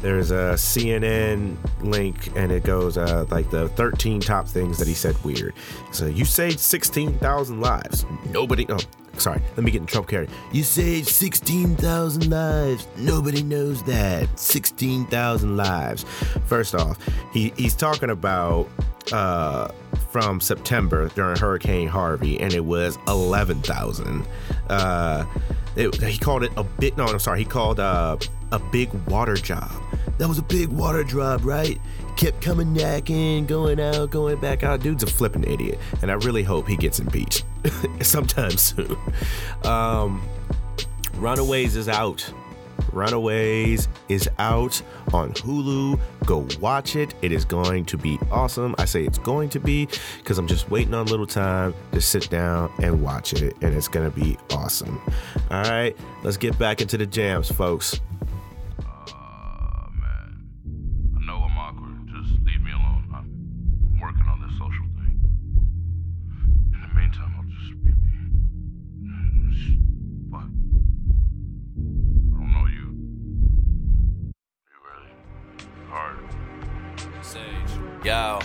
there's 0.01 0.31
a 0.31 0.55
CNN 0.55 1.57
link, 1.81 2.37
and 2.37 2.53
it 2.53 2.64
goes 2.64 2.99
uh, 2.99 3.25
like 3.31 3.51
the 3.51 3.68
13 3.70 4.20
top 4.20 4.46
things 4.46 4.79
that 4.79 4.88
he 4.88 4.94
said 4.94 5.16
weird. 5.25 5.55
So 5.92 6.07
you 6.07 6.25
saved 6.25 6.61
16,000 6.61 7.61
lives. 7.61 8.05
Nobody. 8.31 8.66
Oh, 8.68 8.79
sorry. 9.16 9.40
Let 9.57 9.64
me 9.64 9.70
get 9.70 9.81
in 9.81 9.87
Trump 9.87 10.09
character. 10.09 10.35
You 10.53 10.64
saved 10.64 11.09
16,000 11.09 12.29
lives. 12.29 12.87
Nobody 12.99 13.42
knows 13.42 13.83
that. 13.85 14.38
16,000 14.38 15.57
lives. 15.57 16.05
First 16.46 16.75
off, 16.75 16.99
he 17.33 17.53
he's 17.57 17.75
talking 17.75 18.11
about 18.11 18.68
uh, 19.12 19.69
from 20.11 20.40
September 20.40 21.09
during 21.11 21.37
Hurricane 21.37 21.88
Harvey, 21.88 22.40
and 22.40 22.53
it 22.53 22.64
was 22.64 22.99
11,000. 23.09 24.27
Uh, 24.69 25.25
he 25.77 26.19
called 26.19 26.42
it 26.42 26.53
a 26.57 26.64
bit. 26.64 26.97
No, 26.97 27.05
I'm 27.05 27.19
sorry. 27.19 27.40
He 27.40 27.45
called 27.45 27.79
uh, 27.81 28.16
a 28.53 28.59
big 28.59 28.92
water 29.09 29.35
job. 29.35 29.71
That 30.19 30.29
was 30.29 30.38
a 30.38 30.42
big 30.42 30.69
water 30.69 31.05
job, 31.05 31.45
right? 31.45 31.79
Kept 32.16 32.40
coming 32.40 32.73
back 32.73 33.11
in, 33.11 33.45
going 33.45 33.79
out, 33.79 34.11
going 34.11 34.40
back 34.40 34.62
out. 34.62 34.81
Dude's 34.81 35.03
a 35.03 35.07
flipping 35.07 35.45
idiot, 35.45 35.79
and 36.01 36.11
I 36.11 36.14
really 36.14 36.42
hope 36.42 36.66
he 36.66 36.77
gets 36.77 36.99
impeached 36.99 37.45
sometime 38.01 38.53
soon. 38.53 38.97
Um, 39.64 40.27
Runaways 41.16 41.77
is 41.77 41.88
out. 41.88 42.33
Runaways 42.97 43.89
is 44.09 44.29
out 44.39 44.83
on 45.13 45.33
Hulu. 45.35 46.01
Go 46.25 46.47
watch 46.61 46.97
it. 46.97 47.15
It 47.23 47.31
is 47.31 47.45
going 47.45 47.85
to 47.85 47.99
be 47.99 48.19
awesome. 48.31 48.75
I 48.79 48.87
say 48.87 49.05
it's 49.05 49.19
going 49.19 49.51
to 49.51 49.61
be 49.61 49.87
because 50.19 50.39
I'm 50.39 50.49
just 50.49 50.71
waiting 50.71 50.95
on 50.95 51.07
a 51.07 51.11
little 51.11 51.27
time 51.27 51.75
to 51.93 52.01
sit 52.01 52.29
down 52.31 52.73
and 52.83 53.03
watch 53.03 53.35
it, 53.35 53.55
and 53.61 53.75
it's 53.75 53.89
going 53.89 54.11
to 54.11 54.17
be 54.19 54.39
awesome. 54.51 55.01
All 55.51 55.63
right, 55.63 55.97
let's 56.25 56.37
get 56.37 56.59
back 56.59 56.81
into 56.81 56.97
the 56.97 57.07
jams, 57.07 57.53
folks. 57.53 58.01
Yo. 78.07 78.38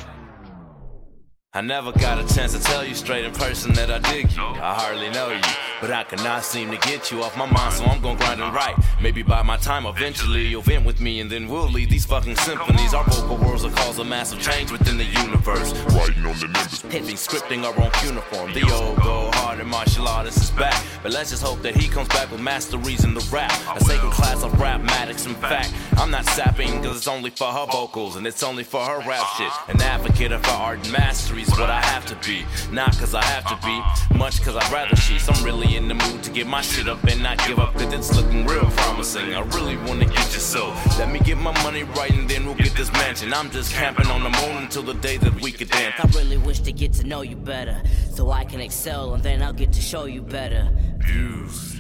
I 1.54 1.62
never 1.62 1.92
got 1.92 2.18
a 2.18 2.34
chance 2.34 2.54
to 2.54 2.60
tell 2.60 2.84
you 2.84 2.96
straight 2.96 3.26
in 3.26 3.32
person 3.32 3.72
that 3.74 3.92
I 3.92 4.00
dig 4.00 4.32
you. 4.32 4.42
I 4.42 4.74
hardly 4.74 5.12
know 5.12 5.30
you, 5.30 5.40
but 5.82 5.92
I 5.92 6.04
cannot 6.04 6.46
seem 6.46 6.70
to 6.70 6.78
get 6.78 7.12
you 7.12 7.24
off 7.24 7.36
my 7.36 7.48
mind, 7.48 7.74
so 7.74 7.84
I'm 7.86 8.00
gonna 8.02 8.18
grind 8.18 8.40
and 8.40 8.54
write. 8.54 8.76
Maybe 9.02 9.24
by 9.24 9.42
my 9.42 9.58
time, 9.58 9.88
eventually 9.88 10.46
you'll 10.46 10.62
vent 10.62 10.86
with 10.86 11.02
me, 11.02 11.20
and 11.20 11.30
then 11.30 11.48
we'll 11.48 11.70
lead 11.70 11.90
these 11.90 12.06
fucking 12.06 12.36
symphonies. 12.36 12.94
Our 12.94 13.04
vocal 13.06 13.38
worlds 13.38 13.64
will 13.64 13.72
cause 13.72 13.98
a 13.98 14.06
massive 14.06 14.40
change 14.40 14.72
within 14.72 14.98
the 14.98 15.06
universe. 15.06 15.74
Writing 15.96 16.26
on 16.26 16.38
the 16.40 16.48
numbers, 16.48 16.82
hitting, 16.84 17.16
scripting 17.16 17.64
our 17.64 17.74
own 17.82 17.92
uniform. 18.06 18.54
The 18.54 18.72
old 18.72 18.98
go 19.02 19.32
hard 19.34 19.60
and 19.60 19.70
martial 19.70 20.08
artist 20.08 20.38
is 20.38 20.52
back, 20.52 20.82
but 21.02 21.12
let's 21.12 21.32
just 21.32 21.44
hope 21.44 21.62
that 21.64 21.76
he 21.76 21.88
comes 21.88 22.08
back 22.10 22.30
with 22.32 22.42
masteries 22.42 23.04
in 23.04 23.16
the 23.16 23.28
rap. 23.32 23.52
A 23.76 23.84
sacred 23.84 24.12
class 24.12 24.44
of 24.44 24.52
rapmatics. 24.54 25.26
In 25.26 25.34
fact, 25.36 25.74
I'm 25.98 26.12
not 26.12 26.26
sapping, 26.26 26.84
cause 26.84 26.98
it's 26.98 27.08
only 27.08 27.32
for 27.32 27.48
her 27.48 27.66
vocals, 27.72 28.18
and 28.18 28.28
it's 28.28 28.44
only 28.44 28.64
for 28.64 28.86
her 28.86 29.00
rap 29.00 29.26
shit. 29.36 29.52
An 29.68 29.82
advocate 29.82 30.32
of 30.32 30.46
her 30.46 30.52
art 30.52 30.80
and 30.84 30.92
mastery 30.92 31.42
is 31.42 31.50
what 31.50 31.72
I 31.72 31.82
have 31.82 32.06
to 32.06 32.16
be. 32.28 32.46
Not 32.72 32.96
cause 33.00 33.16
I 33.16 33.24
have 33.24 33.46
to 33.46 33.58
be, 33.66 34.18
much 34.18 34.44
cause 34.44 34.56
I'd 34.56 34.72
rather 34.72 34.96
she. 34.96 35.18
Some 35.18 35.44
really 35.44 35.71
in 35.76 35.88
the 35.88 35.94
mood 35.94 36.24
to 36.24 36.32
get 36.32 36.48
my 36.48 36.62
shit 36.62 36.88
up 36.88 37.04
and 37.04 37.22
not 37.24 37.38
give 37.48 37.60
up, 37.60 37.74
cause 37.74 37.94
it's 37.94 38.16
looking 38.16 38.46
real 38.46 38.66
promising. 38.72 39.34
I 39.34 39.42
really 39.56 39.78
wanna 39.78 40.06
get 40.06 40.34
you 40.34 40.40
so. 40.40 40.74
Let 40.98 41.12
me 41.12 41.20
get 41.20 41.38
my 41.38 41.52
money 41.64 41.84
right 41.84 42.12
and 42.12 42.30
then 42.30 42.46
we'll 42.46 42.56
get 42.56 42.74
this 42.76 42.92
mansion. 42.94 43.34
I'm 43.34 43.50
just 43.52 43.74
camping 43.74 44.08
on 44.08 44.24
the 44.24 44.30
moon 44.30 44.64
until 44.64 44.84
the 44.84 44.94
day 44.96 45.18
that 45.18 45.42
we 45.42 45.52
could 45.52 45.70
dance. 45.70 45.96
I 46.00 46.08
really 46.18 46.38
wish 46.38 46.60
to 46.60 46.72
get 46.72 46.94
to 46.94 47.08
know 47.08 47.22
you 47.22 47.36
better, 47.36 47.82
so 48.12 48.32
I 48.32 48.44
can 48.46 48.62
excel 48.62 49.14
and 49.14 49.24
then 49.24 49.42
I'll 49.42 49.54
get 49.54 49.72
to 49.74 49.82
show 49.82 50.06
you 50.06 50.22
better. 50.22 50.70
Views, 51.00 51.80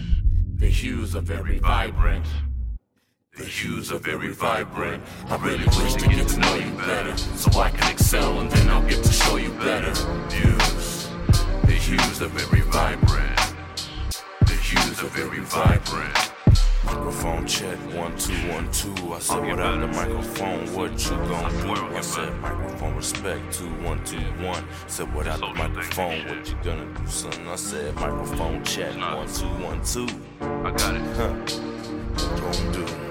the 0.56 0.68
hues 0.68 1.16
are 1.16 1.22
very 1.22 1.60
vibrant. 1.60 2.26
The 3.38 3.46
hues 3.46 3.92
are 3.92 3.98
very 3.98 4.34
vibrant. 4.34 5.02
I 5.28 5.38
really 5.38 5.66
wish 5.66 5.96
to 5.96 6.08
get 6.08 6.28
to 6.28 6.40
know 6.40 6.56
you 6.56 6.72
better, 6.86 7.16
so 7.18 7.60
I 7.60 7.70
can 7.70 7.92
excel 7.92 8.40
and 8.40 8.52
then 8.52 8.70
I'll 8.70 8.88
get 8.88 9.04
to 9.04 9.12
show 9.12 9.38
you 9.38 9.52
better. 9.54 9.94
Views, 10.30 11.08
the 11.64 11.72
hues 11.72 12.22
are 12.22 12.28
very 12.28 12.62
vibrant. 12.62 13.40
Hues 14.72 15.04
are 15.04 15.08
very 15.08 15.40
vibrant. 15.42 16.32
Microphone 16.86 17.46
check, 17.46 17.78
one, 17.94 18.18
two, 18.18 18.32
one, 18.50 18.72
two. 18.72 18.94
I 19.14 19.20
said, 19.20 19.40
What 19.40 19.50
without 19.50 19.82
the 19.82 19.88
microphone, 19.88 20.74
what 20.74 20.92
you 21.04 21.10
gonna 21.10 21.62
do? 21.62 21.98
I 21.98 22.00
said, 22.00 22.40
microphone 22.40 22.96
respect, 22.96 23.52
two, 23.52 23.68
one, 23.84 24.02
two, 24.06 24.18
one. 24.42 24.66
Said, 24.88 25.14
What 25.14 25.26
without 25.26 25.42
the 25.42 25.54
microphone, 25.56 26.26
what 26.26 26.48
you 26.48 26.56
gonna 26.64 26.86
do, 26.86 27.06
son? 27.08 27.48
I 27.50 27.58
said, 27.58 27.94
microphone 27.96 28.64
check, 28.64 28.96
one, 28.96 29.28
two, 29.28 29.46
one, 29.62 29.84
two. 29.84 30.08
I 30.40 30.72
got 30.72 30.96
it. 30.96 31.02
Huh. 31.18 31.36
Gonna 32.38 32.72
do. 32.72 33.11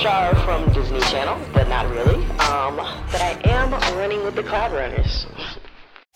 Shar 0.00 0.34
from 0.46 0.72
Disney 0.72 1.00
Channel, 1.12 1.38
but 1.52 1.68
not 1.68 1.86
really. 1.90 2.24
Um, 2.38 2.76
but 3.12 3.20
I 3.20 3.38
am 3.44 3.70
running 3.98 4.24
with 4.24 4.34
the 4.34 4.42
Cloud 4.42 4.72
Runners. 4.72 5.26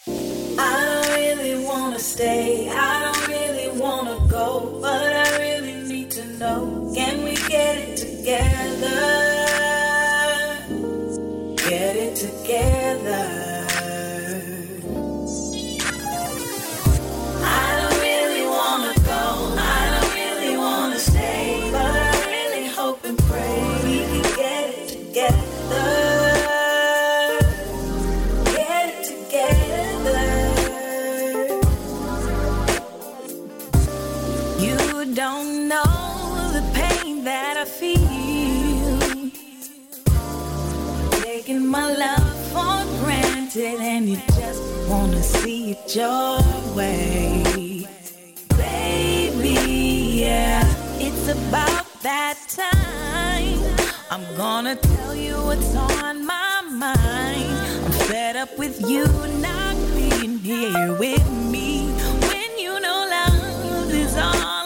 I 0.09 1.03
don't 1.05 1.15
really 1.15 1.63
wanna 1.67 1.99
stay, 1.99 2.71
I 2.71 3.13
don't 3.13 3.29
really 3.29 3.79
wanna 3.79 4.27
go, 4.31 4.79
but 4.81 5.13
I 5.13 5.39
really 5.39 5.87
need 5.87 6.11
to 6.13 6.25
know. 6.39 6.93
Can 6.95 7.25
we 7.25 7.35
get 7.35 7.77
it 7.77 7.97
together? 7.99 8.95
Get 11.69 11.97
it 11.97 12.17
together. 12.17 13.44
Taking 41.55 41.71
my 41.71 41.95
love 41.95 42.49
for 42.51 43.05
granted, 43.05 43.81
and 43.81 44.09
you 44.09 44.17
just 44.35 44.61
wanna 44.89 45.23
see 45.23 45.71
it 45.71 45.95
your 45.95 46.41
way. 46.75 47.87
Baby, 48.57 49.55
yeah, 50.25 50.67
it's 50.99 51.29
about 51.29 51.87
that 52.03 52.39
time. 52.49 53.61
I'm 54.11 54.25
gonna 54.37 54.75
tell 54.75 55.15
you 55.15 55.35
what's 55.47 55.77
on 55.77 56.27
my 56.27 56.63
mind. 56.69 57.53
I'm 57.87 57.93
fed 58.09 58.35
up 58.35 58.59
with 58.59 58.81
you 58.91 59.07
not 59.39 59.77
being 59.95 60.39
here 60.39 60.93
with 60.99 61.31
me 61.55 61.87
when 62.29 62.51
you 62.59 62.81
know 62.81 63.07
love 63.17 63.93
is 63.93 64.17
all 64.17 64.64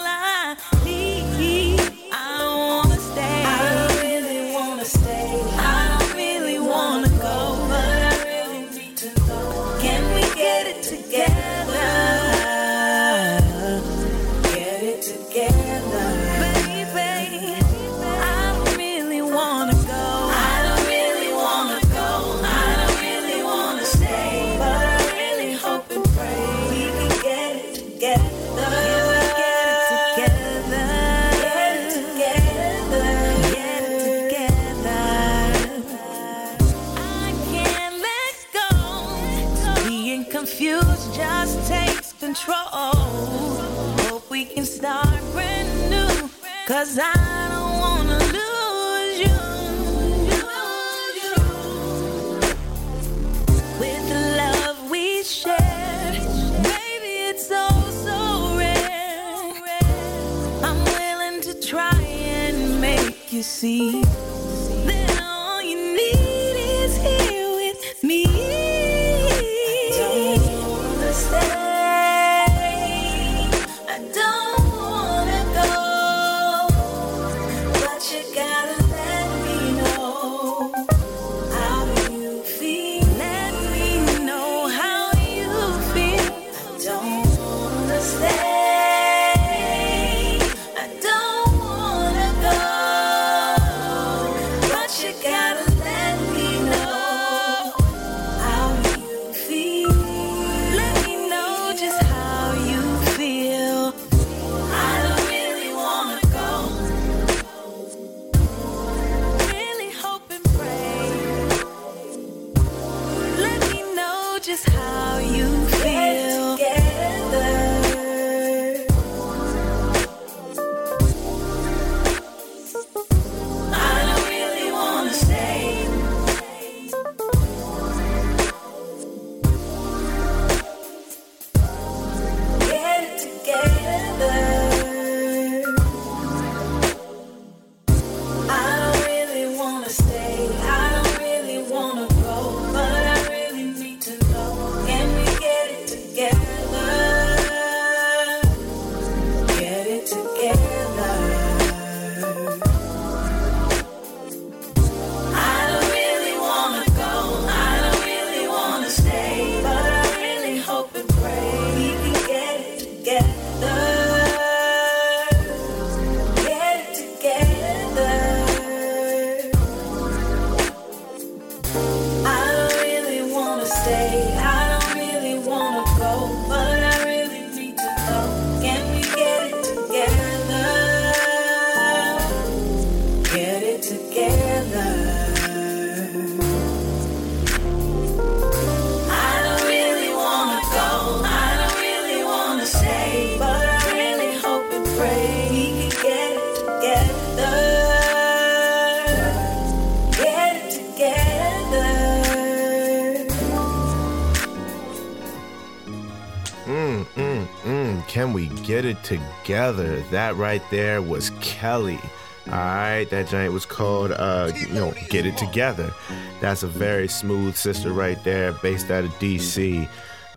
it 208.88 209.02
together? 209.04 210.00
That 210.10 210.36
right 210.36 210.62
there 210.70 211.00
was 211.02 211.30
Kelly. 211.40 212.00
All 212.46 212.54
right, 212.54 213.04
that 213.10 213.28
giant 213.28 213.52
was 213.52 213.66
called, 213.66 214.10
uh, 214.12 214.50
you 214.56 214.68
know, 214.68 214.94
Get 215.10 215.26
It 215.26 215.36
Together. 215.36 215.92
That's 216.40 216.62
a 216.62 216.66
very 216.66 217.06
smooth 217.06 217.54
sister 217.54 217.92
right 217.92 218.22
there, 218.24 218.52
based 218.54 218.90
out 218.90 219.04
of 219.04 219.10
DC. 219.18 219.86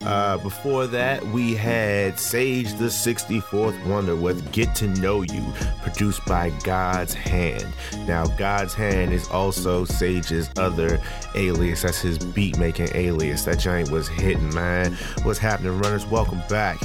Uh, 0.03 0.37
before 0.39 0.87
that, 0.87 1.23
we 1.27 1.53
had 1.53 2.19
Sage 2.19 2.73
the 2.73 2.87
64th 2.87 3.85
Wonder 3.85 4.15
with 4.15 4.51
Get 4.51 4.73
to 4.75 4.87
Know 4.87 5.21
You, 5.21 5.45
produced 5.83 6.25
by 6.25 6.49
God's 6.63 7.13
Hand. 7.13 7.67
Now, 8.07 8.25
God's 8.25 8.73
Hand 8.73 9.13
is 9.13 9.27
also 9.29 9.85
Sage's 9.85 10.49
other 10.57 10.99
alias. 11.35 11.83
That's 11.83 12.01
his 12.01 12.17
beat 12.17 12.57
making 12.57 12.89
alias. 12.95 13.45
That 13.45 13.59
giant 13.59 13.91
was 13.91 14.07
hitting, 14.07 14.53
man. 14.53 14.97
What's 15.23 15.39
happening, 15.39 15.79
runners? 15.79 16.05
Welcome 16.07 16.41
back. 16.49 16.81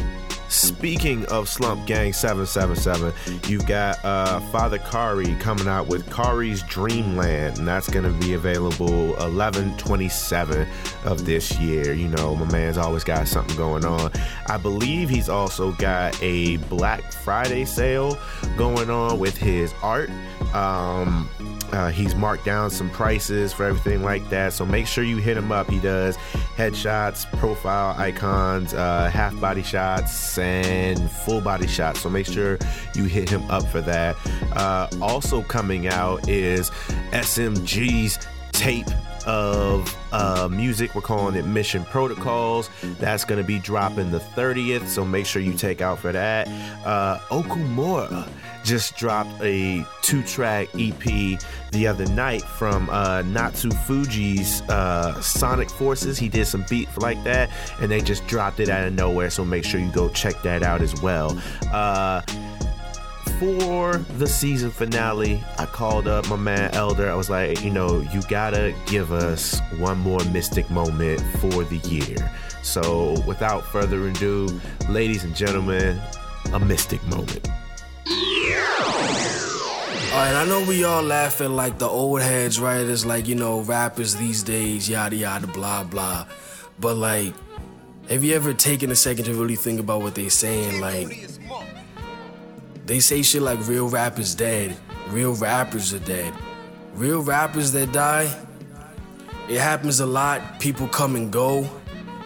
Speaking 0.48 1.24
of 1.26 1.48
Slump 1.48 1.86
Gang 1.86 2.12
777, 2.12 3.50
you've 3.50 3.66
got 3.66 4.02
uh, 4.04 4.40
Father 4.52 4.78
Kari 4.78 5.34
coming 5.36 5.66
out 5.66 5.88
with 5.88 6.08
Kari's 6.10 6.62
Dreamland, 6.62 7.58
and 7.58 7.66
that's 7.66 7.88
going 7.88 8.04
to 8.04 8.26
be 8.26 8.34
available 8.34 9.14
11/27 9.16 10.68
of 11.04 11.24
this 11.26 11.58
year. 11.58 11.92
You 11.92 12.08
know, 12.08 12.36
my 12.36 12.50
man's 12.52 12.78
always 12.78 13.04
got 13.04 13.26
something 13.26 13.56
going 13.56 13.84
on. 13.84 14.12
I 14.46 14.56
believe 14.56 15.08
he's 15.08 15.28
also 15.28 15.72
got 15.72 16.20
a 16.22 16.56
Black 16.68 17.12
Friday 17.12 17.64
sale 17.64 18.18
going 18.56 18.88
on 18.88 19.18
with 19.18 19.36
his 19.36 19.74
art. 19.82 20.10
Um, 20.54 21.28
uh, 21.72 21.90
he's 21.90 22.14
marked 22.14 22.44
down 22.44 22.70
some 22.70 22.90
prices 22.90 23.52
for 23.52 23.64
everything 23.64 24.02
like 24.02 24.28
that. 24.30 24.52
So 24.52 24.64
make 24.64 24.86
sure 24.86 25.04
you 25.04 25.16
hit 25.18 25.36
him 25.36 25.52
up. 25.52 25.70
He 25.70 25.80
does 25.80 26.16
headshots, 26.56 27.30
profile 27.38 27.94
icons, 27.98 28.74
uh, 28.74 29.10
half 29.12 29.38
body 29.40 29.62
shots, 29.62 30.38
and 30.38 31.10
full 31.10 31.40
body 31.40 31.66
shots. 31.66 32.00
So 32.00 32.10
make 32.10 32.26
sure 32.26 32.58
you 32.94 33.04
hit 33.04 33.28
him 33.28 33.42
up 33.50 33.66
for 33.68 33.80
that. 33.82 34.16
Uh, 34.52 34.88
also 35.00 35.42
coming 35.42 35.86
out 35.88 36.28
is 36.28 36.70
SMG's 37.10 38.18
tape 38.52 38.88
of 39.26 39.94
uh, 40.12 40.48
music. 40.50 40.94
We're 40.94 41.02
calling 41.02 41.34
it 41.34 41.44
Mission 41.44 41.84
Protocols. 41.84 42.70
That's 43.00 43.24
going 43.24 43.40
to 43.40 43.46
be 43.46 43.58
dropping 43.58 44.12
the 44.12 44.20
30th, 44.20 44.86
so 44.86 45.04
make 45.04 45.26
sure 45.26 45.42
you 45.42 45.52
take 45.52 45.80
out 45.80 45.98
for 45.98 46.12
that. 46.12 46.46
Uh, 46.86 47.18
Okumura 47.28 48.28
just 48.66 48.96
dropped 48.96 49.30
a 49.40 49.86
two 50.02 50.22
track 50.24 50.68
EP 50.76 51.38
the 51.70 51.86
other 51.86 52.04
night 52.06 52.42
from 52.42 52.90
uh, 52.90 53.22
Natsu 53.22 53.70
Fuji's 53.70 54.60
uh, 54.62 55.20
Sonic 55.22 55.70
Forces. 55.70 56.18
He 56.18 56.28
did 56.28 56.46
some 56.46 56.64
beat 56.68 56.88
like 56.98 57.22
that, 57.22 57.48
and 57.80 57.90
they 57.90 58.00
just 58.00 58.26
dropped 58.26 58.58
it 58.58 58.68
out 58.68 58.84
of 58.84 58.92
nowhere, 58.92 59.30
so 59.30 59.44
make 59.44 59.64
sure 59.64 59.78
you 59.78 59.90
go 59.92 60.08
check 60.08 60.42
that 60.42 60.64
out 60.64 60.82
as 60.82 61.00
well. 61.00 61.40
Uh, 61.72 62.22
for 63.38 63.98
the 64.18 64.26
season 64.26 64.70
finale, 64.70 65.42
I 65.58 65.66
called 65.66 66.08
up 66.08 66.28
my 66.28 66.36
man 66.36 66.74
Elder. 66.74 67.08
I 67.08 67.14
was 67.14 67.30
like, 67.30 67.62
you 67.62 67.70
know, 67.70 68.00
you 68.00 68.20
gotta 68.22 68.74
give 68.86 69.12
us 69.12 69.60
one 69.78 69.98
more 69.98 70.24
mystic 70.32 70.68
moment 70.70 71.20
for 71.38 71.62
the 71.64 71.78
year. 71.88 72.16
So, 72.62 73.20
without 73.28 73.64
further 73.64 74.08
ado, 74.08 74.60
ladies 74.88 75.22
and 75.22 75.36
gentlemen, 75.36 76.00
a 76.52 76.58
mystic 76.58 77.04
moment. 77.04 77.48
Alright, 80.12 80.34
I 80.34 80.44
know 80.48 80.64
we 80.66 80.84
all 80.84 81.02
laughing 81.02 81.56
like 81.56 81.78
the 81.78 81.88
old 81.88 82.22
heads, 82.22 82.60
right? 82.60 82.86
It's 82.86 83.04
like, 83.04 83.26
you 83.26 83.34
know, 83.34 83.60
rappers 83.60 84.14
these 84.14 84.42
days, 84.42 84.88
yada 84.88 85.16
yada, 85.16 85.46
blah 85.48 85.82
blah. 85.82 86.26
But 86.78 86.96
like, 86.96 87.34
have 88.08 88.22
you 88.22 88.34
ever 88.34 88.54
taken 88.54 88.90
a 88.92 88.96
second 88.96 89.24
to 89.24 89.34
really 89.34 89.56
think 89.56 89.80
about 89.80 90.02
what 90.02 90.14
they 90.14 90.28
saying? 90.28 90.80
Like, 90.80 91.28
they 92.86 93.00
say 93.00 93.22
shit 93.22 93.42
like 93.42 93.66
real 93.66 93.88
rappers 93.88 94.34
dead, 94.34 94.76
real 95.08 95.34
rappers 95.34 95.92
are 95.92 95.98
dead. 95.98 96.32
Real 96.94 97.20
rappers 97.20 97.72
that 97.72 97.92
die, 97.92 98.34
it 99.48 99.60
happens 99.60 100.00
a 100.00 100.06
lot. 100.06 100.60
People 100.60 100.88
come 100.88 101.14
and 101.16 101.30
go. 101.30 101.68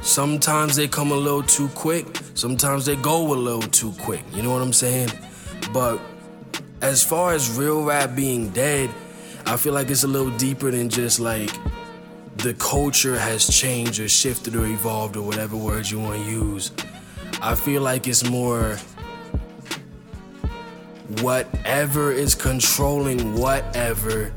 Sometimes 0.03 0.77
they 0.77 0.87
come 0.87 1.11
a 1.11 1.17
little 1.17 1.43
too 1.43 1.69
quick, 1.69 2.07
sometimes 2.35 2.85
they 2.87 2.97
go 2.97 3.33
a 3.33 3.35
little 3.35 3.63
too 3.63 3.93
quick. 3.99 4.23
You 4.33 4.43
know 4.43 4.53
what 4.53 4.63
I'm 4.63 4.73
saying? 4.73 5.11
But 5.73 6.01
as 6.81 7.03
far 7.05 7.33
as 7.33 7.57
real 7.57 7.85
rap 7.85 8.15
being 8.17 8.51
dead, 8.51 8.91
I 9.47 9.57
feel 9.57 9.73
like 9.73 9.91
it's 9.91 10.05
a 10.05 10.09
little 10.09 10.37
deeper 10.37 10.71
than 10.71 10.89
just 10.89 11.21
like 11.21 11.51
the 12.39 12.55
culture 12.55 13.19
has 13.19 13.47
changed 13.49 14.01
or 14.01 14.09
shifted 14.09 14.57
or 14.57 14.67
evolved 14.67 15.17
or 15.17 15.23
whatever 15.23 15.57
words 15.57 15.91
you 15.91 16.01
want 16.01 16.23
to 16.25 16.31
use. 16.31 16.73
I 17.43 17.55
feel 17.55 17.83
like 17.83 18.07
it's 18.07 18.29
more 18.29 18.79
whatever 21.21 22.13
is 22.13 22.35
controlling 22.35 23.35
whatever 23.35 24.33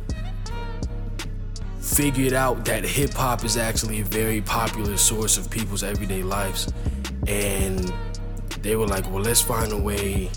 figured 1.79 2.33
out 2.33 2.65
that 2.65 2.83
hip 2.83 3.13
hop 3.13 3.43
is 3.43 3.55
actually 3.55 4.01
a 4.01 4.03
very 4.03 4.41
popular 4.41 4.97
source 4.97 5.37
of 5.37 5.49
people's 5.49 5.83
everyday 5.83 6.23
lives. 6.23 6.73
And 7.27 7.93
they 8.61 8.75
were 8.75 8.87
like, 8.87 9.05
well, 9.11 9.21
let's 9.21 9.41
find 9.41 9.71
a 9.71 9.77
way 9.77 10.29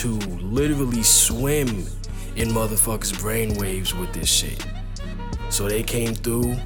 to 0.00 0.18
literally 0.38 1.02
swim 1.02 1.68
in 2.36 2.48
motherfuckers' 2.48 3.12
brainwaves 3.12 3.92
with 3.98 4.10
this 4.14 4.30
shit. 4.30 4.64
So 5.50 5.68
they 5.68 5.82
came 5.82 6.14
through 6.14 6.56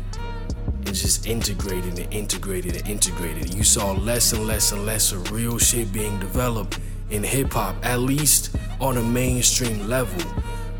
and 0.87 0.95
just 0.95 1.27
integrated 1.27 1.99
and 1.99 2.15
integrated 2.15 2.77
and 2.77 2.89
integrated. 2.89 3.53
You 3.53 3.65
saw 3.65 3.91
less 3.91 4.33
and 4.33 4.47
less 4.47 4.71
and 4.71 4.87
less 4.87 5.11
of 5.11 5.33
real 5.33 5.59
shit 5.59 5.93
being 5.93 6.17
developed 6.21 6.79
in 7.11 7.25
hip 7.25 7.55
hop, 7.55 7.75
at 7.85 7.99
least 7.99 8.55
on 8.81 8.99
a 8.99 9.03
mainstream 9.03 9.89
level. 9.89 10.31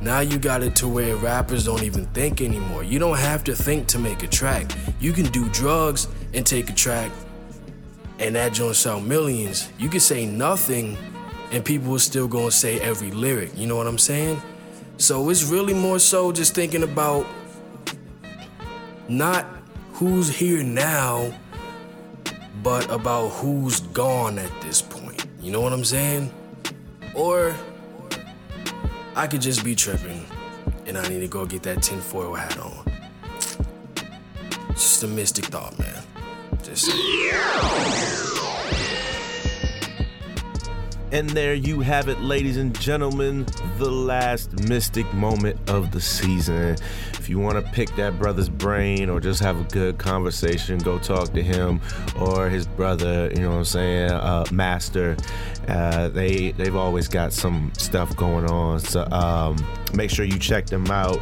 Now 0.01 0.21
you 0.21 0.39
got 0.39 0.63
it 0.63 0.77
to 0.77 0.87
where 0.87 1.17
rappers 1.17 1.65
don't 1.65 1.83
even 1.83 2.07
think 2.07 2.41
anymore. 2.41 2.85
You 2.85 3.01
don't 3.01 3.19
have 3.19 3.43
to 3.45 3.57
think 3.57 3.89
to 3.89 3.99
make 3.99 4.23
a 4.23 4.29
track. 4.29 4.71
You 5.01 5.13
can 5.13 5.27
do 5.27 5.49
drugs 5.49 6.07
and 6.35 6.47
take 6.47 6.71
a 6.71 6.75
track, 6.75 7.11
and 8.21 8.37
that 8.37 8.53
joint 8.53 8.77
sell 8.77 9.01
millions. 9.01 9.73
You 9.77 9.89
can 9.89 9.99
say 10.01 10.25
nothing, 10.25 10.97
and 11.55 11.65
people 11.65 11.95
are 11.95 12.01
still 12.01 12.27
gonna 12.27 12.51
say 12.51 12.81
every 12.81 13.13
lyric. 13.13 13.57
You 13.57 13.69
know 13.69 13.77
what 13.77 13.87
I'm 13.87 13.99
saying? 13.99 14.43
So 14.97 15.31
it's 15.31 15.45
really 15.45 15.73
more 15.73 16.01
so 16.01 16.33
just 16.33 16.53
thinking 16.53 16.83
about 16.83 17.27
not 19.09 19.47
who's 19.93 20.29
here 20.29 20.65
now, 20.65 21.33
but 22.65 22.91
about 22.91 23.29
who's 23.29 23.81
gone 23.81 24.39
at 24.39 24.51
this 24.63 24.83
point. 24.83 25.27
You 25.41 25.53
know 25.53 25.61
what 25.61 25.73
I'm 25.73 25.85
saying? 25.85 26.33
Or 27.15 27.55
I 29.15 29.29
could 29.29 29.41
just 29.41 29.65
be 29.65 29.77
tripping 29.77 30.27
and 30.87 30.99
I 30.99 31.07
need 31.09 31.21
to 31.21 31.29
go 31.29 31.47
get 31.47 31.63
that 31.63 31.83
tinfoil 31.85 32.35
hat 32.35 32.59
on. 32.59 32.85
Just 34.71 35.05
a 35.05 35.07
mystic 35.07 35.45
thought, 35.45 35.79
man. 35.79 36.03
Just 36.65 36.91
And 41.15 41.31
there 41.31 41.55
you 41.55 41.79
have 41.79 42.09
it, 42.09 42.21
ladies 42.23 42.57
and 42.57 42.77
gentlemen, 42.81 43.47
the 43.79 43.89
last 43.89 44.69
mystic 44.69 45.15
moment 45.15 45.71
of 45.71 45.93
the 45.93 46.01
season. 46.01 46.77
If 47.13 47.29
you 47.29 47.39
want 47.39 47.55
to 47.55 47.71
pick 47.71 47.95
that 47.95 48.19
brother's 48.19 48.49
brain 48.49 49.09
or 49.09 49.21
just 49.21 49.41
have 49.41 49.61
a 49.61 49.65
good 49.73 49.97
conversation, 49.97 50.79
go 50.79 50.99
talk 50.99 51.33
to 51.35 51.41
him 51.41 51.81
or 52.19 52.49
his 52.49 52.67
brother, 52.67 53.31
you 53.33 53.43
know 53.43 53.51
what 53.51 53.59
I'm 53.59 53.65
saying, 53.65 54.11
uh, 54.11 54.45
Master. 54.51 55.17
Uh, 55.69 56.09
they, 56.09 56.51
they've 56.51 56.75
always 56.75 57.07
got 57.07 57.33
some 57.33 57.71
stuff 57.79 58.17
going 58.17 58.51
on. 58.51 58.81
So 58.81 59.07
um, 59.13 59.57
make 59.95 60.11
sure 60.11 60.25
you 60.25 60.41
check 60.41 60.67
them 60.67 60.91
out. 60.91 61.21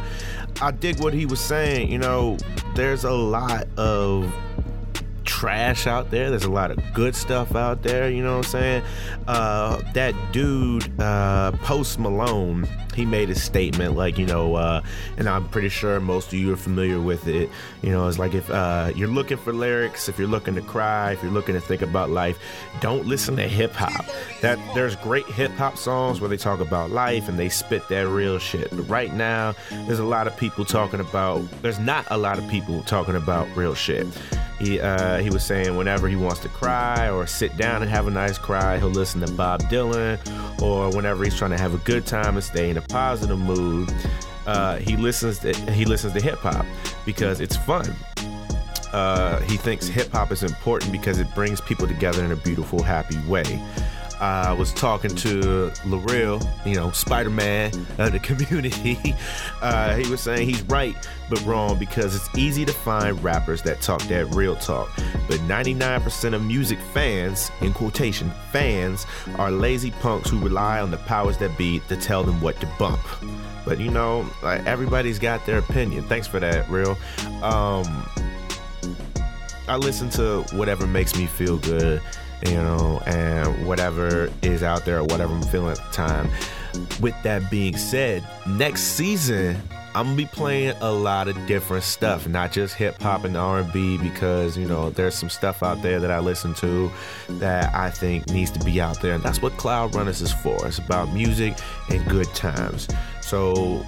I 0.59 0.71
dig 0.71 0.99
what 1.01 1.13
he 1.13 1.27
was 1.27 1.39
saying. 1.39 1.91
You 1.91 1.99
know, 1.99 2.37
there's 2.73 3.03
a 3.03 3.11
lot 3.11 3.67
of 3.77 4.33
trash 5.43 5.87
out 5.87 6.09
there. 6.09 6.29
There's 6.29 6.45
a 6.45 6.51
lot 6.51 6.71
of 6.71 6.79
good 6.93 7.13
stuff 7.13 7.53
out 7.53 7.83
there. 7.83 8.09
You 8.09 8.23
know 8.23 8.37
what 8.37 8.45
I'm 8.45 8.51
saying? 8.51 8.83
Uh, 9.27 9.81
that 9.91 10.15
dude, 10.31 10.89
uh, 11.01 11.51
Post 11.63 11.99
Malone, 11.99 12.65
he 12.93 13.05
made 13.05 13.29
a 13.29 13.35
statement 13.35 13.95
like, 13.95 14.17
you 14.17 14.25
know, 14.25 14.55
uh, 14.55 14.81
and 15.17 15.27
I'm 15.27 15.47
pretty 15.49 15.69
sure 15.69 15.99
most 15.99 16.27
of 16.27 16.33
you 16.33 16.53
are 16.53 16.57
familiar 16.57 16.99
with 16.99 17.27
it. 17.27 17.49
You 17.81 17.91
know, 17.91 18.07
it's 18.07 18.19
like 18.19 18.33
if 18.33 18.49
uh, 18.49 18.91
you're 18.95 19.07
looking 19.07 19.37
for 19.37 19.53
lyrics, 19.53 20.09
if 20.09 20.17
you're 20.19 20.27
looking 20.27 20.55
to 20.55 20.61
cry, 20.61 21.11
if 21.11 21.23
you're 21.23 21.31
looking 21.31 21.55
to 21.55 21.61
think 21.61 21.81
about 21.81 22.09
life, 22.09 22.39
don't 22.81 23.05
listen 23.05 23.35
to 23.37 23.47
hip 23.47 23.73
hop. 23.73 24.05
That 24.41 24.59
there's 24.73 24.95
great 24.97 25.25
hip 25.25 25.51
hop 25.51 25.77
songs 25.77 26.21
where 26.21 26.29
they 26.29 26.37
talk 26.37 26.59
about 26.59 26.91
life 26.91 27.27
and 27.29 27.37
they 27.37 27.49
spit 27.49 27.87
that 27.89 28.07
real 28.07 28.39
shit. 28.39 28.69
But 28.71 28.83
right 28.83 29.13
now, 29.13 29.55
there's 29.87 29.99
a 29.99 30.05
lot 30.05 30.27
of 30.27 30.37
people 30.37 30.65
talking 30.65 30.99
about. 30.99 31.41
There's 31.61 31.79
not 31.79 32.05
a 32.11 32.17
lot 32.17 32.37
of 32.37 32.47
people 32.49 32.83
talking 32.83 33.15
about 33.15 33.47
real 33.55 33.73
shit. 33.75 34.07
He 34.59 34.79
uh, 34.79 35.17
he 35.17 35.29
was 35.29 35.43
saying 35.43 35.75
whenever 35.75 36.07
he 36.07 36.15
wants 36.15 36.39
to 36.41 36.49
cry 36.49 37.09
or 37.09 37.27
sit 37.27 37.57
down 37.57 37.81
and 37.81 37.91
have 37.91 38.07
a 38.07 38.11
nice 38.11 38.37
cry, 38.37 38.77
he'll 38.77 38.89
listen 38.89 39.19
to 39.21 39.31
Bob 39.33 39.61
Dylan, 39.63 40.19
or 40.61 40.89
whenever 40.95 41.23
he's 41.23 41.37
trying 41.37 41.51
to 41.51 41.57
have 41.57 41.73
a 41.73 41.79
good 41.79 42.05
time 42.05 42.35
and 42.35 42.43
stay 42.43 42.69
in 42.69 42.77
a 42.77 42.81
positive 42.89 43.39
mood, 43.39 43.93
uh, 44.45 44.77
he 44.77 44.97
listens 44.97 45.39
to 45.39 45.53
he 45.71 45.85
listens 45.85 46.13
to 46.13 46.21
hip 46.21 46.39
hop 46.39 46.65
because 47.05 47.39
it's 47.39 47.55
fun. 47.55 47.93
Uh, 48.91 49.39
he 49.41 49.57
thinks 49.57 49.87
hip 49.87 50.11
hop 50.11 50.31
is 50.31 50.43
important 50.43 50.91
because 50.91 51.19
it 51.19 51.27
brings 51.33 51.59
people 51.61 51.87
together 51.87 52.23
in 52.23 52.31
a 52.31 52.35
beautiful, 52.35 52.81
happy 52.81 53.17
way. 53.27 53.61
I 54.23 54.53
was 54.53 54.71
talking 54.71 55.13
to 55.15 55.73
L'Real, 55.85 56.39
you 56.65 56.75
know, 56.75 56.91
Spider 56.91 57.29
Man 57.29 57.73
of 57.97 58.13
the 58.13 58.19
community. 58.23 58.97
Uh, 59.61 59.95
he 59.97 60.09
was 60.09 60.21
saying 60.21 60.47
he's 60.47 60.61
right 60.63 60.95
but 61.29 61.43
wrong 61.43 61.77
because 61.77 62.15
it's 62.15 62.29
easy 62.37 62.63
to 62.63 62.71
find 62.71 63.21
rappers 63.21 63.61
that 63.63 63.81
talk 63.81 64.01
that 64.03 64.33
real 64.33 64.55
talk. 64.55 64.89
But 65.27 65.39
99% 65.41 66.33
of 66.33 66.41
music 66.41 66.79
fans, 66.93 67.51
in 67.59 67.73
quotation, 67.73 68.31
fans, 68.51 69.05
are 69.35 69.51
lazy 69.51 69.91
punks 69.91 70.29
who 70.29 70.39
rely 70.39 70.79
on 70.79 70.89
the 70.89 70.99
powers 70.99 71.37
that 71.39 71.57
be 71.57 71.81
to 71.89 71.97
tell 71.97 72.23
them 72.23 72.39
what 72.39 72.61
to 72.61 72.67
bump. 72.79 73.01
But 73.65 73.77
you 73.79 73.91
know, 73.91 74.25
like 74.41 74.65
everybody's 74.65 75.19
got 75.19 75.45
their 75.45 75.57
opinion. 75.57 76.07
Thanks 76.07 76.27
for 76.27 76.39
that, 76.39 76.69
real. 76.69 76.97
Um, 77.43 78.07
I 79.67 79.77
listen 79.77 80.09
to 80.11 80.43
whatever 80.53 80.87
makes 80.87 81.17
me 81.17 81.25
feel 81.25 81.57
good, 81.57 82.01
you 82.47 82.55
know, 82.55 83.01
and 83.05 83.67
whatever 83.67 84.29
is 84.41 84.63
out 84.63 84.85
there 84.85 84.99
or 84.99 85.03
whatever 85.03 85.33
I'm 85.33 85.43
feeling 85.43 85.71
at 85.71 85.77
the 85.77 85.91
time. 85.91 86.29
With 86.99 87.15
that 87.23 87.51
being 87.51 87.77
said, 87.77 88.27
next 88.47 88.81
season 88.81 89.61
I'm 89.95 90.05
gonna 90.05 90.17
be 90.17 90.25
playing 90.25 90.75
a 90.81 90.91
lot 90.91 91.27
of 91.27 91.45
different 91.45 91.83
stuff, 91.83 92.27
not 92.27 92.51
just 92.51 92.73
hip 92.73 92.99
hop 92.99 93.25
and 93.25 93.37
R&B, 93.37 93.99
because 93.99 94.57
you 94.57 94.67
know 94.67 94.89
there's 94.89 95.13
some 95.13 95.29
stuff 95.29 95.61
out 95.61 95.83
there 95.83 95.99
that 95.99 96.09
I 96.09 96.17
listen 96.17 96.55
to 96.55 96.91
that 97.29 97.73
I 97.75 97.91
think 97.91 98.27
needs 98.29 98.49
to 98.51 98.59
be 98.65 98.81
out 98.81 99.01
there, 99.01 99.13
and 99.13 99.23
that's 99.23 99.41
what 99.41 99.55
Cloud 99.57 99.93
Runners 99.93 100.21
is 100.21 100.33
for. 100.33 100.65
It's 100.65 100.79
about 100.79 101.13
music 101.13 101.57
and 101.91 102.03
good 102.09 102.27
times. 102.33 102.87
So 103.21 103.85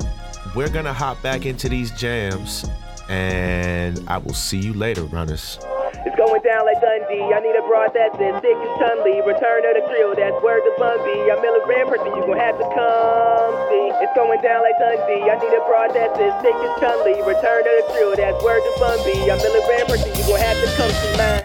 we're 0.56 0.70
gonna 0.70 0.94
hop 0.94 1.20
back 1.24 1.48
into 1.48 1.70
these 1.70 1.90
jams, 1.92 2.70
and 3.10 4.00
I 4.08 4.20
will 4.20 4.36
see 4.36 4.60
you 4.60 4.74
later, 4.74 5.06
runners. 5.06 5.58
It's 6.06 6.14
going 6.14 6.42
down 6.46 6.70
like 6.70 6.78
Dundee. 6.78 7.34
I 7.34 7.42
need 7.42 7.58
a 7.58 7.66
broad 7.66 7.90
that's 7.98 8.14
as 8.22 8.38
thick 8.38 8.54
as 8.54 8.72
Chun 8.78 9.02
Li. 9.02 9.26
Return 9.26 9.66
of 9.66 9.74
the 9.74 9.84
trio, 9.90 10.14
that's 10.14 10.38
word 10.46 10.62
to 10.62 10.72
Bumby. 10.78 11.34
I'm 11.34 11.42
milligram 11.42 11.90
person, 11.90 12.14
you 12.14 12.22
gon' 12.30 12.38
have 12.38 12.62
to 12.62 12.68
come 12.78 13.54
see. 13.74 13.90
It's 14.06 14.14
going 14.14 14.38
down 14.46 14.62
like 14.62 14.78
Dundee. 14.78 15.26
I 15.26 15.34
need 15.42 15.50
a 15.50 15.66
broad 15.66 15.98
that's 15.98 16.14
as 16.22 16.34
thick 16.46 16.54
as 16.54 16.72
Chun 16.78 17.02
Li. 17.10 17.18
Return 17.26 17.66
of 17.66 17.74
the 17.74 17.84
trio, 17.90 18.14
that's 18.14 18.38
word 18.46 18.62
to 18.62 18.72
Bumby. 18.78 19.34
I'm 19.34 19.42
milligram 19.42 19.90
person, 19.90 20.14
you 20.14 20.24
gon' 20.30 20.38
have 20.46 20.58
to 20.62 20.70
come 20.78 20.94
see 20.94 21.14
mine. 21.18 21.42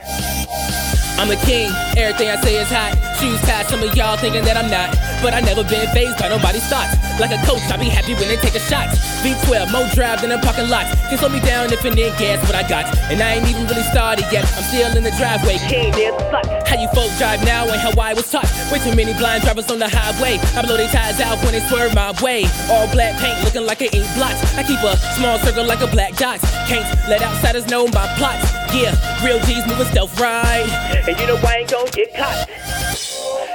I'm 1.16 1.32
the 1.32 1.40
king, 1.48 1.72
everything 1.96 2.28
I 2.28 2.36
say 2.44 2.60
is 2.60 2.68
hot. 2.68 2.92
Shoes 3.16 3.40
tied, 3.48 3.64
some 3.64 3.80
of 3.80 3.96
y'all 3.96 4.20
thinking 4.20 4.44
that 4.44 4.60
I'm 4.60 4.68
not. 4.68 5.09
But 5.22 5.34
I 5.34 5.40
never 5.40 5.62
been 5.64 5.84
phased 5.92 6.16
by 6.18 6.28
nobody's 6.28 6.64
thoughts. 6.68 6.96
Like 7.20 7.30
a 7.30 7.40
coach, 7.44 7.60
I 7.68 7.76
be 7.76 7.92
happy 7.92 8.14
when 8.16 8.28
they 8.28 8.36
take 8.40 8.54
a 8.54 8.60
shot. 8.60 8.88
V12, 9.20 9.70
more 9.70 9.84
drive 9.92 10.22
than 10.22 10.32
a 10.32 10.38
parking 10.40 10.68
lot. 10.68 10.88
Can 11.12 11.18
slow 11.18 11.28
me 11.28 11.40
down 11.40 11.72
if 11.72 11.84
it 11.84 11.94
didn't 11.94 12.18
gas 12.18 12.40
what 12.48 12.56
I 12.56 12.66
got. 12.66 12.88
And 13.12 13.20
I 13.20 13.36
ain't 13.36 13.48
even 13.48 13.66
really 13.66 13.84
started 13.92 14.24
yet. 14.32 14.48
I'm 14.56 14.64
still 14.64 14.96
in 14.96 15.04
the 15.04 15.12
driveway. 15.20 15.60
Dance 15.68 16.16
slut. 16.32 16.66
How 16.66 16.80
you 16.80 16.88
folk 16.96 17.12
drive 17.18 17.44
now 17.44 17.68
and 17.68 17.76
how 17.76 17.92
I 18.00 18.14
was 18.14 18.30
taught. 18.30 18.48
Way 18.72 18.78
too 18.80 18.96
many 18.96 19.12
blind 19.12 19.44
drivers 19.44 19.70
on 19.70 19.78
the 19.78 19.88
highway. 19.88 20.40
I 20.56 20.64
blow 20.64 20.78
their 20.78 20.88
tires 20.88 21.20
out 21.20 21.36
when 21.44 21.52
they 21.52 21.60
swerve 21.68 21.94
my 21.94 22.16
way. 22.22 22.48
All 22.72 22.88
black 22.88 23.20
paint 23.20 23.44
looking 23.44 23.66
like 23.66 23.82
an 23.82 23.92
ink 23.92 24.08
blot. 24.16 24.32
I 24.56 24.64
keep 24.64 24.80
a 24.80 24.96
small 25.20 25.38
circle 25.40 25.66
like 25.66 25.82
a 25.82 25.88
black 25.88 26.16
dot. 26.16 26.40
Can't 26.64 26.88
let 27.08 27.20
outsiders 27.20 27.66
know 27.68 27.86
my 27.88 28.08
plots. 28.16 28.48
Yeah, 28.72 28.96
real 29.20 29.40
G's 29.44 29.66
moving 29.66 29.86
stealth 29.92 30.18
right. 30.18 30.64
And 31.06 31.18
you 31.18 31.26
know 31.26 31.36
I 31.44 31.66
ain't 31.66 31.70
gonna 31.70 31.90
get 31.90 32.14
caught. 32.14 33.09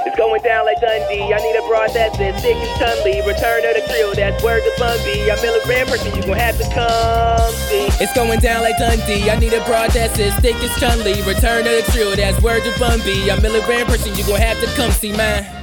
It's 0.05 0.15
going 0.15 0.41
down 0.43 0.65
like 0.65 0.79
Dundee. 0.79 1.33
I 1.33 1.37
need 1.39 1.55
a 1.55 1.67
broad 1.67 1.89
that's 1.89 2.19
as 2.19 2.41
thick 2.41 2.55
as 2.57 3.03
Li. 3.03 3.21
Return 3.25 3.65
of 3.65 3.73
the 3.73 3.83
trio, 3.87 4.13
that's 4.13 4.43
word 4.43 4.61
to 4.61 4.71
Bumby. 4.81 5.31
I'm 5.31 5.41
milligram 5.41 5.87
person, 5.87 6.15
you 6.15 6.21
gon' 6.21 6.37
have 6.37 6.57
to 6.59 6.63
come 6.69 7.53
see. 7.69 7.89
It's 8.03 8.13
going 8.13 8.39
down 8.39 8.61
like 8.61 8.77
Dundee. 8.77 9.29
I 9.29 9.39
need 9.39 9.53
a 9.53 9.63
broad 9.65 9.91
that's 9.91 10.19
as 10.19 10.35
thick 10.41 10.55
as 10.57 11.03
Li. 11.03 11.21
Return 11.23 11.65
of 11.65 11.73
the 11.73 11.91
trio, 11.91 12.15
that's 12.15 12.39
word 12.43 12.63
to 12.63 12.71
Bumby. 12.73 13.31
I'm 13.31 13.41
milligram 13.41 13.87
person, 13.87 14.13
you 14.15 14.23
gon' 14.25 14.39
have 14.39 14.59
to 14.61 14.67
come 14.75 14.91
see 14.91 15.11
man. 15.11 15.54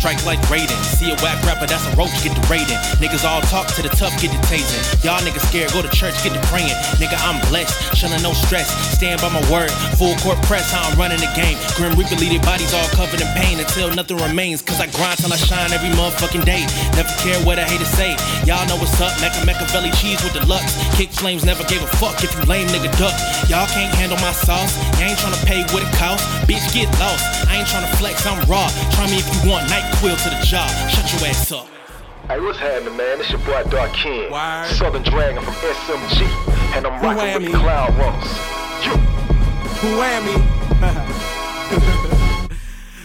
Strike 0.00 0.24
like 0.24 0.40
Raiden. 0.48 0.80
See 0.96 1.12
a 1.12 1.16
whack 1.20 1.36
rapper, 1.44 1.68
that's 1.68 1.84
a 1.84 1.92
roach, 1.92 2.16
get 2.24 2.32
the 2.32 2.40
rating. 2.48 2.80
Niggas 3.04 3.20
all 3.20 3.44
talk 3.52 3.68
to 3.76 3.84
the 3.84 3.92
tough, 3.92 4.16
get 4.16 4.32
the 4.32 4.40
tasing. 4.48 4.80
Y'all 5.04 5.20
niggas 5.20 5.44
scared, 5.52 5.76
go 5.76 5.84
to 5.84 5.92
church, 5.92 6.16
get 6.24 6.32
the 6.32 6.40
praying. 6.48 6.72
Nigga, 6.96 7.20
I'm 7.20 7.36
blessed, 7.52 7.76
chillin' 7.92 8.24
no 8.24 8.32
stress. 8.32 8.72
Stand 8.96 9.20
by 9.20 9.28
my 9.28 9.44
word, 9.52 9.68
full 10.00 10.16
court 10.24 10.40
press, 10.48 10.72
how 10.72 10.88
I'm 10.88 10.96
running 10.96 11.20
the 11.20 11.28
game. 11.36 11.60
Grim 11.76 11.92
Reaper 12.00 12.16
lead 12.16 12.32
bodies 12.40 12.72
all 12.72 12.88
covered 12.96 13.20
in 13.20 13.28
pain 13.36 13.60
until 13.60 13.92
nothing 13.92 14.16
remains. 14.16 14.64
Cause 14.64 14.80
I 14.80 14.88
grind 14.88 15.20
till 15.20 15.28
I 15.28 15.36
shine 15.36 15.68
every 15.68 15.92
motherfucking 15.92 16.48
day. 16.48 16.64
Never 16.96 17.12
care 17.20 17.36
what 17.44 17.60
I 17.60 17.68
hate 17.68 17.84
to 17.84 17.90
say. 17.92 18.16
Y'all 18.48 18.64
know 18.72 18.80
what's 18.80 18.96
up, 19.04 19.12
Mecca 19.20 19.44
Machiavelli 19.44 19.92
cheese 20.00 20.24
with 20.24 20.32
the 20.32 20.40
lux. 20.48 20.80
Kick 20.96 21.12
flames, 21.12 21.44
never 21.44 21.60
gave 21.68 21.84
a 21.84 21.90
fuck 22.00 22.24
if 22.24 22.32
you 22.32 22.40
lame 22.48 22.72
nigga 22.72 22.88
duck. 22.96 23.12
Y'all 23.52 23.68
can't 23.68 23.92
handle 24.00 24.16
my 24.24 24.32
sauce. 24.32 24.72
You 24.96 25.12
ain't 25.12 25.20
tryna 25.20 25.44
pay 25.44 25.60
what 25.76 25.84
it 25.84 25.92
costs. 26.00 26.24
Bitch, 26.48 26.64
get 26.72 26.88
lost. 26.96 27.20
I 27.52 27.60
ain't 27.60 27.68
tryna 27.68 27.92
flex, 28.00 28.24
I'm 28.24 28.40
raw. 28.48 28.64
Try 28.96 29.04
me 29.12 29.20
if 29.20 29.28
you 29.28 29.44
want, 29.44 29.68
night 29.68 29.89
quill 29.96 30.16
to 30.16 30.30
the 30.30 30.40
job. 30.44 30.68
Shut 30.90 31.12
your 31.12 31.28
ass 31.28 31.52
up. 31.52 31.66
Hey, 32.28 32.40
what's 32.40 32.58
happening, 32.58 32.96
man? 32.96 33.20
It's 33.20 33.30
your 33.30 33.40
boy 33.40 33.62
Dark 33.70 33.92
King, 33.92 34.30
Southern 34.76 35.02
Dragon 35.02 35.42
from 35.42 35.54
SMG, 35.54 36.22
and 36.76 36.86
I'm 36.86 37.02
rocking 37.02 37.34
with 37.42 37.52
the 37.52 37.58
Cloud 37.58 37.96
Runners. 37.98 38.38
You. 38.86 38.94
Whammy. 39.98 40.38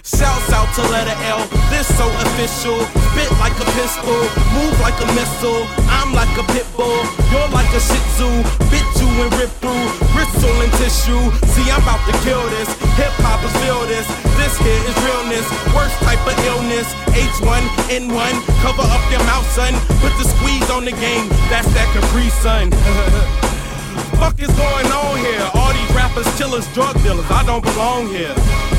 Shouts 0.05 0.53
out 0.53 0.69
to 0.77 0.85
letter 0.93 1.17
L, 1.33 1.41
this 1.73 1.89
so 1.97 2.05
official. 2.05 2.77
Spit 3.09 3.25
like 3.41 3.57
a 3.57 3.65
pistol, 3.73 4.13
move 4.53 4.77
like 4.77 4.93
a 5.01 5.09
missile. 5.17 5.65
I'm 5.89 6.13
like 6.13 6.29
a 6.37 6.45
pit 6.53 6.69
bull, 6.77 7.01
you're 7.33 7.49
like 7.49 7.65
a 7.73 7.81
shih 7.81 7.97
tzu. 8.13 8.29
Bit 8.69 8.85
you 9.01 9.09
and 9.25 9.33
rip 9.33 9.49
through, 9.65 9.89
bristle 10.13 10.61
and 10.61 10.69
tissue. 10.77 11.25
See, 11.49 11.65
I'm 11.73 11.81
about 11.81 12.05
to 12.05 12.13
kill 12.21 12.45
this. 12.53 12.69
Hip 13.01 13.09
hoppers 13.25 13.49
feel 13.65 13.81
this. 13.89 14.05
This 14.37 14.53
here 14.61 14.77
is 14.77 14.93
realness, 15.09 15.49
worst 15.73 15.97
type 16.05 16.21
of 16.21 16.37
illness. 16.45 16.85
H1N1, 17.17 18.33
cover 18.61 18.85
up 18.85 19.01
your 19.09 19.25
mouth, 19.25 19.49
son. 19.57 19.73
Put 20.05 20.13
the 20.21 20.29
squeeze 20.37 20.69
on 20.69 20.85
the 20.85 20.93
game, 20.93 21.25
that's 21.49 21.65
that 21.73 21.89
Capri 21.97 22.29
Sun. 22.45 22.69
Fuck 24.21 24.37
is 24.37 24.53
going 24.53 24.85
on 24.85 25.17
here? 25.17 25.49
All 25.57 25.73
these 25.73 25.91
rappers, 25.97 26.29
killers, 26.37 26.69
drug 26.77 26.93
dealers, 27.01 27.25
I 27.33 27.41
don't 27.41 27.65
belong 27.65 28.05
here. 28.13 28.35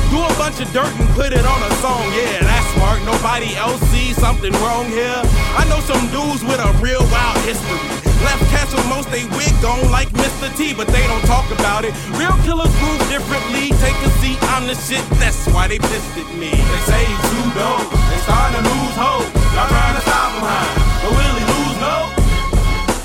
Do 0.07 0.23
a 0.23 0.31
bunch 0.39 0.63
of 0.63 0.71
dirt 0.71 0.87
and 0.87 1.09
put 1.19 1.33
it 1.35 1.43
on 1.43 1.59
a 1.61 1.71
song, 1.83 2.07
yeah, 2.15 2.39
that's 2.39 2.67
smart. 2.79 3.03
Nobody 3.03 3.55
else 3.59 3.81
sees 3.91 4.15
something 4.15 4.53
wrong 4.63 4.87
here. 4.87 5.19
I 5.59 5.67
know 5.67 5.83
some 5.83 5.99
dudes 6.15 6.47
with 6.47 6.63
a 6.63 6.71
real 6.79 7.03
wild 7.11 7.37
history. 7.43 7.75
Left 8.23 8.39
cats 8.49 8.71
with 8.73 8.87
most 8.87 9.11
they 9.11 9.27
wig 9.35 9.51
on 9.67 9.91
like 9.91 10.07
Mr. 10.15 10.47
T, 10.55 10.73
but 10.73 10.87
they 10.87 11.03
don't 11.11 11.23
talk 11.27 11.43
about 11.51 11.83
it. 11.83 11.91
Real 12.15 12.31
killers 12.47 12.71
move 12.79 13.03
differently. 13.11 13.75
Take 13.83 13.99
a 13.99 14.11
seat, 14.23 14.39
I'm 14.55 14.65
the 14.65 14.79
shit, 14.79 15.03
that's 15.19 15.43
why 15.51 15.67
they 15.67 15.77
pissed 15.77 16.15
at 16.15 16.29
me. 16.39 16.55
They 16.55 16.81
say 16.87 17.03
he's 17.03 17.23
too 17.27 17.47
dope, 17.51 17.91
they 18.07 18.19
starting 18.23 18.57
to 18.57 18.63
lose 18.63 18.95
hope. 18.95 19.27
Y'all 19.53 19.67
trying 19.67 19.95
to 19.99 20.03
stop 20.07 20.31
him 20.33 20.43
high, 20.47 20.71
but 21.03 21.11
will 21.19 21.35
he 21.35 21.45
lose? 21.51 21.77
No. 21.83 21.97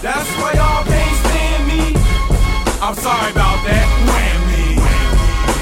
That's 0.06 0.30
why 0.38 0.54
y'all 0.54 0.86
can't 0.86 1.18
stand 1.26 1.62
me. 1.66 1.82
I'm 2.78 2.94
sorry 2.94 3.30
about 3.34 3.58
that. 3.66 3.86
Whammy. 4.06 4.78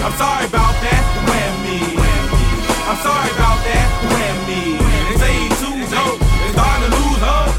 I'm 0.05 0.15
sorry 0.21 0.47
about 0.47 0.60
sorry 3.01 3.31
about 3.33 3.59
that. 3.65 3.87
Whammy. 4.13 4.77
They 5.09 5.17
say 5.17 5.33
he 5.33 5.49
too 5.61 5.77
dope. 5.89 6.21
They 6.21 6.51
starting 6.53 6.85
to 6.85 6.91
lose 6.97 7.21
hope. 7.21 7.55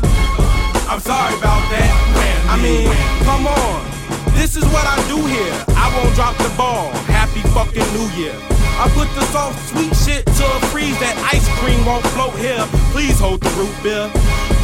I'm 0.90 1.02
sorry 1.02 1.34
about 1.38 1.64
that. 1.74 1.92
Whammy. 2.16 2.54
I 2.54 2.56
mean, 2.62 2.90
come 3.26 3.46
on. 3.48 3.78
This 4.38 4.56
is 4.56 4.66
what 4.74 4.86
I 4.86 4.98
do 5.10 5.18
here. 5.26 5.54
I 5.78 5.90
won't 5.98 6.14
drop 6.16 6.38
the 6.38 6.52
ball. 6.58 6.90
Happy 7.10 7.42
fucking 7.54 7.86
New 7.94 8.10
Year. 8.18 8.36
I 8.82 8.90
put 8.98 9.06
the 9.14 9.22
soft 9.30 9.62
sweet 9.70 9.94
shit 9.94 10.26
to 10.26 10.44
a 10.46 10.60
freeze 10.74 10.98
that 10.98 11.14
ice 11.30 11.46
cream 11.62 11.86
won't 11.86 12.02
float 12.18 12.34
here. 12.42 12.66
Please 12.90 13.20
hold 13.22 13.42
the 13.42 13.54
root 13.54 13.70
beer. 13.86 14.10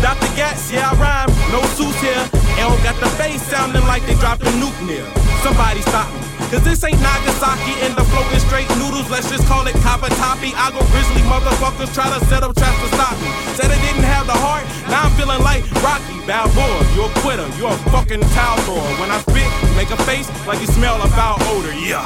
Dr. 0.02 0.26
Gats, 0.34 0.74
yeah, 0.74 0.90
I 0.90 0.98
rhyme, 0.98 1.30
no 1.54 1.62
suits 1.78 2.02
here. 2.02 2.26
L 2.58 2.74
got 2.82 2.98
the 2.98 3.10
bass 3.22 3.46
sounding 3.46 3.86
like 3.86 4.02
they 4.10 4.18
dropped 4.18 4.42
a 4.42 4.52
nuke 4.58 4.82
near. 4.90 5.06
Somebody 5.46 5.86
stop 5.86 6.10
me. 6.10 6.26
Cause 6.50 6.64
this 6.64 6.82
ain't 6.84 6.98
Nagasaki 6.98 7.78
and 7.86 7.94
the 7.94 8.02
floating 8.10 8.42
straight 8.42 8.70
noodles. 8.82 8.97
Let's 9.18 9.34
just 9.34 9.50
call 9.50 9.66
it 9.66 9.74
copper 9.82 10.14
toppy. 10.22 10.54
I 10.54 10.70
go 10.70 10.78
grizzly 10.94 11.26
motherfuckers 11.26 11.90
try 11.90 12.06
to 12.06 12.22
set 12.30 12.46
up 12.46 12.54
traps 12.54 12.78
to 12.86 12.90
stop 12.94 13.18
me. 13.18 13.26
Said 13.58 13.74
I 13.74 13.80
didn't 13.82 14.06
have 14.06 14.30
the 14.30 14.38
heart, 14.38 14.62
now 14.94 15.10
I'm 15.10 15.14
feeling 15.18 15.42
like 15.42 15.66
Rocky 15.82 16.22
Balboa. 16.30 16.86
You're 16.94 17.10
a 17.10 17.18
quitter, 17.26 17.50
you're 17.58 17.74
a 17.74 17.82
fucking 17.90 18.22
towel 18.38 18.62
thrower. 18.70 18.86
When 19.02 19.10
I 19.10 19.18
spit, 19.26 19.50
you 19.66 19.74
make 19.74 19.90
a 19.90 19.98
face 20.06 20.30
like 20.46 20.62
you 20.62 20.70
smell 20.70 21.02
a 21.02 21.10
foul 21.18 21.42
odor. 21.50 21.74
Yeah. 21.74 22.06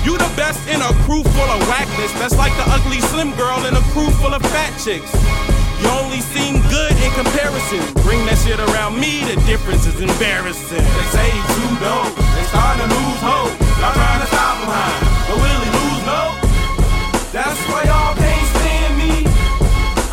You 0.00 0.16
the 0.16 0.32
best 0.32 0.64
in 0.72 0.80
a 0.80 0.96
crew 1.04 1.20
full 1.20 1.50
of 1.52 1.60
whackness. 1.68 2.08
That's 2.16 2.40
like 2.40 2.56
the 2.56 2.64
ugly 2.72 3.04
slim 3.12 3.36
girl 3.36 3.60
in 3.68 3.76
a 3.76 3.84
crew 3.92 4.08
full 4.16 4.32
of 4.32 4.40
fat 4.48 4.72
chicks. 4.80 5.12
You 5.84 5.92
only 6.00 6.24
seem 6.24 6.64
good 6.72 6.96
in 7.04 7.12
comparison. 7.12 7.84
Bring 8.00 8.24
that 8.32 8.40
shit 8.40 8.56
around 8.72 8.96
me, 8.96 9.28
the 9.28 9.36
difference 9.44 9.84
is 9.84 10.00
embarrassing. 10.00 10.80
They 10.80 11.06
say 11.12 11.28
he's 11.28 11.50
too 11.52 11.72
dope, 11.84 12.16
they 12.16 12.48
starting 12.48 12.80
to 12.80 12.96
lose 12.96 13.20
hope. 13.20 13.52
Y'all 13.76 13.92
trying 13.92 14.24
to 14.24 14.28
stop 14.32 14.56
him 14.56 14.72
high, 14.72 15.05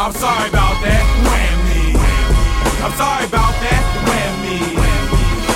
I'm 0.03 0.11
sorry 0.11 0.49
about 0.49 0.83
that. 0.83 0.99
Whammy. 1.23 1.95
I'm 2.83 2.91
sorry 2.99 3.23
about 3.23 3.55
that. 3.63 3.81
Whammy. 4.03 4.75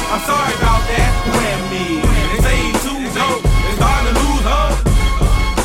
I'm 0.07 0.23
sorry 0.23 0.55
about 0.55 0.87
that. 0.87 1.11
Whammy. 1.35 1.99
They 1.99 2.39
say 2.39 2.55
he 2.55 2.71
too 2.79 2.95
dope. 3.11 3.43
They 3.43 3.75
starting 3.75 4.07
to 4.07 4.15
lose 4.23 4.47
hope. 4.47 4.79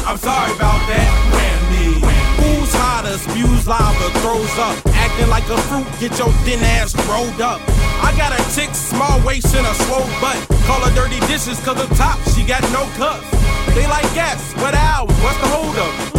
I'm 0.03 0.19
sorry 0.19 0.51
about 0.59 0.83
that. 0.91 1.09
Whammy. 1.31 2.03
Who's 2.43 2.75
hotter? 2.75 3.15
Spews 3.23 3.71
lava, 3.71 4.11
throws 4.19 4.51
up. 4.59 4.75
Acting 4.99 5.31
like 5.31 5.47
a 5.47 5.63
fruit, 5.71 5.87
get 6.03 6.19
your 6.19 6.35
thin 6.43 6.59
ass 6.83 6.91
rolled 7.07 7.39
up. 7.39 7.63
I 8.03 8.11
got 8.19 8.35
a 8.35 8.43
chick, 8.51 8.75
small 8.75 9.23
waist 9.23 9.55
and 9.55 9.63
a 9.63 9.75
slow 9.87 10.03
butt. 10.19 10.43
Call 10.67 10.83
her 10.83 10.91
dirty 10.99 11.23
dishes 11.31 11.63
cause 11.63 11.79
up 11.79 11.91
top 11.95 12.19
she 12.35 12.43
got 12.43 12.67
no 12.75 12.83
cups. 12.99 13.31
They 13.79 13.87
like 13.87 14.11
gas, 14.11 14.43
what 14.59 14.75
album? 14.75 15.15
What's 15.23 15.39
the 15.39 15.47
hold 15.55 15.79
up? 15.79 16.13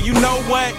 Man, 0.00 0.06
you 0.06 0.20
know 0.20 0.42
what? 0.48 0.74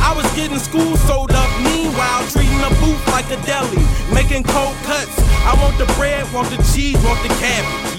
I 0.00 0.12
was 0.14 0.26
getting 0.34 0.58
school 0.58 0.96
sold 0.96 1.32
up, 1.32 1.62
meanwhile 1.62 2.26
treating 2.28 2.60
a 2.60 2.70
booth 2.80 3.06
like 3.08 3.30
a 3.30 3.40
deli, 3.46 3.84
making 4.12 4.44
cold 4.44 4.76
cuts. 4.84 5.18
I 5.44 5.56
want 5.60 5.78
the 5.78 5.86
bread, 5.94 6.30
want 6.32 6.48
the 6.50 6.62
cheese, 6.72 7.02
want 7.04 7.22
the 7.22 7.34
cabbage. 7.40 7.97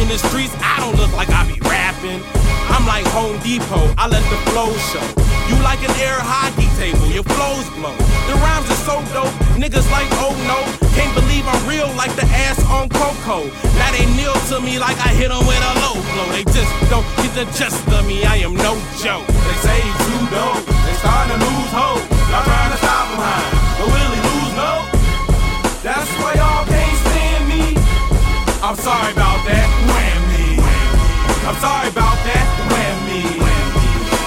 You 0.00 0.08
in 0.08 0.16
the 0.16 0.24
streets, 0.32 0.56
I 0.64 0.80
don't 0.80 0.96
look 0.96 1.12
like 1.12 1.28
I 1.28 1.44
be 1.44 1.60
rapping. 1.68 2.24
I'm 2.72 2.88
like 2.88 3.04
Home 3.12 3.36
Depot, 3.44 3.92
I 4.00 4.08
let 4.08 4.24
the 4.32 4.40
flow 4.48 4.72
show. 4.88 5.04
You 5.44 5.60
like 5.60 5.84
an 5.84 5.92
air 6.00 6.16
hockey 6.16 6.72
table, 6.80 7.04
your 7.12 7.20
flows 7.36 7.68
blow. 7.76 7.92
The 8.24 8.32
rhymes 8.40 8.64
are 8.72 8.80
so 8.88 8.96
dope, 9.12 9.28
niggas 9.60 9.84
like 9.92 10.08
oh 10.24 10.32
no. 10.48 10.56
Can't 10.96 11.12
believe 11.12 11.44
I'm 11.44 11.60
real 11.68 11.84
like 12.00 12.16
the 12.16 12.24
ass 12.32 12.56
on 12.72 12.88
Coco. 12.88 13.52
Now 13.76 13.92
they 13.92 14.08
kneel 14.16 14.32
to 14.48 14.64
me 14.64 14.80
like 14.80 14.96
I 15.04 15.12
hit 15.12 15.28
them 15.28 15.44
with 15.44 15.60
a 15.60 15.72
low 15.84 16.00
blow. 16.00 16.28
They 16.32 16.48
just 16.48 16.72
don't 16.88 17.04
get 17.20 17.36
the 17.36 17.44
gist 17.52 17.84
of 17.92 18.00
me, 18.08 18.24
I 18.24 18.40
am 18.40 18.56
no 18.56 18.80
joke. 19.04 19.28
They 19.28 19.58
say 19.60 19.84
too 19.84 20.22
dope, 20.32 20.64
they 20.64 20.96
starting 20.96 21.36
to 21.36 21.44
lose 21.44 21.72
hope. 21.76 22.00
Y'all 22.32 22.40
trying 22.48 22.72
to 22.72 22.80
stop 22.80 23.04
him 23.04 23.20
high, 23.20 23.52
but 23.76 23.88
will 23.92 24.12
he 24.16 24.20
lose 24.32 24.52
no? 24.56 24.72
That's 25.84 26.08
why 26.24 26.40
y'all 26.40 26.64
can't 26.64 26.98
stand 27.04 27.42
me. 27.52 27.76
I'm 28.64 28.76
sorry 28.80 29.12
about 29.12 29.29
sorry 31.60 31.88
about 31.88 32.16
that, 32.24 32.46
whammy. 32.72 33.24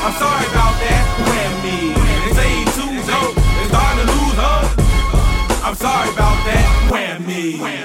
I'm 0.06 0.14
sorry 0.22 0.46
about 0.54 0.76
that, 0.86 1.04
whammy. 1.26 1.98
They 2.24 2.32
say 2.38 2.50
he 2.58 2.64
too 2.78 2.94
dope, 3.10 3.36
they 3.36 3.66
starting 3.74 4.06
to 4.06 4.14
lose 4.14 4.38
hope. 4.38 4.72
I'm 5.66 5.76
sorry 5.76 6.10
about 6.14 6.38
that, 6.46 6.66
whammy. 6.92 7.84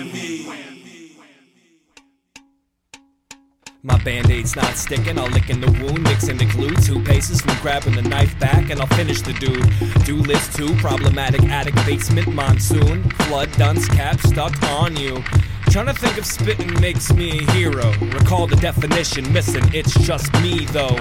My 3.83 3.97
band-aid's 4.05 4.55
not 4.55 4.77
sticking, 4.77 5.19
I'll 5.19 5.31
lick 5.31 5.49
in 5.49 5.63
the 5.63 5.71
wound, 5.71 6.03
mixing 6.03 6.37
the 6.37 6.45
glue. 6.45 6.75
Two 6.75 7.03
paces 7.03 7.41
from 7.41 7.57
grabbing 7.63 7.95
the 7.95 8.03
knife 8.03 8.39
back, 8.39 8.69
and 8.71 8.81
I'll 8.81 8.87
finish 8.89 9.23
the 9.23 9.33
dude. 9.33 10.05
Do 10.05 10.17
list 10.17 10.57
two, 10.57 10.77
problematic 10.77 11.43
attic 11.45 11.75
basement, 11.87 12.35
monsoon, 12.35 13.09
flood, 13.11 13.51
dunce 13.53 13.89
cap 13.89 14.21
stuck 14.21 14.63
on 14.65 14.97
you. 14.97 15.25
Trying 15.71 15.87
to 15.87 15.93
think 15.95 16.17
if 16.17 16.25
spitting 16.25 16.81
makes 16.81 17.13
me 17.13 17.41
a 17.41 17.53
hero. 17.53 17.93
Recall 18.01 18.47
the 18.47 18.57
definition 18.57 19.31
missing, 19.33 19.63
it's 19.75 19.95
just 20.01 20.33
me 20.43 20.65
though. 20.67 20.97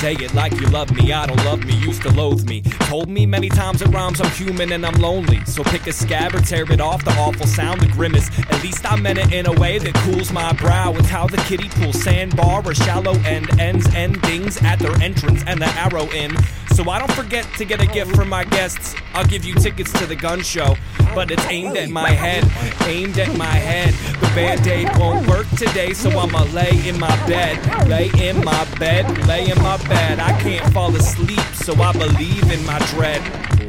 Say 0.00 0.14
it 0.14 0.34
like 0.34 0.52
you 0.60 0.66
love 0.66 0.90
me, 0.94 1.12
I 1.12 1.26
don't 1.26 1.42
love 1.44 1.64
me, 1.64 1.74
used 1.74 2.02
to 2.02 2.10
loathe 2.10 2.48
me. 2.48 2.62
Told 2.62 3.08
me 3.08 3.24
many 3.26 3.48
times 3.48 3.80
it 3.82 3.88
rhymes, 3.88 4.20
I'm 4.20 4.30
human 4.30 4.72
and 4.72 4.84
I'm 4.84 5.00
lonely. 5.00 5.44
So 5.46 5.62
pick 5.62 5.86
a 5.86 5.92
scab 5.92 6.34
or 6.34 6.40
tear 6.40 6.70
it 6.70 6.80
off, 6.80 7.04
the 7.04 7.12
awful 7.12 7.46
sound, 7.46 7.80
the 7.80 7.86
grimace. 7.86 8.28
At 8.50 8.62
least 8.62 8.90
I 8.90 8.96
meant 8.96 9.18
it 9.18 9.32
in 9.32 9.46
a 9.46 9.52
way 9.52 9.78
that 9.78 9.94
cools 9.94 10.32
my 10.32 10.52
brow. 10.54 10.92
It's 10.96 11.08
how 11.08 11.26
the 11.26 11.38
kiddie 11.38 11.68
pulls 11.68 12.02
sandbar 12.02 12.62
or 12.66 12.74
shallow 12.74 13.14
end 13.24 13.48
ends 13.58 13.86
endings 13.94 14.60
at 14.62 14.78
their 14.80 14.94
entrance 15.00 15.44
and 15.46 15.62
the 15.62 15.68
arrow 15.68 16.08
in. 16.10 16.36
So 16.74 16.90
I 16.90 16.98
don't 16.98 17.12
forget 17.12 17.48
to 17.56 17.64
get 17.64 17.80
a 17.80 17.86
gift 17.86 18.14
from 18.14 18.28
my 18.28 18.44
guests. 18.44 18.94
I'll 19.14 19.24
give 19.24 19.46
you 19.46 19.54
tickets 19.54 19.92
to 19.98 20.04
the 20.04 20.16
gun 20.16 20.42
show, 20.42 20.76
but 21.14 21.30
it's 21.30 21.46
aimed 21.46 21.76
at 21.78 21.88
my 21.88 22.10
head, 22.10 22.44
aimed 22.86 23.18
at 23.18 23.34
my 23.38 23.46
head. 23.46 23.75
The 23.84 24.32
band-aid 24.34 24.98
won't 24.98 25.26
work 25.26 25.46
today, 25.50 25.92
so 25.92 26.08
I'ma 26.10 26.44
lay 26.54 26.88
in 26.88 26.98
my 26.98 27.14
bed, 27.26 27.88
lay 27.88 28.10
in 28.26 28.42
my 28.42 28.64
bed, 28.78 29.26
lay 29.26 29.50
in 29.50 29.58
my 29.62 29.76
bed. 29.86 30.18
I 30.18 30.32
can't 30.40 30.72
fall 30.72 30.94
asleep, 30.96 31.40
so 31.54 31.74
I 31.74 31.92
believe 31.92 32.50
in 32.50 32.64
my 32.64 32.78
dread. 32.90 33.20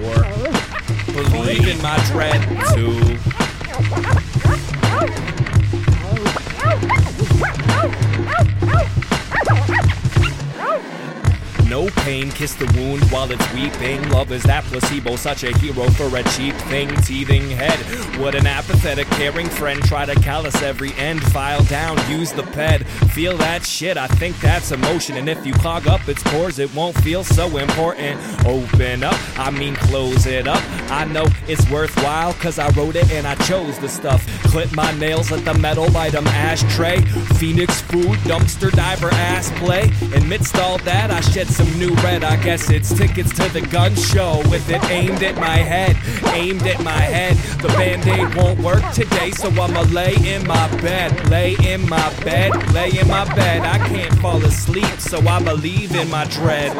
Or 0.05 1.23
believe 1.29 1.67
in 1.67 1.81
my 1.81 1.97
dread 2.07 2.41
too. 2.73 3.17
No 11.77 11.85
pain, 11.97 12.31
kiss 12.31 12.55
the 12.55 12.65
wound 12.75 13.03
while 13.11 13.31
it's 13.31 13.53
weeping. 13.53 14.09
Love 14.09 14.31
is 14.31 14.41
that 14.45 14.63
placebo, 14.63 15.15
such 15.15 15.43
a 15.43 15.55
hero 15.59 15.87
for 15.91 16.07
a 16.17 16.23
cheap 16.31 16.55
thing. 16.71 16.89
Teething 17.03 17.51
head, 17.51 17.77
what 18.19 18.33
an 18.33 18.47
apathetic, 18.47 19.05
caring 19.11 19.47
friend. 19.47 19.79
Try 19.83 20.07
to 20.07 20.15
callous 20.15 20.59
every 20.63 20.91
end, 20.93 21.21
file 21.31 21.63
down, 21.65 21.99
use 22.09 22.31
the 22.31 22.41
ped. 22.41 22.87
Feel 23.11 23.37
that 23.37 23.63
shit, 23.63 23.95
I 23.95 24.07
think 24.07 24.39
that's 24.39 24.71
emotion. 24.71 25.17
And 25.17 25.29
if 25.29 25.45
you 25.45 25.53
clog 25.53 25.87
up 25.87 26.09
its 26.09 26.23
pores, 26.23 26.57
it 26.57 26.73
won't 26.73 26.97
feel 27.03 27.23
so 27.23 27.57
important. 27.57 28.19
Open 28.43 29.03
up, 29.03 29.37
I 29.37 29.51
mean 29.51 29.75
close 29.75 30.25
it 30.25 30.47
up. 30.47 30.63
I 30.89 31.05
know 31.05 31.27
it's 31.47 31.69
worthwhile, 31.69 32.33
cause 32.33 32.57
I 32.57 32.71
wrote 32.71 32.95
it 32.95 33.07
and 33.11 33.27
I 33.27 33.35
chose 33.45 33.77
the 33.77 33.87
stuff. 33.87 34.25
Clip 34.45 34.73
my 34.73 34.91
nails 34.97 35.31
at 35.31 35.45
the 35.45 35.53
metal 35.53 35.95
item 35.95 36.25
ashtray. 36.25 37.01
Phoenix 37.37 37.81
food, 37.81 38.17
dumpster 38.25 38.71
diver 38.71 39.11
ass 39.11 39.51
play. 39.59 39.91
Amidst 40.15 40.55
all 40.55 40.79
that, 40.79 41.11
I 41.11 41.21
shed 41.21 41.45
some 41.45 41.66
new 41.75 41.93
red. 41.95 42.23
I 42.23 42.41
guess 42.43 42.69
it's 42.69 42.93
tickets 42.95 43.33
to 43.37 43.49
the 43.49 43.61
gun 43.61 43.95
show 43.95 44.41
with 44.49 44.69
it 44.69 44.83
aimed 44.89 45.23
at 45.23 45.35
my 45.35 45.57
head. 45.57 45.95
Aimed 46.33 46.63
at 46.63 46.83
my 46.83 46.91
head. 46.91 47.35
The 47.61 47.69
band 47.69 48.07
aid 48.07 48.35
won't 48.35 48.59
work 48.59 48.83
today, 48.93 49.31
so 49.31 49.49
I'ma 49.49 49.81
lay 49.91 50.15
in 50.23 50.45
my 50.47 50.67
bed. 50.81 51.29
Lay 51.29 51.55
in 51.63 51.87
my 51.89 52.13
bed. 52.23 52.51
Lay 52.73 52.89
in 52.97 53.07
my 53.07 53.25
bed. 53.35 53.61
I 53.61 53.77
can't 53.87 54.13
fall 54.19 54.43
asleep, 54.43 54.99
so 54.99 55.19
I 55.27 55.43
believe 55.43 55.95
in 55.95 56.09
my 56.09 56.25
dread. 56.25 56.73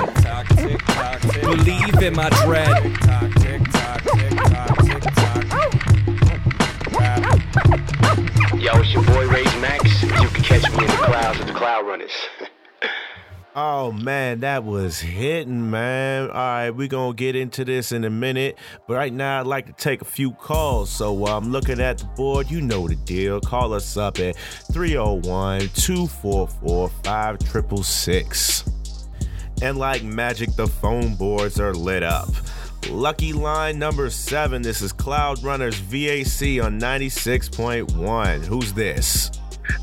Believe 1.41 2.01
in 2.01 2.15
my 2.15 2.29
dread. 2.43 2.83
Yo, 8.59 8.71
it's 8.79 8.93
your 8.93 9.03
boy 9.03 9.27
Rage 9.27 9.45
Max. 9.61 10.03
You 10.03 10.09
can 10.09 10.43
catch 10.43 10.71
me 10.71 10.83
in 10.83 10.91
the 10.91 10.97
clouds 10.97 11.37
with 11.39 11.47
the 11.47 11.53
Cloud 11.53 11.85
Runners. 11.85 12.11
Oh 13.59 13.91
man, 13.91 14.41
that 14.41 14.63
was 14.63 14.99
hitting, 14.99 15.71
man. 15.71 16.29
All 16.29 16.35
right, 16.35 16.69
we're 16.69 16.87
gonna 16.87 17.15
get 17.15 17.35
into 17.35 17.65
this 17.65 17.91
in 17.91 18.03
a 18.05 18.09
minute, 18.11 18.55
but 18.85 18.93
right 18.93 19.11
now 19.11 19.39
I'd 19.39 19.47
like 19.47 19.65
to 19.65 19.73
take 19.73 20.03
a 20.03 20.05
few 20.05 20.31
calls. 20.33 20.91
So 20.91 21.25
uh, 21.25 21.35
I'm 21.35 21.51
looking 21.51 21.79
at 21.79 21.97
the 21.97 22.05
board. 22.05 22.51
You 22.51 22.61
know 22.61 22.87
the 22.87 22.93
deal. 22.93 23.41
Call 23.41 23.73
us 23.73 23.97
up 23.97 24.19
at 24.19 24.35
301 24.71 25.69
244 25.73 26.89
5666. 27.03 28.69
And 29.63 29.79
like 29.79 30.03
magic, 30.03 30.55
the 30.55 30.67
phone 30.67 31.15
boards 31.15 31.59
are 31.59 31.73
lit 31.73 32.03
up. 32.03 32.29
Lucky 32.91 33.33
line 33.33 33.79
number 33.79 34.11
seven. 34.11 34.61
This 34.61 34.83
is 34.83 34.93
Cloud 34.93 35.41
Runners 35.41 35.79
VAC 35.79 36.63
on 36.63 36.79
96.1. 36.79 38.45
Who's 38.45 38.71
this? 38.73 39.31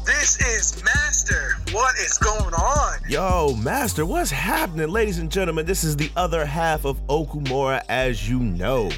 This 0.05 0.41
is 0.41 0.83
Master. 0.85 1.57
What 1.73 1.97
is 1.97 2.19
going 2.19 2.55
on? 2.55 2.99
Yo, 3.09 3.55
Master, 3.57 4.05
what's 4.07 4.31
happening? 4.31 4.89
Ladies 4.89 5.19
and 5.19 5.31
gentlemen, 5.31 5.67
this 5.67 5.85
is 5.85 5.97
the 5.97 6.11
other 6.17 6.45
half 6.45 6.85
of 6.85 7.05
Okumura, 7.07 7.83
as 7.89 8.29
you 8.29 8.39
know. 8.39 8.91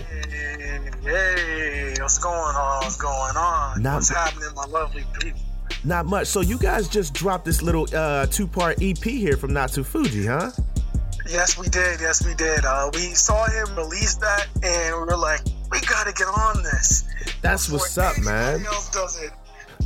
Hey, 1.03 1.95
what's 2.01 2.19
going 2.19 2.35
on? 2.35 2.85
What's 2.85 2.97
going 2.97 3.37
on? 3.37 3.83
Not 3.83 3.95
what's 3.97 4.09
happening, 4.09 4.49
my 4.55 4.67
lovely 4.67 5.05
people? 5.21 5.41
Not 5.85 6.07
much. 6.07 6.27
So 6.27 6.41
you 6.41 6.59
guys 6.59 6.89
just 6.89 7.15
dropped 7.15 7.45
this 7.45 7.63
little 7.63 7.87
uh, 7.95 8.27
two-part 8.27 8.83
EP 8.83 8.99
here 9.05 9.37
from 9.37 9.53
Natsu 9.53 9.85
Fuji, 9.85 10.27
huh? 10.27 10.51
Yes, 11.29 11.59
we 11.59 11.69
did. 11.69 12.01
Yes, 12.01 12.25
we 12.25 12.35
did. 12.35 12.65
Uh, 12.65 12.91
we 12.95 13.15
saw 13.15 13.47
him 13.47 13.77
release 13.77 14.17
that, 14.17 14.47
and 14.63 14.97
we 14.97 15.05
were 15.05 15.17
like, 15.17 15.41
we 15.71 15.81
gotta 15.81 16.13
get 16.13 16.27
on 16.27 16.63
this. 16.63 17.05
That's 17.43 17.71
what's 17.71 17.99
up, 17.99 18.19
man. 18.23 18.65
Else 18.65 18.91
does 18.91 19.23
it? 19.23 19.31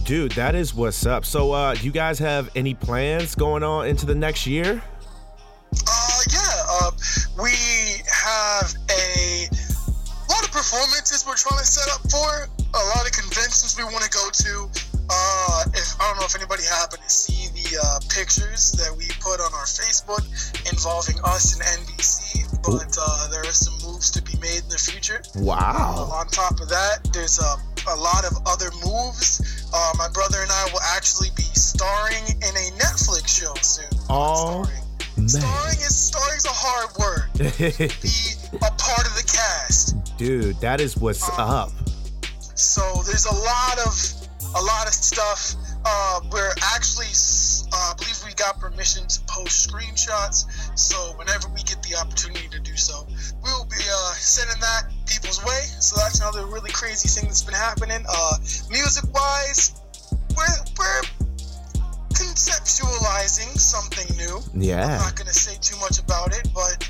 Dude, 0.05 0.33
that 0.33 0.55
is 0.55 0.75
what's 0.75 1.07
up. 1.07 1.25
So, 1.25 1.53
uh, 1.53 1.75
do 1.75 1.85
you 1.85 1.93
guys 1.93 2.19
have 2.19 2.51
any 2.57 2.75
plans 2.75 3.35
going 3.35 3.63
on 3.63 3.87
into 3.87 4.07
the 4.07 4.15
next 4.15 4.47
year? 4.47 4.83
Uh, 5.87 6.21
yeah. 6.33 6.41
Uh, 6.69 6.91
we 7.43 7.53
have 8.11 8.75
a 8.91 9.49
lot 10.29 10.43
of 10.45 10.51
performances 10.51 11.25
we're 11.27 11.37
trying 11.37 11.59
to 11.59 11.67
set 11.67 11.89
up 11.95 12.03
for. 12.11 12.49
A 12.73 12.85
lot 12.97 13.07
of 13.07 13.13
conventions 13.13 13.77
we 13.77 13.85
want 13.85 14.03
to 14.05 14.11
go 14.11 14.29
to. 14.31 14.71
Uh, 15.11 15.65
if 15.75 16.01
I 16.01 16.07
don't 16.07 16.19
know 16.21 16.27
if 16.27 16.37
anybody 16.37 16.63
happened 16.63 17.03
to 17.03 17.11
see 17.11 17.51
the 17.51 17.79
uh, 17.83 17.99
pictures 18.15 18.71
that 18.79 18.95
we 18.97 19.09
put 19.19 19.41
on 19.41 19.53
our 19.55 19.67
Facebook 19.67 20.23
involving 20.71 21.19
us 21.25 21.59
and 21.59 21.63
NBC, 21.83 22.47
but 22.63 22.97
uh, 23.01 23.29
there 23.29 23.43
are 23.43 23.53
some 23.53 23.75
moves 23.83 24.11
to 24.13 24.23
be 24.23 24.39
made 24.39 24.63
in 24.63 24.69
the 24.69 24.79
future. 24.79 25.21
Wow. 25.35 26.11
On 26.15 26.27
top 26.29 26.61
of 26.61 26.69
that, 26.69 27.03
there's 27.13 27.41
a, 27.41 27.57
a 27.91 27.97
lot 27.97 28.25
of 28.25 28.39
other 28.47 28.71
moves. 28.87 29.60
Uh, 29.73 29.93
my 29.97 30.09
brother 30.13 30.39
and 30.43 30.51
I 30.51 30.69
will 30.73 30.81
actually 30.97 31.29
be 31.37 31.43
starring 31.43 32.25
in 32.29 32.55
a 32.57 32.67
Netflix 32.79 33.29
show 33.29 33.55
soon. 33.63 33.87
Oh, 34.09 34.65
man. 35.17 35.29
Starring 35.29 35.79
is 35.79 35.97
starring's 35.97 36.45
a 36.47 36.53
hard 36.53 36.91
word. 36.99 37.29
be 38.03 38.57
a 38.57 38.71
part 38.73 39.07
of 39.07 39.15
the 39.15 39.25
cast. 39.33 39.97
dude, 40.17 40.57
that 40.61 40.81
is 40.81 40.97
what's 40.97 41.29
up. 41.39 41.71
So 42.55 42.83
there's 43.07 43.27
a 43.27 43.35
lot 43.35 43.79
of 43.87 43.95
a 44.57 44.63
lot 44.63 44.87
of 44.87 44.93
stuff. 44.93 45.55
Uh, 45.85 46.21
we're 46.31 46.53
actually, 46.75 47.13
uh, 47.73 47.95
got 48.41 48.59
permission 48.59 49.07
to 49.07 49.21
post 49.29 49.69
screenshots. 49.69 50.49
So 50.79 50.97
whenever 51.17 51.49
we 51.49 51.63
get 51.63 51.83
the 51.83 51.97
opportunity 51.97 52.49
to 52.49 52.61
do 52.61 52.75
so, 52.77 53.07
we 53.45 53.51
will 53.53 53.69
be 53.69 53.77
uh, 53.77 54.13
sending 54.17 54.59
that 54.61 54.89
people's 55.07 55.45
way. 55.45 55.61
So 55.79 55.97
that's 55.97 56.21
another 56.21 56.47
really 56.47 56.71
crazy 56.71 57.09
thing 57.09 57.29
that's 57.29 57.43
been 57.43 57.55
happening. 57.55 58.03
Uh, 58.09 58.37
music 58.71 59.05
wise, 59.13 59.77
we're 60.35 60.57
we're 60.79 61.03
conceptualizing 62.17 63.53
something 63.61 64.09
new. 64.17 64.41
Yeah. 64.57 64.85
I'm 64.85 65.01
not 65.01 65.17
gonna 65.17 65.37
say 65.37 65.57
too 65.61 65.79
much 65.79 65.99
about 65.99 66.33
it, 66.33 66.49
but 66.55 66.89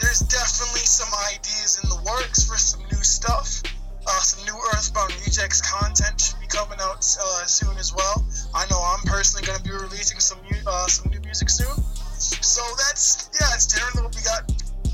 there's 0.00 0.20
definitely 0.20 0.86
some 0.90 1.08
ideas 1.32 1.80
in 1.82 1.88
the 1.88 2.02
works 2.02 2.42
for 2.42 2.56
some 2.56 2.82
new 2.90 3.02
stuff. 3.02 3.62
Uh, 4.06 4.20
some 4.20 4.44
new 4.44 4.58
Earthbound 4.72 5.12
Rejects 5.24 5.60
content 5.60 6.20
should 6.20 6.40
be 6.40 6.46
coming 6.46 6.78
out 6.80 6.98
uh, 6.98 7.44
soon 7.46 7.76
as 7.76 7.94
well. 7.94 8.24
I 8.54 8.66
know 8.70 8.80
I'm 8.80 9.04
personally 9.04 9.46
going 9.46 9.58
to 9.58 9.64
be 9.64 9.70
releasing 9.72 10.18
some 10.18 10.38
mu- 10.50 10.64
uh, 10.66 10.86
some 10.86 11.10
new 11.10 11.20
music 11.20 11.50
soon. 11.50 11.76
So 12.18 12.62
that's 12.76 13.30
yeah, 13.38 13.54
it's 13.54 13.66
generally 13.66 14.02
what 14.02 14.14
we 14.14 14.22
got 14.22 14.46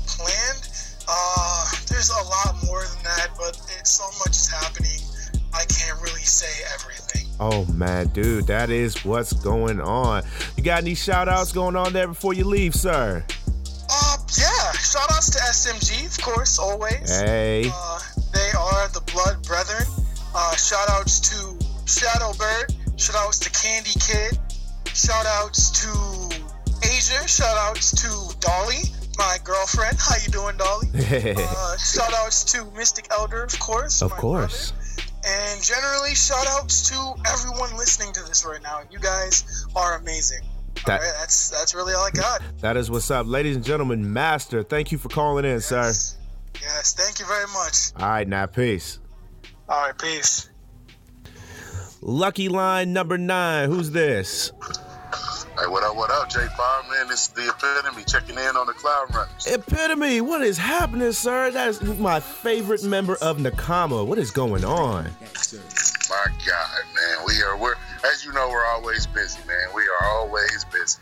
planned. 0.07 0.69
Uh, 1.07 1.71
there's 1.87 2.09
a 2.09 2.23
lot 2.23 2.55
more 2.65 2.83
than 2.83 3.03
that, 3.03 3.29
but 3.37 3.59
it's 3.79 3.91
so 3.91 4.05
much 4.19 4.31
is 4.31 4.47
happening. 4.47 4.99
I 5.53 5.63
can't 5.65 6.01
really 6.01 6.21
say 6.21 6.63
everything. 6.73 7.27
Oh 7.39 7.65
man, 7.73 8.07
dude, 8.07 8.47
that 8.47 8.69
is 8.69 9.05
what's 9.05 9.31
going 9.33 9.79
on. 9.79 10.23
You 10.57 10.63
got 10.63 10.81
any 10.81 10.95
shout 10.95 11.29
outs 11.29 11.51
going 11.51 11.75
on 11.75 11.93
there 11.93 12.07
before 12.07 12.33
you 12.33 12.43
leave, 12.43 12.75
sir? 12.75 13.23
Uh, 13.89 14.17
yeah. 14.37 14.71
Shout 14.73 15.09
outs 15.11 15.29
to 15.31 15.39
SMG, 15.39 16.05
of 16.07 16.23
course, 16.23 16.59
always. 16.59 17.21
Hey. 17.21 17.71
Uh, 17.73 17.99
they 18.37 18.51
are 18.53 18.87
the 18.93 19.01
Blood 19.11 19.41
Brethren. 19.47 19.85
Uh, 20.35 20.55
shout 20.55 20.87
outs 20.89 21.19
to 21.19 21.35
Shadowbird. 21.85 22.99
Shout 22.99 23.15
outs 23.17 23.39
to 23.39 23.49
Candy 23.49 23.97
Kid. 23.99 24.37
Shout 24.93 25.25
outs 25.25 25.71
to 25.81 25.89
Asia. 26.85 27.27
Shout 27.27 27.57
outs 27.57 27.91
to 28.01 28.37
Dolly, 28.39 28.83
my 29.17 29.37
girlfriend. 29.43 29.97
How 29.99 30.15
you 30.23 30.29
doing, 30.29 30.57
Dolly? 30.57 30.87
uh, 31.37 31.77
shout 31.77 32.13
outs 32.13 32.43
to 32.53 32.65
Mystic 32.75 33.07
Elder, 33.11 33.43
of 33.43 33.57
course. 33.59 34.01
of 34.01 34.11
course. 34.11 34.73
And 35.25 35.63
generally, 35.63 36.13
shout 36.15 36.45
outs 36.49 36.89
to 36.89 37.13
everyone 37.27 37.75
listening 37.75 38.13
to 38.13 38.23
this 38.23 38.45
right 38.45 38.61
now. 38.61 38.81
You 38.91 38.99
guys 38.99 39.65
are 39.75 39.97
amazing. 39.97 40.41
That- 40.85 41.01
right, 41.01 41.13
that's 41.19 41.49
that's 41.49 41.73
really 41.73 41.93
all 41.93 42.05
I 42.05 42.11
got. 42.11 42.41
That 42.61 42.77
is 42.77 42.91
what's 42.91 43.09
up. 43.09 43.25
Ladies 43.25 43.55
and 43.55 43.65
gentlemen, 43.65 44.13
Master, 44.13 44.61
thank 44.61 44.91
you 44.91 44.99
for 44.99 45.09
calling 45.09 45.43
in, 45.43 45.59
sir. 45.59 45.91
Yes, 46.61 46.93
thank 46.93 47.19
you 47.19 47.25
very 47.25 47.47
much. 47.47 47.91
All 47.97 48.09
right, 48.09 48.27
now, 48.27 48.45
peace. 48.45 48.99
All 49.69 49.87
right, 49.87 49.97
peace. 49.97 50.49
Lucky 52.01 52.47
line 52.49 52.93
number 52.93 53.17
nine. 53.17 53.69
Who's 53.69 53.91
this? 53.91 54.51
Hey, 55.59 55.65
what 55.67 55.83
up, 55.83 55.95
what 55.95 56.11
up, 56.11 56.29
J5, 56.29 56.89
man? 56.91 57.07
This 57.07 57.23
is 57.23 57.27
the 57.29 57.49
epitome 57.49 58.03
checking 58.05 58.35
in 58.37 58.55
on 58.55 58.67
the 58.67 58.73
Cloud 58.73 59.13
Runners. 59.15 59.47
Epitome, 59.47 60.21
what 60.21 60.41
is 60.41 60.55
happening, 60.57 61.11
sir? 61.11 61.49
That 61.49 61.69
is 61.69 61.81
my 61.97 62.19
favorite 62.19 62.83
member 62.83 63.15
of 63.23 63.37
Nakama. 63.37 64.05
What 64.05 64.19
is 64.19 64.29
going 64.29 64.63
on? 64.63 65.05
My 66.09 66.25
God, 66.45 66.81
man. 66.95 67.25
We 67.25 67.41
are, 67.41 67.57
we're, 67.57 67.73
as 68.05 68.23
you 68.23 68.31
know, 68.33 68.47
we're 68.49 68.65
always 68.67 69.07
busy, 69.07 69.39
man. 69.47 69.67
We 69.73 69.81
are 69.81 70.07
always 70.07 70.63
busy. 70.71 70.99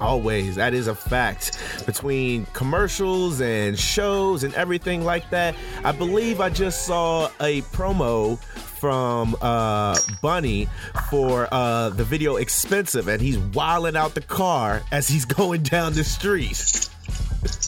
Always. 0.00 0.56
That 0.56 0.72
is 0.72 0.86
a 0.86 0.94
fact. 0.94 1.58
Between 1.86 2.46
commercials 2.46 3.40
and 3.40 3.78
shows 3.78 4.44
and 4.44 4.54
everything 4.54 5.04
like 5.04 5.28
that, 5.30 5.54
I 5.84 5.92
believe 5.92 6.40
I 6.40 6.48
just 6.48 6.86
saw 6.86 7.26
a 7.40 7.60
promo 7.62 8.38
from 8.80 9.36
uh, 9.42 9.98
Bunny 10.22 10.68
for 11.10 11.46
uh, 11.52 11.90
the 11.90 12.04
video 12.04 12.36
Expensive, 12.36 13.08
and 13.08 13.20
he's 13.20 13.36
wilding 13.38 13.94
out 13.94 14.14
the 14.14 14.22
car 14.22 14.82
as 14.90 15.06
he's 15.06 15.24
going 15.40 15.62
down 15.62 15.92
the 15.92 16.04
street. 16.04 16.88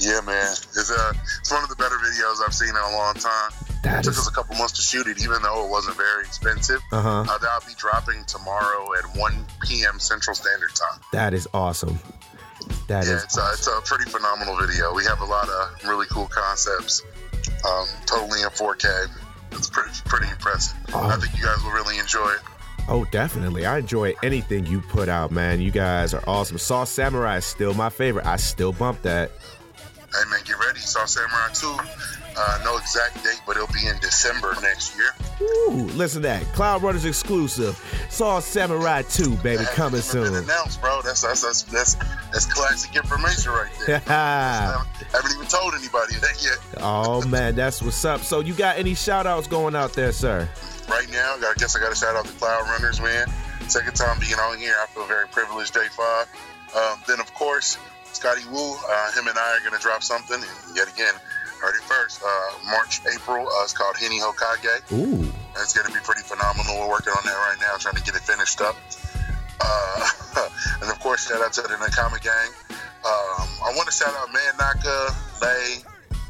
Yeah, 0.00 0.20
man. 0.24 0.52
It's, 0.52 0.90
uh, 0.90 1.12
it's 1.40 1.52
one 1.52 1.62
of 1.62 1.68
the 1.68 1.76
better 1.76 1.96
videos 1.96 2.42
I've 2.44 2.54
seen 2.54 2.70
in 2.70 2.76
a 2.76 2.96
long 2.96 3.14
time. 3.14 3.71
That 3.82 4.00
it 4.00 4.04
took 4.04 4.12
is- 4.12 4.20
us 4.20 4.28
a 4.28 4.32
couple 4.32 4.56
months 4.56 4.74
to 4.74 4.82
shoot 4.82 5.06
it, 5.06 5.20
even 5.22 5.42
though 5.42 5.64
it 5.64 5.70
wasn't 5.70 5.96
very 5.96 6.24
expensive. 6.24 6.80
Uh-huh. 6.92 7.08
Uh, 7.28 7.38
that'll 7.38 7.66
be 7.66 7.74
dropping 7.76 8.24
tomorrow 8.24 8.86
at 8.96 9.04
1 9.16 9.46
p.m. 9.62 9.98
Central 9.98 10.34
Standard 10.34 10.70
Time. 10.74 11.00
That 11.12 11.34
is 11.34 11.48
awesome. 11.52 11.98
That 12.86 13.06
yeah, 13.06 13.14
is 13.14 13.24
it's 13.24 13.38
a, 13.38 13.50
it's 13.54 13.66
a 13.66 13.80
pretty 13.84 14.08
phenomenal 14.10 14.56
video. 14.56 14.94
We 14.94 15.04
have 15.04 15.20
a 15.20 15.24
lot 15.24 15.48
of 15.48 15.84
really 15.84 16.06
cool 16.06 16.28
concepts, 16.28 17.02
um, 17.68 17.86
totally 18.06 18.40
in 18.42 18.48
4K. 18.48 19.08
It's 19.52 19.68
pretty 19.68 19.90
pretty 20.06 20.28
impressive. 20.30 20.76
I 20.94 21.16
think 21.16 21.36
you 21.36 21.44
guys 21.44 21.62
will 21.64 21.72
really 21.72 21.98
enjoy 21.98 22.28
it. 22.30 22.40
Oh, 22.88 23.04
definitely. 23.06 23.64
I 23.66 23.78
enjoy 23.78 24.14
anything 24.22 24.66
you 24.66 24.80
put 24.80 25.08
out, 25.08 25.30
man. 25.30 25.60
You 25.60 25.70
guys 25.70 26.14
are 26.14 26.22
awesome. 26.26 26.58
Saw 26.58 26.84
Samurai 26.84 27.36
is 27.38 27.44
still 27.44 27.74
my 27.74 27.90
favorite. 27.90 28.26
I 28.26 28.36
still 28.36 28.72
bump 28.72 29.02
that. 29.02 29.30
Hey 30.14 30.28
man, 30.30 30.40
get 30.44 30.58
ready. 30.58 30.78
Saw 30.80 31.04
Samurai 31.06 31.48
2. 31.54 31.76
Uh, 32.34 32.58
no 32.64 32.76
exact 32.78 33.22
date, 33.22 33.40
but 33.46 33.56
it'll 33.56 33.66
be 33.72 33.86
in 33.86 33.98
December 34.00 34.54
next 34.62 34.96
year. 34.96 35.10
Ooh, 35.68 35.84
listen 35.94 36.22
to 36.22 36.28
that. 36.28 36.42
Cloud 36.54 36.82
Runners 36.82 37.04
exclusive. 37.04 37.76
Saw 38.10 38.40
Samurai 38.40 39.02
2, 39.02 39.36
baby, 39.36 39.64
coming 39.74 39.92
Been 39.92 40.02
soon. 40.02 40.34
announced, 40.34 40.80
bro. 40.80 41.00
That's 41.02 41.22
that's 41.22 41.42
that's 41.42 41.62
that's, 41.64 41.94
that's 42.32 42.46
classic 42.46 42.94
information 42.96 43.52
right 43.52 43.70
there. 43.86 44.02
Yeah. 44.06 44.84
Haven't 45.12 45.32
even 45.34 45.46
told 45.46 45.74
anybody 45.74 46.14
that 46.16 46.42
yet. 46.42 46.58
oh, 46.82 47.26
man, 47.26 47.54
that's 47.54 47.82
what's 47.82 48.04
up. 48.04 48.20
So, 48.22 48.40
you 48.40 48.54
got 48.54 48.78
any 48.78 48.94
shout 48.94 49.26
outs 49.26 49.46
going 49.46 49.74
out 49.76 49.92
there, 49.92 50.12
sir? 50.12 50.48
Right 50.88 51.10
now, 51.10 51.36
I 51.38 51.54
guess 51.58 51.76
I 51.76 51.80
got 51.80 51.90
to 51.90 51.94
shout 51.96 52.16
out 52.16 52.24
the 52.26 52.32
Cloud 52.32 52.68
Runners, 52.68 53.00
man. 53.00 53.26
Second 53.68 53.94
time 53.94 54.18
being 54.20 54.34
on 54.34 54.58
here, 54.58 54.74
I 54.82 54.86
feel 54.86 55.06
very 55.06 55.28
privileged. 55.28 55.74
J5. 55.74 56.26
Um, 56.74 56.98
then 57.06 57.20
of 57.20 57.32
course, 57.34 57.76
Scotty 58.14 58.44
Wu. 58.50 58.76
Uh, 58.88 59.12
him 59.12 59.26
and 59.28 59.38
I 59.38 59.58
are 59.58 59.64
gonna 59.64 59.82
drop 59.82 60.02
something. 60.02 60.36
And 60.36 60.76
yet 60.76 60.92
again, 60.92 61.14
heard 61.60 61.74
it 61.76 61.82
first. 61.82 62.22
Uh, 62.22 62.70
March, 62.70 63.00
April. 63.12 63.46
Uh, 63.48 63.64
it's 63.64 63.72
called 63.72 63.96
Henny 63.96 64.20
Hokage. 64.20 64.92
Ooh. 64.92 65.32
It's 65.58 65.72
gonna 65.76 65.92
be 65.94 66.00
pretty 66.02 66.22
phenomenal. 66.22 66.78
We're 66.80 66.90
working 66.90 67.12
on 67.12 67.24
that 67.24 67.36
right 67.36 67.58
now, 67.60 67.76
trying 67.78 67.96
to 67.96 68.02
get 68.02 68.14
it 68.14 68.22
finished 68.22 68.60
up. 68.60 68.76
Uh, 69.60 70.08
and 70.82 70.90
of 70.90 70.98
course, 71.00 71.28
shout 71.28 71.40
out 71.42 71.52
to 71.54 71.62
the 71.62 71.68
Nakama 71.68 72.20
gang. 72.22 72.50
Um, 73.04 73.48
I 73.66 73.72
want 73.74 73.86
to 73.86 73.92
shout 73.92 74.14
out 74.14 74.32
Man 74.32 74.54
Naka, 74.58 75.14
Lay, 75.42 75.82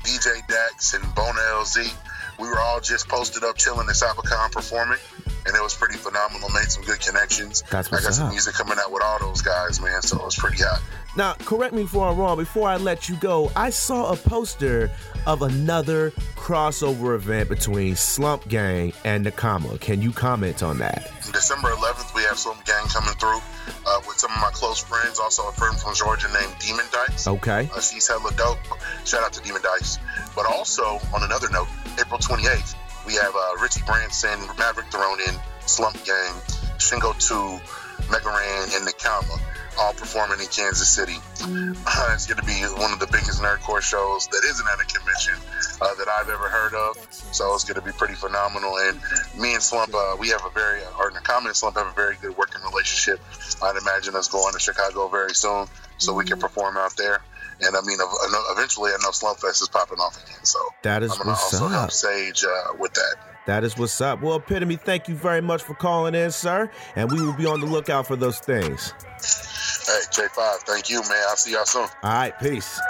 DJ 0.04 0.46
Dax, 0.48 0.94
and 0.94 1.14
Bona 1.14 1.40
LZ. 1.52 1.92
We 2.40 2.48
were 2.48 2.58
all 2.58 2.80
just 2.80 3.08
posted 3.08 3.44
up 3.44 3.56
chilling 3.56 3.88
at 3.88 3.94
Cybercon 3.94 4.50
performing, 4.52 4.98
and 5.46 5.54
it 5.54 5.62
was 5.62 5.74
pretty 5.74 5.98
phenomenal. 5.98 6.48
Made 6.50 6.70
some 6.70 6.82
good 6.82 7.00
connections. 7.00 7.62
That's 7.70 7.88
I 7.92 7.96
what's 7.96 8.06
got 8.06 8.14
some 8.14 8.30
music 8.30 8.54
coming 8.54 8.78
out 8.78 8.90
with 8.90 9.02
all 9.02 9.18
those 9.20 9.42
guys, 9.42 9.80
man. 9.80 10.02
So 10.02 10.16
it 10.18 10.24
was 10.24 10.36
pretty 10.36 10.62
hot. 10.62 10.80
Now, 11.14 11.34
correct 11.34 11.74
me 11.74 11.82
if 11.82 11.94
I'm 11.94 12.16
wrong. 12.16 12.38
Before 12.38 12.68
I 12.68 12.76
let 12.76 13.08
you 13.08 13.16
go, 13.16 13.50
I 13.54 13.70
saw 13.70 14.12
a 14.12 14.16
poster 14.16 14.90
of 15.26 15.42
another 15.42 16.10
crossover 16.36 17.14
event 17.14 17.48
between 17.48 17.96
Slump 17.96 18.48
Gang 18.48 18.92
and 19.04 19.26
Nakama. 19.26 19.78
Can 19.78 20.00
you 20.00 20.10
comment 20.10 20.62
on 20.62 20.78
that? 20.78 21.12
December 21.32 21.68
11th, 21.68 22.14
we 22.14 22.22
have 22.22 22.38
Slump 22.38 22.64
gang 22.64 22.84
coming 22.86 23.14
through 23.14 23.40
uh, 23.86 24.00
with 24.06 24.16
some 24.16 24.30
of 24.32 24.38
my 24.40 24.50
close 24.52 24.78
friends. 24.80 25.18
Also, 25.18 25.46
a 25.48 25.52
friend 25.52 25.78
from 25.78 25.94
Georgia 25.94 26.28
named 26.32 26.54
Demon 26.58 26.86
Dice. 26.90 27.26
Okay. 27.26 27.68
Uh, 27.74 27.80
she's 27.80 28.08
hella 28.08 28.32
dope. 28.36 28.58
Shout 29.04 29.22
out 29.22 29.32
to 29.34 29.42
Demon 29.42 29.62
Dice. 29.62 29.98
But 30.34 30.46
also, 30.46 30.98
on 31.14 31.22
another 31.22 31.50
note, 31.50 31.68
April 32.00 32.18
28th, 32.18 32.74
we 33.06 33.14
have 33.14 33.34
uh, 33.34 33.56
Richie 33.60 33.82
Branson, 33.86 34.40
Maverick 34.58 34.90
Throne 34.90 35.18
in, 35.28 35.34
Slump 35.66 35.96
Gang, 36.04 36.34
Shing02, 36.78 37.60
Megaran, 38.08 38.76
and 38.76 38.88
Nakama, 38.88 39.40
all 39.78 39.92
performing 39.94 40.40
in 40.40 40.46
Kansas 40.46 40.88
City. 40.90 41.16
Uh, 41.42 42.10
it's 42.14 42.26
going 42.26 42.38
to 42.38 42.44
be 42.46 42.60
one 42.80 42.92
of 42.92 42.98
the 43.00 43.06
biggest 43.06 43.40
nerdcore 43.40 43.80
shows 43.80 44.26
that 44.28 44.42
isn't 44.44 44.66
at 44.68 44.80
a 44.80 44.84
convention 44.86 45.34
uh, 45.80 45.94
that 45.94 46.08
I've 46.08 46.28
ever 46.28 46.48
heard 46.48 46.74
of. 46.74 46.96
So 47.32 47.54
it's 47.54 47.64
going 47.64 47.80
to 47.80 47.84
be 47.84 47.92
pretty 47.92 48.14
phenomenal. 48.14 48.76
And 48.78 49.00
me 49.38 49.54
and 49.54 49.62
Slump, 49.62 49.94
uh, 49.94 50.16
we 50.18 50.28
have 50.28 50.44
a 50.44 50.50
very, 50.50 50.80
or 50.98 51.10
Nakama 51.10 51.46
and 51.46 51.56
Slump 51.56 51.76
have 51.76 51.86
a 51.86 51.92
very 51.92 52.16
good 52.20 52.36
working 52.36 52.62
relationship. 52.62 53.20
I'd 53.62 53.76
imagine 53.76 54.14
us 54.16 54.28
going 54.28 54.52
to 54.52 54.58
Chicago 54.60 55.08
very 55.08 55.34
soon 55.34 55.66
so 55.98 56.14
we 56.14 56.24
can 56.24 56.38
perform 56.38 56.76
out 56.76 56.96
there. 56.96 57.20
And 57.60 57.76
I 57.76 57.80
mean, 57.82 57.98
ev- 58.00 58.06
I 58.08 58.28
know- 58.32 58.44
eventually, 58.52 58.90
I 58.90 58.96
know 59.02 59.10
Slump 59.12 59.38
Fest 59.38 59.62
is 59.62 59.68
popping 59.68 59.98
off 59.98 60.16
again. 60.22 60.44
So 60.44 60.58
That 60.82 61.02
is 61.02 61.12
I'm 61.12 61.18
going 61.18 61.28
to 61.36 61.40
also 61.42 61.68
help. 61.68 61.90
Sage 61.92 62.44
uh, 62.44 62.74
with 62.78 62.92
that. 62.94 63.14
That 63.46 63.64
is 63.64 63.76
what's 63.76 64.00
up. 64.00 64.22
Well, 64.22 64.36
Epitome, 64.36 64.76
thank 64.76 65.08
you 65.08 65.14
very 65.14 65.40
much 65.40 65.62
for 65.62 65.74
calling 65.74 66.14
in, 66.14 66.30
sir. 66.30 66.70
And 66.94 67.10
we 67.10 67.20
will 67.20 67.32
be 67.32 67.46
on 67.46 67.60
the 67.60 67.66
lookout 67.66 68.06
for 68.06 68.16
those 68.16 68.38
things. 68.38 68.92
Hey, 69.86 70.00
J5, 70.10 70.58
thank 70.58 70.88
you, 70.88 71.00
man. 71.02 71.24
I'll 71.28 71.36
see 71.36 71.52
y'all 71.52 71.64
soon. 71.64 71.88
All 72.02 72.12
right, 72.12 72.38
peace. 72.38 72.80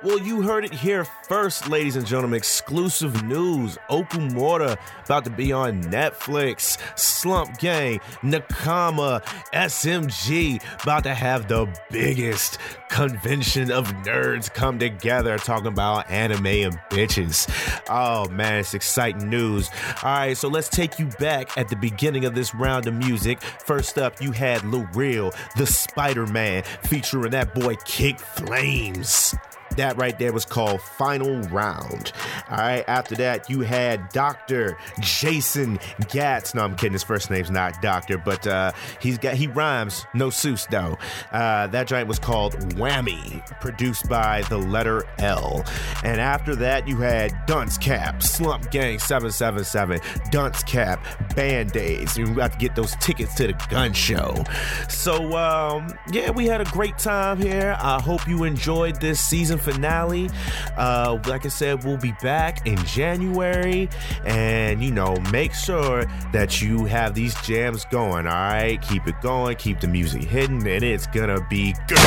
Well, 0.00 0.20
you 0.20 0.42
heard 0.42 0.64
it 0.64 0.72
here 0.72 1.04
first, 1.04 1.68
ladies 1.68 1.96
and 1.96 2.06
gentlemen. 2.06 2.36
Exclusive 2.36 3.24
news. 3.24 3.76
Okumura 3.90 4.78
about 5.04 5.24
to 5.24 5.30
be 5.30 5.52
on 5.52 5.82
Netflix. 5.82 6.78
Slump 6.96 7.58
Gang, 7.58 7.98
Nakama, 8.22 9.24
SMG 9.52 10.62
about 10.84 11.02
to 11.02 11.14
have 11.14 11.48
the 11.48 11.66
biggest 11.90 12.58
convention 12.90 13.72
of 13.72 13.88
nerds 14.04 14.52
come 14.54 14.78
together 14.78 15.36
talking 15.36 15.66
about 15.66 16.08
anime 16.08 16.46
and 16.46 16.78
bitches. 16.90 17.48
Oh 17.90 18.28
man, 18.28 18.60
it's 18.60 18.74
exciting 18.74 19.28
news. 19.28 19.68
All 20.04 20.12
right, 20.12 20.36
so 20.36 20.46
let's 20.46 20.68
take 20.68 21.00
you 21.00 21.06
back 21.18 21.58
at 21.58 21.68
the 21.68 21.76
beginning 21.76 22.24
of 22.24 22.36
this 22.36 22.54
round 22.54 22.86
of 22.86 22.94
music. 22.94 23.40
First 23.42 23.98
up, 23.98 24.22
you 24.22 24.30
had 24.30 24.64
Lil 24.64 24.86
Real, 24.94 25.32
the 25.56 25.66
Spider 25.66 26.26
Man, 26.28 26.62
featuring 26.84 27.32
that 27.32 27.52
boy 27.52 27.74
Kick 27.84 28.20
Flames. 28.20 29.34
That 29.78 29.96
right 29.96 30.18
there 30.18 30.32
was 30.32 30.44
called 30.44 30.82
Final 30.82 31.40
Round. 31.42 32.10
All 32.50 32.56
right, 32.56 32.84
after 32.88 33.14
that, 33.14 33.48
you 33.48 33.60
had 33.60 34.08
Dr. 34.08 34.76
Jason 34.98 35.78
Gatz. 36.10 36.52
No, 36.52 36.64
I'm 36.64 36.74
kidding. 36.74 36.94
His 36.94 37.04
first 37.04 37.30
name's 37.30 37.48
not 37.48 37.80
Doctor, 37.80 38.18
but 38.18 38.44
uh, 38.44 38.72
he's 39.00 39.18
got 39.18 39.34
he 39.34 39.46
rhymes. 39.46 40.04
No 40.14 40.30
Seuss 40.30 40.68
though. 40.68 40.98
Uh, 41.30 41.68
that 41.68 41.86
giant 41.86 42.08
was 42.08 42.18
called 42.18 42.54
Whammy, 42.74 43.46
produced 43.60 44.08
by 44.08 44.42
the 44.48 44.58
letter 44.58 45.04
L. 45.18 45.64
And 46.02 46.20
after 46.20 46.56
that, 46.56 46.88
you 46.88 46.96
had 46.96 47.46
Dunce 47.46 47.78
Cap, 47.78 48.20
Slump 48.20 48.72
Gang 48.72 48.98
777, 48.98 50.00
Dunce 50.32 50.64
Cap, 50.64 51.06
Band 51.36 51.76
Aids. 51.76 52.18
You 52.18 52.34
got 52.34 52.52
to 52.54 52.58
get 52.58 52.74
those 52.74 52.96
tickets 52.96 53.34
to 53.36 53.46
the 53.46 53.66
gun 53.70 53.92
show. 53.92 54.42
So 54.88 55.36
um, 55.36 55.96
yeah, 56.10 56.30
we 56.30 56.46
had 56.46 56.60
a 56.60 56.70
great 56.72 56.98
time 56.98 57.40
here. 57.40 57.76
I 57.78 58.00
hope 58.00 58.26
you 58.26 58.42
enjoyed 58.42 59.00
this 59.00 59.20
season 59.20 59.58
finale. 59.72 60.30
Uh, 60.76 61.18
like 61.26 61.44
I 61.44 61.48
said, 61.48 61.84
we'll 61.84 61.96
be 61.96 62.14
back 62.22 62.66
in 62.66 62.76
January, 62.84 63.88
and 64.24 64.82
you 64.82 64.90
know, 64.90 65.16
make 65.32 65.52
sure 65.52 66.04
that 66.32 66.60
you 66.60 66.84
have 66.84 67.14
these 67.14 67.34
jams 67.42 67.84
going. 67.86 68.26
All 68.26 68.32
right, 68.32 68.80
keep 68.82 69.06
it 69.06 69.20
going, 69.20 69.56
keep 69.56 69.80
the 69.80 69.88
music 69.88 70.22
hidden, 70.22 70.66
and 70.66 70.84
it's 70.84 71.06
gonna 71.06 71.46
be 71.48 71.74
good. 71.86 71.98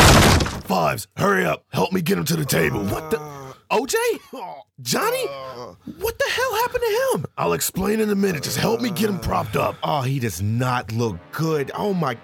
Fives, 0.64 1.08
hurry 1.18 1.46
up. 1.46 1.66
Help 1.72 1.92
me 1.92 2.02
get 2.02 2.18
him 2.18 2.26
to 2.26 2.36
the 2.36 2.46
table. 2.46 2.84
What 2.86 3.12
the? 3.12 3.41
OJ? 3.72 3.96
Johnny? 4.82 5.26
Uh. 5.30 5.76
What 6.00 6.20
the 6.20 6.26
hell 6.30 6.56
happened 6.56 6.84
to 6.84 7.18
him? 7.18 7.26
I'll 7.38 7.54
explain 7.54 8.00
in 8.00 8.10
a 8.10 8.16
minute. 8.16 8.44
Just 8.44 8.58
help 8.58 8.82
me 8.82 8.90
get 8.90 9.10
him 9.10 9.20
propped 9.20 9.56
up. 9.56 9.76
Uh. 9.76 10.00
Oh, 10.00 10.02
he 10.02 10.20
does 10.20 10.42
not 10.42 10.92
look 10.92 11.18
good. 11.32 11.72
Oh 11.74 11.94
my. 11.94 12.16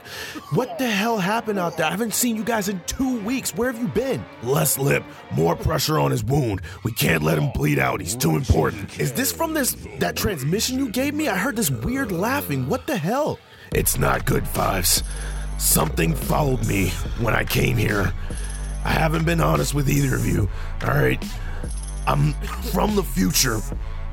What 0.53 0.77
the 0.77 0.87
hell 0.89 1.17
happened 1.19 1.59
out 1.59 1.77
there? 1.77 1.85
I 1.85 1.91
haven't 1.91 2.13
seen 2.13 2.35
you 2.35 2.43
guys 2.43 2.67
in 2.67 2.81
two 2.85 3.19
weeks. 3.21 3.55
Where 3.55 3.71
have 3.71 3.81
you 3.81 3.87
been? 3.87 4.25
Less 4.43 4.77
lip, 4.77 5.03
more 5.31 5.55
pressure 5.55 5.97
on 5.99 6.11
his 6.11 6.23
wound. 6.23 6.61
We 6.83 6.91
can't 6.91 7.23
let 7.23 7.37
him 7.37 7.51
bleed 7.51 7.79
out. 7.79 8.01
He's 8.01 8.15
too 8.15 8.35
important. 8.35 8.99
Is 8.99 9.13
this 9.13 9.31
from 9.31 9.53
this 9.53 9.75
that 9.99 10.15
transmission 10.17 10.77
you 10.77 10.89
gave 10.89 11.13
me? 11.13 11.27
I 11.29 11.37
heard 11.37 11.55
this 11.55 11.71
weird 11.71 12.11
laughing. 12.11 12.67
What 12.67 12.87
the 12.87 12.97
hell? 12.97 13.39
It's 13.73 13.97
not 13.97 14.25
good, 14.25 14.47
Fives. 14.47 15.03
Something 15.59 16.13
followed 16.13 16.65
me 16.67 16.89
when 17.19 17.33
I 17.33 17.43
came 17.43 17.77
here. 17.77 18.13
I 18.87 18.91
haven't 18.91 19.25
been 19.25 19.41
honest 19.41 19.73
with 19.73 19.89
either 19.89 20.15
of 20.15 20.25
you, 20.25 20.49
alright? 20.81 21.21
I'm 22.07 22.33
from 22.71 22.95
the 22.95 23.03
future, 23.03 23.59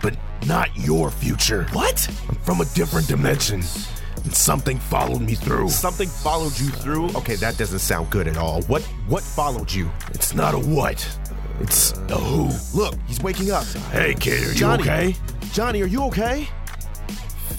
but 0.03 0.17
not 0.47 0.69
your 0.77 1.13
future. 1.13 1.65
What? 1.73 2.09
I'm 2.29 2.35
from 2.35 2.61
a 2.61 2.65
different 2.75 3.07
dimension, 3.07 3.63
and 4.25 4.35
something 4.35 4.81
followed 4.81 5.21
me 5.23 5.37
through. 5.37 5.69
Something 5.69 6.09
followed 6.09 6.59
you 6.59 6.71
through? 6.71 7.17
Okay, 7.17 7.37
that 7.37 7.57
doesn't 7.57 7.79
sound 7.79 8.11
good 8.11 8.27
at 8.27 8.37
all. 8.37 8.63
What 8.63 8.83
what 9.07 9.23
followed 9.23 9.73
you? 9.73 9.89
It's 10.11 10.35
not 10.35 10.55
a 10.55 10.59
what. 10.59 11.07
It's 11.61 11.93
a 11.93 12.17
who. 12.17 12.51
Look, 12.77 12.97
he's 13.07 13.23
waking 13.23 13.53
up. 13.53 13.65
Hey, 13.93 14.15
kid, 14.15 14.43
are 14.43 14.55
Johnny, 14.55 14.83
you 14.83 14.91
okay? 14.91 15.17
Johnny, 15.53 15.83
are 15.83 15.87
you 15.87 16.03
okay? 16.07 16.49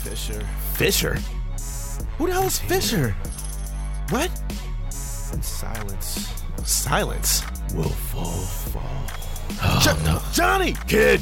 Fisher. 0.04 0.46
Fisher? 0.74 1.14
Who 2.18 2.28
the 2.28 2.34
hell 2.34 2.44
is 2.44 2.60
Fisher? 2.60 3.16
What? 4.10 4.30
In 5.34 5.42
Silence. 5.42 6.35
Silence. 6.66 7.44
Will 7.76 7.84
fall, 7.90 8.26
fall. 8.26 9.80
Jo- 9.82 10.22
Johnny! 10.34 10.74
Kid! 10.88 11.22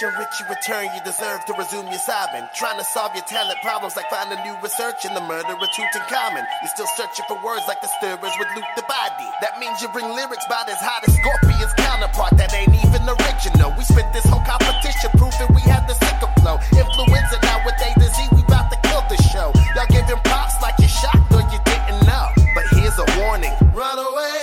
Dash 0.00 0.08
your 0.08 0.18
Richie 0.18 0.44
return, 0.48 0.88
you 0.94 1.00
deserve 1.04 1.44
to 1.44 1.52
resume 1.58 1.86
your 1.86 2.00
sobbing. 2.00 2.48
Trying 2.54 2.78
to 2.78 2.84
solve 2.84 3.14
your 3.14 3.24
talent 3.24 3.58
problems 3.60 3.96
like 3.96 4.08
finding 4.08 4.40
new 4.44 4.56
research 4.62 5.04
in 5.04 5.12
the 5.12 5.20
murder 5.20 5.52
of 5.52 5.68
Tutankhamun. 5.76 6.44
You're 6.62 6.72
still 6.74 6.88
searching 6.96 7.24
for 7.28 7.36
words 7.44 7.64
like 7.68 7.80
the 7.80 7.88
stirrers 8.00 8.32
with 8.38 8.48
Luke 8.56 8.72
the 8.76 8.84
Body. 8.88 9.28
That 9.40 9.60
means 9.60 9.82
you 9.82 9.88
bring 9.92 10.08
lyrics 10.08 10.46
about 10.46 10.68
as 10.68 10.80
hot 10.80 11.04
as 11.06 11.12
Scorpion's 11.12 11.74
counterpart 11.76 12.36
that 12.38 12.52
ain't 12.54 12.72
even 12.80 13.04
original. 13.04 13.74
We 13.76 13.84
spent 13.84 14.12
this 14.12 14.24
whole 14.24 14.44
competition 14.48 15.10
proving 15.20 15.52
we 15.52 15.60
had 15.68 15.84
the 15.84 15.94
sicker 15.94 16.32
flow. 16.40 16.56
Influenza 16.72 17.36
now 17.44 17.60
with 17.64 17.76
A 17.84 17.92
to 18.00 18.08
Z, 18.08 18.16
we 18.32 18.40
about 18.48 18.72
to 18.72 18.78
kill 18.88 19.04
the 19.12 19.20
show. 19.28 19.52
Y'all 19.76 19.90
giving 19.92 20.20
props 20.24 20.56
like 20.64 20.80
you're 20.80 20.88
shocked 20.88 21.28
or 21.32 21.44
you 21.52 21.60
didn't 21.68 22.08
know. 22.08 22.26
But 22.56 22.64
here's 22.72 22.96
a 22.96 23.06
warning. 23.20 23.52
Run 23.76 24.00
away, 24.00 24.39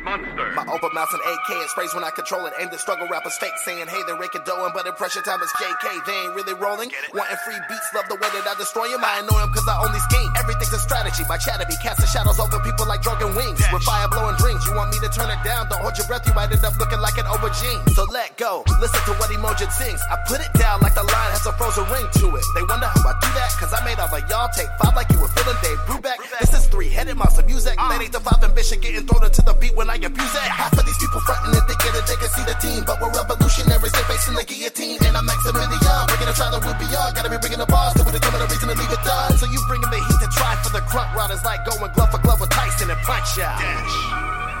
monster. 0.00 0.51
Open 0.72 0.88
mouth 0.96 1.12
and 1.12 1.20
AK 1.20 1.48
is 1.68 1.72
phrase 1.76 1.92
when 1.92 2.00
I 2.00 2.08
control 2.08 2.48
it. 2.48 2.56
Aim 2.56 2.72
the 2.72 2.80
struggle 2.80 3.04
rappers 3.04 3.36
fake 3.36 3.52
saying, 3.60 3.92
hey, 3.92 4.00
they're 4.08 4.16
raking 4.16 4.40
dough, 4.48 4.64
but 4.72 4.88
in 4.88 4.96
pressure 4.96 5.20
time 5.20 5.36
it's 5.44 5.52
JK. 5.60 5.84
They 6.08 6.16
ain't 6.24 6.32
really 6.32 6.56
rolling. 6.56 6.88
Wanting 7.12 7.36
free 7.44 7.60
beats, 7.68 7.92
love 7.92 8.08
the 8.08 8.16
way 8.16 8.24
that 8.32 8.48
I 8.48 8.56
destroy 8.56 8.88
them. 8.88 9.04
I 9.04 9.20
annoy 9.20 9.36
them 9.44 9.52
cause 9.52 9.68
I 9.68 9.76
only 9.84 10.00
scheme. 10.00 10.32
Everything's 10.40 10.72
a 10.72 10.80
strategy. 10.80 11.28
My 11.28 11.36
chatter 11.36 11.68
be 11.68 11.76
casting 11.84 12.08
shadows 12.08 12.40
over 12.40 12.56
people 12.64 12.88
like 12.88 13.04
drunken 13.04 13.36
wings. 13.36 13.60
With 13.68 13.84
fire 13.84 14.08
blowing 14.08 14.40
dreams. 14.40 14.64
You 14.64 14.72
want 14.72 14.96
me 14.96 14.98
to 15.04 15.12
turn 15.12 15.28
it 15.28 15.44
down? 15.44 15.68
Don't 15.68 15.84
hold 15.84 15.92
your 16.00 16.08
breath, 16.08 16.24
you 16.24 16.32
might 16.32 16.48
end 16.48 16.64
up 16.64 16.72
looking 16.80 17.04
like 17.04 17.20
an 17.20 17.28
aubergine. 17.28 17.84
So 17.92 18.08
let 18.08 18.32
go. 18.40 18.64
Listen 18.80 19.00
to 19.12 19.12
what 19.20 19.28
Emojin 19.28 19.68
sings. 19.76 20.00
I 20.08 20.16
put 20.24 20.40
it 20.40 20.56
down 20.56 20.80
like 20.80 20.96
the 20.96 21.04
line 21.04 21.30
has 21.36 21.44
a 21.44 21.52
frozen 21.60 21.84
ring 21.92 22.08
to 22.24 22.32
it. 22.32 22.44
They 22.56 22.64
wonder 22.64 22.88
how 22.88 23.12
I 23.12 23.12
do 23.20 23.28
that, 23.36 23.52
cause 23.60 23.76
I 23.76 23.84
made 23.84 24.00
all 24.00 24.08
of 24.08 24.24
y'all 24.24 24.48
take 24.48 24.72
five 24.80 24.96
like 24.96 25.12
you 25.12 25.20
were 25.20 25.28
feeling 25.36 25.60
Dave 25.60 25.84
Brubeck. 25.84 26.16
This 26.40 26.56
is 26.56 26.64
three 26.72 26.88
headed 26.88 27.20
monster 27.20 27.44
music. 27.44 27.76
That 27.76 28.00
ain't 28.00 28.16
the 28.16 28.24
five 28.24 28.40
ambition 28.40 28.80
getting 28.80 29.04
thrown 29.04 29.20
into 29.20 29.44
the 29.44 29.52
beat 29.52 29.76
when 29.76 29.92
I 29.92 30.00
abuse 30.00 30.32
it. 30.32 30.61
Half 30.62 30.78
of 30.78 30.86
these 30.86 30.94
people 31.02 31.18
frontin' 31.26 31.58
and 31.58 31.66
thinking 31.66 31.90
that 31.90 32.06
they 32.06 32.14
can 32.14 32.30
see 32.30 32.46
the 32.46 32.54
team, 32.62 32.86
but 32.86 33.02
we're 33.02 33.10
revolutionaries. 33.10 33.90
They're 33.90 34.06
facing 34.06 34.38
the 34.38 34.46
guillotine, 34.46 35.02
and 35.02 35.18
I'm 35.18 35.26
Maximilian. 35.26 35.74
Breaking 35.74 36.30
the 36.30 36.38
trial 36.38 36.54
that 36.54 36.62
we'll 36.62 36.78
beyond. 36.78 37.18
Gotta 37.18 37.34
be 37.34 37.38
bringing 37.42 37.58
the 37.58 37.66
bars 37.66 37.98
to 37.98 38.06
the 38.06 38.22
coming 38.22 38.38
a 38.38 38.46
reason 38.46 38.70
to 38.70 38.78
leave 38.78 38.94
it 38.94 39.02
done. 39.02 39.34
So 39.42 39.50
you 39.50 39.58
bringing 39.66 39.90
the 39.90 39.98
heat 39.98 40.20
to 40.22 40.30
try 40.30 40.54
for 40.62 40.70
the 40.70 40.78
grunt 40.86 41.10
riders 41.18 41.42
like 41.42 41.66
going 41.66 41.82
glove 41.98 42.14
for 42.14 42.22
glove 42.22 42.38
with 42.38 42.54
Tyson 42.54 42.94
and 42.94 43.00
Punch 43.02 43.42
Out. 43.42 43.58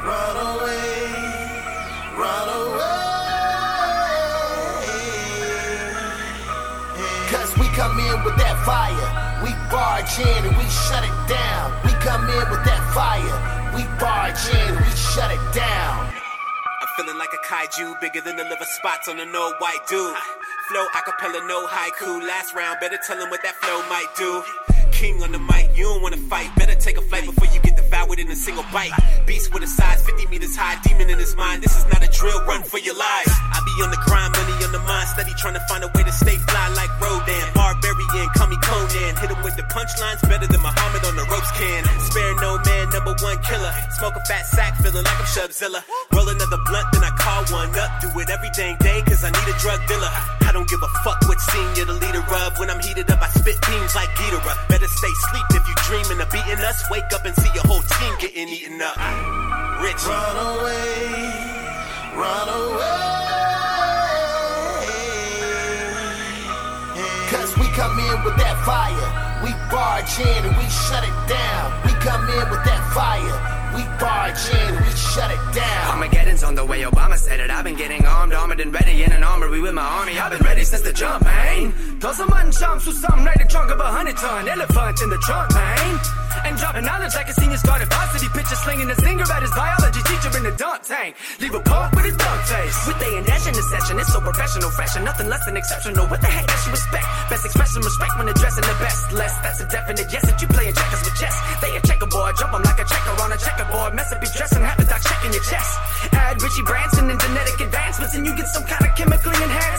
Run 0.02 0.34
away, 0.42 1.06
run 2.18 2.46
away. 2.50 2.98
Cause 7.30 7.54
we 7.62 7.70
come 7.78 7.94
in 8.02 8.26
with 8.26 8.34
that 8.42 8.58
fire. 8.66 9.06
We 9.46 9.54
barge 9.70 10.18
in 10.18 10.50
and 10.50 10.54
we 10.58 10.66
shut 10.66 11.06
it 11.06 11.14
down. 11.30 11.70
We 11.86 11.94
come 12.02 12.26
in 12.26 12.42
with 12.50 12.66
that 12.66 12.82
fire. 12.90 13.61
We 13.74 13.84
barge 13.98 14.44
in 14.52 14.76
we 14.76 14.90
shut 14.92 15.30
it 15.30 15.54
down. 15.54 16.12
I'm 16.82 16.88
feeling 16.96 17.18
like 17.18 17.32
a 17.32 17.40
kaiju, 17.46 18.00
bigger 18.00 18.20
than 18.20 18.36
the 18.36 18.44
liver 18.44 18.64
spots 18.64 19.08
on 19.08 19.18
a 19.18 19.24
no 19.24 19.54
white 19.58 19.86
dude. 19.88 20.14
Flow 20.68 20.86
acapella, 20.94 21.46
no 21.48 21.66
haiku. 21.66 22.20
Last 22.26 22.54
round, 22.54 22.80
better 22.80 22.98
tell 23.06 23.18
him 23.18 23.30
what 23.30 23.42
that 23.42 23.54
flow 23.56 23.80
might 23.88 24.08
do. 24.16 24.42
King 24.92 25.22
on 25.22 25.32
the 25.32 25.38
mic, 25.38 25.70
you 25.76 25.84
don't 25.84 26.02
wanna 26.02 26.16
fight. 26.16 26.54
Better 26.56 26.74
take 26.74 26.98
a 26.98 27.02
flight 27.02 27.24
before 27.24 27.46
you 27.54 27.60
get 27.60 27.71
devoured 28.02 28.18
in 28.18 28.30
a 28.30 28.36
single 28.36 28.64
bite. 28.72 28.92
Beast 29.26 29.52
with 29.52 29.62
a 29.62 29.66
size 29.66 30.02
50 30.02 30.26
meters 30.26 30.56
high, 30.56 30.80
demon 30.82 31.10
in 31.10 31.18
his 31.18 31.36
mind. 31.36 31.62
This 31.62 31.76
is 31.76 31.84
not 31.86 32.02
a 32.02 32.10
drill, 32.10 32.40
run 32.44 32.62
for 32.62 32.78
your 32.78 32.94
lives. 32.94 33.30
I 33.30 33.60
be 33.64 33.82
on 33.82 33.90
the 33.90 34.00
grind, 34.04 34.32
money 34.32 34.64
on 34.64 34.72
the 34.72 34.80
mind, 34.80 35.08
steady 35.08 35.32
trying 35.38 35.54
to 35.54 35.64
find 35.68 35.84
a 35.84 35.88
way 35.94 36.02
to 36.02 36.12
stay 36.12 36.36
fly 36.36 36.68
like 36.74 36.90
Rodan. 37.00 37.46
Barbarian, 37.54 38.28
call 38.36 38.48
me 38.48 38.56
Conan. 38.62 39.16
Hit 39.16 39.30
him 39.30 39.42
with 39.42 39.56
the 39.56 39.66
punchlines, 39.70 40.20
better 40.28 40.46
than 40.46 40.60
Muhammad 40.62 41.04
on 41.04 41.16
the 41.16 41.26
ropes 41.30 41.52
can. 41.52 41.82
Spare 42.10 42.34
no 42.40 42.58
man, 42.64 42.90
number 42.90 43.14
one 43.22 43.38
killer. 43.42 43.72
Smoke 43.98 44.16
a 44.16 44.22
fat 44.26 44.46
sack, 44.46 44.76
feeling 44.82 45.04
like 45.04 45.18
I'm 45.18 45.26
Shubzilla. 45.26 45.82
Roll 46.12 46.28
another 46.28 46.58
blunt, 46.66 46.86
then 46.92 47.04
I 47.04 47.12
call 47.16 47.44
one 47.54 47.70
up. 47.78 47.90
Do 48.00 48.08
it 48.20 48.30
every 48.30 48.50
dang 48.54 48.76
day, 48.78 49.02
cause 49.06 49.24
I 49.24 49.30
need 49.30 49.48
a 49.48 49.56
drug 49.58 49.80
dealer. 49.86 50.41
I 50.46 50.52
don't 50.52 50.68
give 50.68 50.82
a 50.82 50.88
fuck 51.04 51.20
what 51.28 51.40
scene 51.40 51.70
you're 51.76 51.86
the 51.86 51.94
leader 51.94 52.20
of. 52.22 52.58
When 52.58 52.70
I'm 52.70 52.80
heated 52.80 53.10
up, 53.10 53.22
I 53.22 53.28
spit 53.28 53.56
beams 53.66 53.94
like 53.94 54.10
Ghidorah. 54.16 54.68
Better 54.68 54.88
stay 54.88 55.12
sleep 55.30 55.46
if 55.50 55.66
you 55.68 55.74
dreaming 55.86 56.20
of 56.20 56.30
beating 56.30 56.62
us. 56.64 56.78
Wake 56.90 57.10
up 57.14 57.24
and 57.24 57.34
see 57.36 57.50
your 57.54 57.64
whole 57.66 57.82
team 57.82 58.12
getting 58.18 58.48
eaten 58.48 58.80
up. 58.82 58.96
Rich. 59.82 60.02
Run 60.06 60.36
away, 60.36 61.32
run 62.14 62.48
away. 62.48 63.22
Cause 67.30 67.56
we 67.58 67.66
come 67.74 67.98
in 67.98 68.24
with 68.24 68.36
that 68.36 68.56
fire. 68.64 69.08
We 69.42 69.50
barge 69.70 70.20
in 70.20 70.44
and 70.46 70.56
we 70.56 70.66
shut 70.68 71.02
it 71.02 71.16
down. 71.28 71.72
We 71.84 71.92
come 72.04 72.22
in 72.28 72.50
with 72.50 72.62
that 72.64 72.82
fire. 72.94 73.61
We 73.74 73.82
barge 73.98 74.48
in 74.50 74.74
we 74.82 74.90
shut 74.92 75.30
it 75.30 75.54
down. 75.54 75.90
Armageddon's 75.92 76.42
on 76.42 76.54
the 76.54 76.64
way, 76.64 76.82
Obama 76.82 77.16
said 77.16 77.40
it. 77.40 77.50
I've 77.50 77.64
been 77.64 77.76
getting 77.76 78.04
armed, 78.04 78.32
armored, 78.32 78.60
and 78.60 78.72
ready 78.72 79.02
in 79.02 79.12
an 79.12 79.22
armory 79.24 79.60
with 79.60 79.74
my 79.74 79.82
army. 79.82 80.18
I've 80.18 80.32
been 80.32 80.46
ready 80.46 80.64
since 80.64 80.82
the 80.82 80.92
jump, 80.92 81.24
man. 81.24 81.72
Toss 82.00 82.18
some 82.18 82.28
mutton 82.28 82.50
chomps 82.50 82.86
with 82.86 82.96
something 82.96 83.24
right 83.24 83.38
the 83.38 83.46
trunk 83.46 83.70
of 83.70 83.80
a 83.80 83.90
hundred 83.90 84.16
ton 84.16 84.48
elephant 84.48 85.00
in 85.02 85.10
the 85.10 85.18
trunk, 85.18 85.52
man. 85.54 86.21
And 86.44 86.56
dropping 86.56 86.84
knowledge 86.84 87.14
like 87.14 87.28
a 87.28 87.34
senior 87.34 87.56
started 87.58 87.88
varsity 87.88 88.28
pitcher, 88.32 88.56
slinging 88.56 88.90
a 88.90 88.94
zinger 88.94 89.28
at 89.28 89.42
his 89.42 89.50
biology 89.52 90.02
teacher 90.02 90.32
in 90.36 90.42
the 90.44 90.54
dunk 90.56 90.82
tank. 90.82 91.16
Leave 91.40 91.54
a 91.54 91.60
punk 91.60 91.94
with 91.94 92.06
his 92.06 92.16
dunk 92.16 92.40
face. 92.46 92.76
With 92.86 92.98
they 92.98 93.12
and 93.16 93.26
dash 93.26 93.46
in 93.46 93.54
the 93.54 93.62
session, 93.62 93.98
it's 93.98 94.12
so 94.12 94.20
professional, 94.20 94.70
fashion, 94.70 95.04
nothing 95.04 95.28
less 95.28 95.44
than 95.44 95.56
exceptional. 95.56 96.06
What 96.06 96.20
the 96.20 96.26
heck, 96.28 96.46
that's 96.46 96.64
your 96.66 96.74
respect. 96.74 97.06
Best 97.30 97.44
expression, 97.44 97.80
respect 97.82 98.12
when 98.18 98.28
addressing 98.28 98.64
the 98.64 98.76
best. 98.80 99.12
Less, 99.12 99.34
that's 99.42 99.60
a 99.60 99.66
definite 99.68 100.08
yes 100.12 100.24
that 100.26 100.40
you 100.40 100.48
playing 100.48 100.74
checkers 100.74 101.02
with 101.04 101.16
chess. 101.20 101.36
They 101.60 101.76
a 101.76 101.80
checkerboard, 101.80 102.36
jump 102.38 102.54
'em 102.54 102.62
like 102.62 102.80
a 102.80 102.84
checker 102.84 103.14
on 103.22 103.32
a 103.32 103.38
checkerboard. 103.38 103.94
Mess 103.94 104.12
up 104.12 104.22
your 104.22 104.32
dress 104.32 104.52
and 104.52 104.64
have 104.64 104.78
the 104.78 104.84
doc 104.84 105.00
checking 105.02 105.32
your 105.32 105.44
chest. 105.44 105.70
Add 106.12 106.42
Richie 106.42 106.62
Branson 106.62 107.10
and 107.10 107.20
genetic 107.20 107.60
advancements, 107.60 108.14
and 108.14 108.26
you 108.26 108.34
get 108.36 108.48
some 108.48 108.64
kind 108.64 108.84
of 108.86 108.92
chemically 108.96 109.31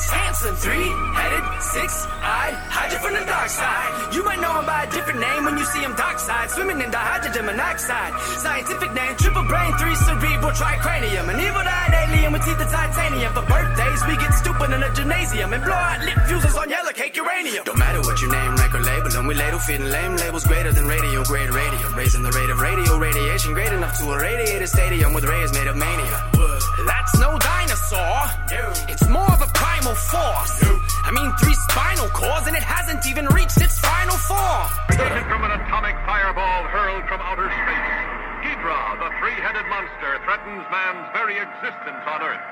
Hanson. 0.10 0.56
Three-headed, 0.56 1.46
six-eyed, 1.62 2.56
hydra 2.68 3.00
from 3.00 3.14
the 3.14 3.26
dark 3.26 3.50
side. 3.50 4.14
You 4.14 4.24
might 4.24 4.40
know 4.40 4.60
him 4.60 4.66
by 4.66 4.84
a 4.84 4.90
different 4.92 5.20
name 5.20 5.46
when 5.46 5.58
you 5.58 5.66
see 5.66 5.80
him 5.80 5.96
dark 5.96 6.20
side, 6.20 6.52
swimming 6.52 6.82
in 6.82 6.92
dihydrogen 6.92 7.46
monoxide. 7.46 8.14
Scientific 8.40 8.92
name, 8.94 9.16
triple 9.16 9.44
brain, 9.44 9.72
three 9.78 9.96
cerebral 9.96 10.52
tricranium. 10.52 11.30
An 11.30 11.40
evil-eyed 11.40 11.94
alien 11.94 12.34
with 12.34 12.44
teeth 12.44 12.60
of 12.60 12.70
titanium. 12.70 13.34
For 13.34 13.46
birthdays, 13.48 14.02
we 14.08 14.18
get 14.18 14.34
stupid 14.34 14.70
in 14.72 14.84
a 14.84 14.94
gymnasium 14.94 15.54
and 15.54 15.64
blow 15.64 15.74
out 15.74 16.00
lit 16.04 16.20
fuses 16.28 16.56
on 16.58 16.70
yellow 16.70 16.92
cake 16.92 17.16
uranium. 17.16 17.64
Don't 17.64 17.80
matter 17.80 18.02
what 18.02 18.20
your 18.22 18.32
name, 18.32 18.56
rank, 18.56 18.76
or 18.76 18.82
label 18.82 19.10
them, 19.10 19.28
we 19.28 19.36
ladle 19.36 19.60
feeding 19.60 19.90
lame 19.90 20.16
labels 20.18 20.44
greater 20.46 20.72
than 20.72 20.88
radio 20.88 21.24
grade 21.24 21.50
radio. 21.50 21.96
Raising 21.96 22.24
the 22.24 22.32
rate 22.32 22.50
of 22.50 22.60
radio 22.60 22.98
radiation 22.98 23.54
great 23.54 23.72
enough 23.72 23.98
to 24.00 24.12
irradiate 24.12 24.62
a 24.62 24.68
stadium 24.68 25.14
with 25.14 25.24
rays 25.24 25.54
made 25.54 25.68
of 25.68 25.78
mania. 25.78 26.32
That's 26.86 27.18
no 27.20 27.38
dinosaur. 27.38 28.20
It's 28.90 29.08
more 29.08 29.32
of 29.32 29.42
a 29.42 29.48
primal 29.84 30.00
force. 30.00 30.64
I 31.04 31.12
mean, 31.12 31.30
three 31.44 31.54
spinal 31.68 32.08
cores, 32.10 32.48
and 32.48 32.56
it 32.56 32.64
hasn't 32.64 33.06
even 33.06 33.26
reached 33.28 33.60
its 33.60 33.78
final 33.80 34.16
form. 34.16 34.68
Created 34.88 35.28
from 35.28 35.44
an 35.44 35.52
atomic 35.52 35.96
fireball 36.08 36.64
hurled 36.72 37.04
from 37.10 37.20
outer 37.20 37.52
space, 37.52 37.92
Ghidra, 38.48 38.80
the 39.04 39.12
three-headed 39.20 39.68
monster, 39.68 40.24
threatens 40.24 40.64
man's 40.72 41.12
very 41.12 41.36
existence 41.36 42.04
on 42.08 42.22
Earth. 42.24 42.48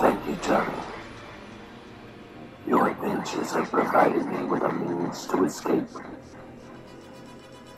Thank 0.00 0.26
you, 0.26 0.36
Johnny. 0.42 0.74
Your 2.66 2.88
adventures 2.88 3.52
have 3.52 3.70
provided 3.70 4.24
me 4.24 4.44
with 4.44 4.62
a 4.62 4.72
means 4.72 5.26
to 5.26 5.44
escape. 5.44 6.13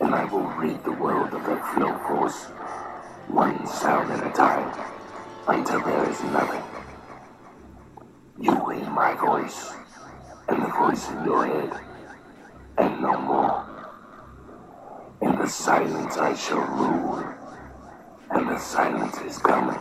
And 0.01 0.15
I 0.15 0.25
will 0.27 0.43
rid 0.43 0.85
the 0.85 0.93
world 0.93 1.33
of 1.33 1.45
the 1.45 1.57
flow 1.75 1.97
force, 2.07 2.45
one 3.29 3.67
sound 3.67 4.13
at 4.13 4.27
a 4.27 4.31
time, 4.31 4.73
until 5.49 5.81
there 5.81 6.11
is 6.11 6.23
nothing. 6.25 6.63
You 8.39 8.53
hear 8.71 8.91
my 8.91 9.15
voice, 9.15 9.73
and 10.49 10.63
the 10.63 10.69
voice 10.69 11.09
in 11.11 11.25
your 11.25 11.47
head, 11.47 11.81
and 12.77 13.01
no 13.01 13.19
more. 13.21 13.65
In 15.23 15.39
the 15.39 15.49
silence 15.49 16.19
I 16.19 16.35
shall 16.35 16.61
rule, 16.61 17.25
and 18.31 18.49
the 18.49 18.59
silence 18.59 19.19
is 19.23 19.39
coming. 19.39 19.81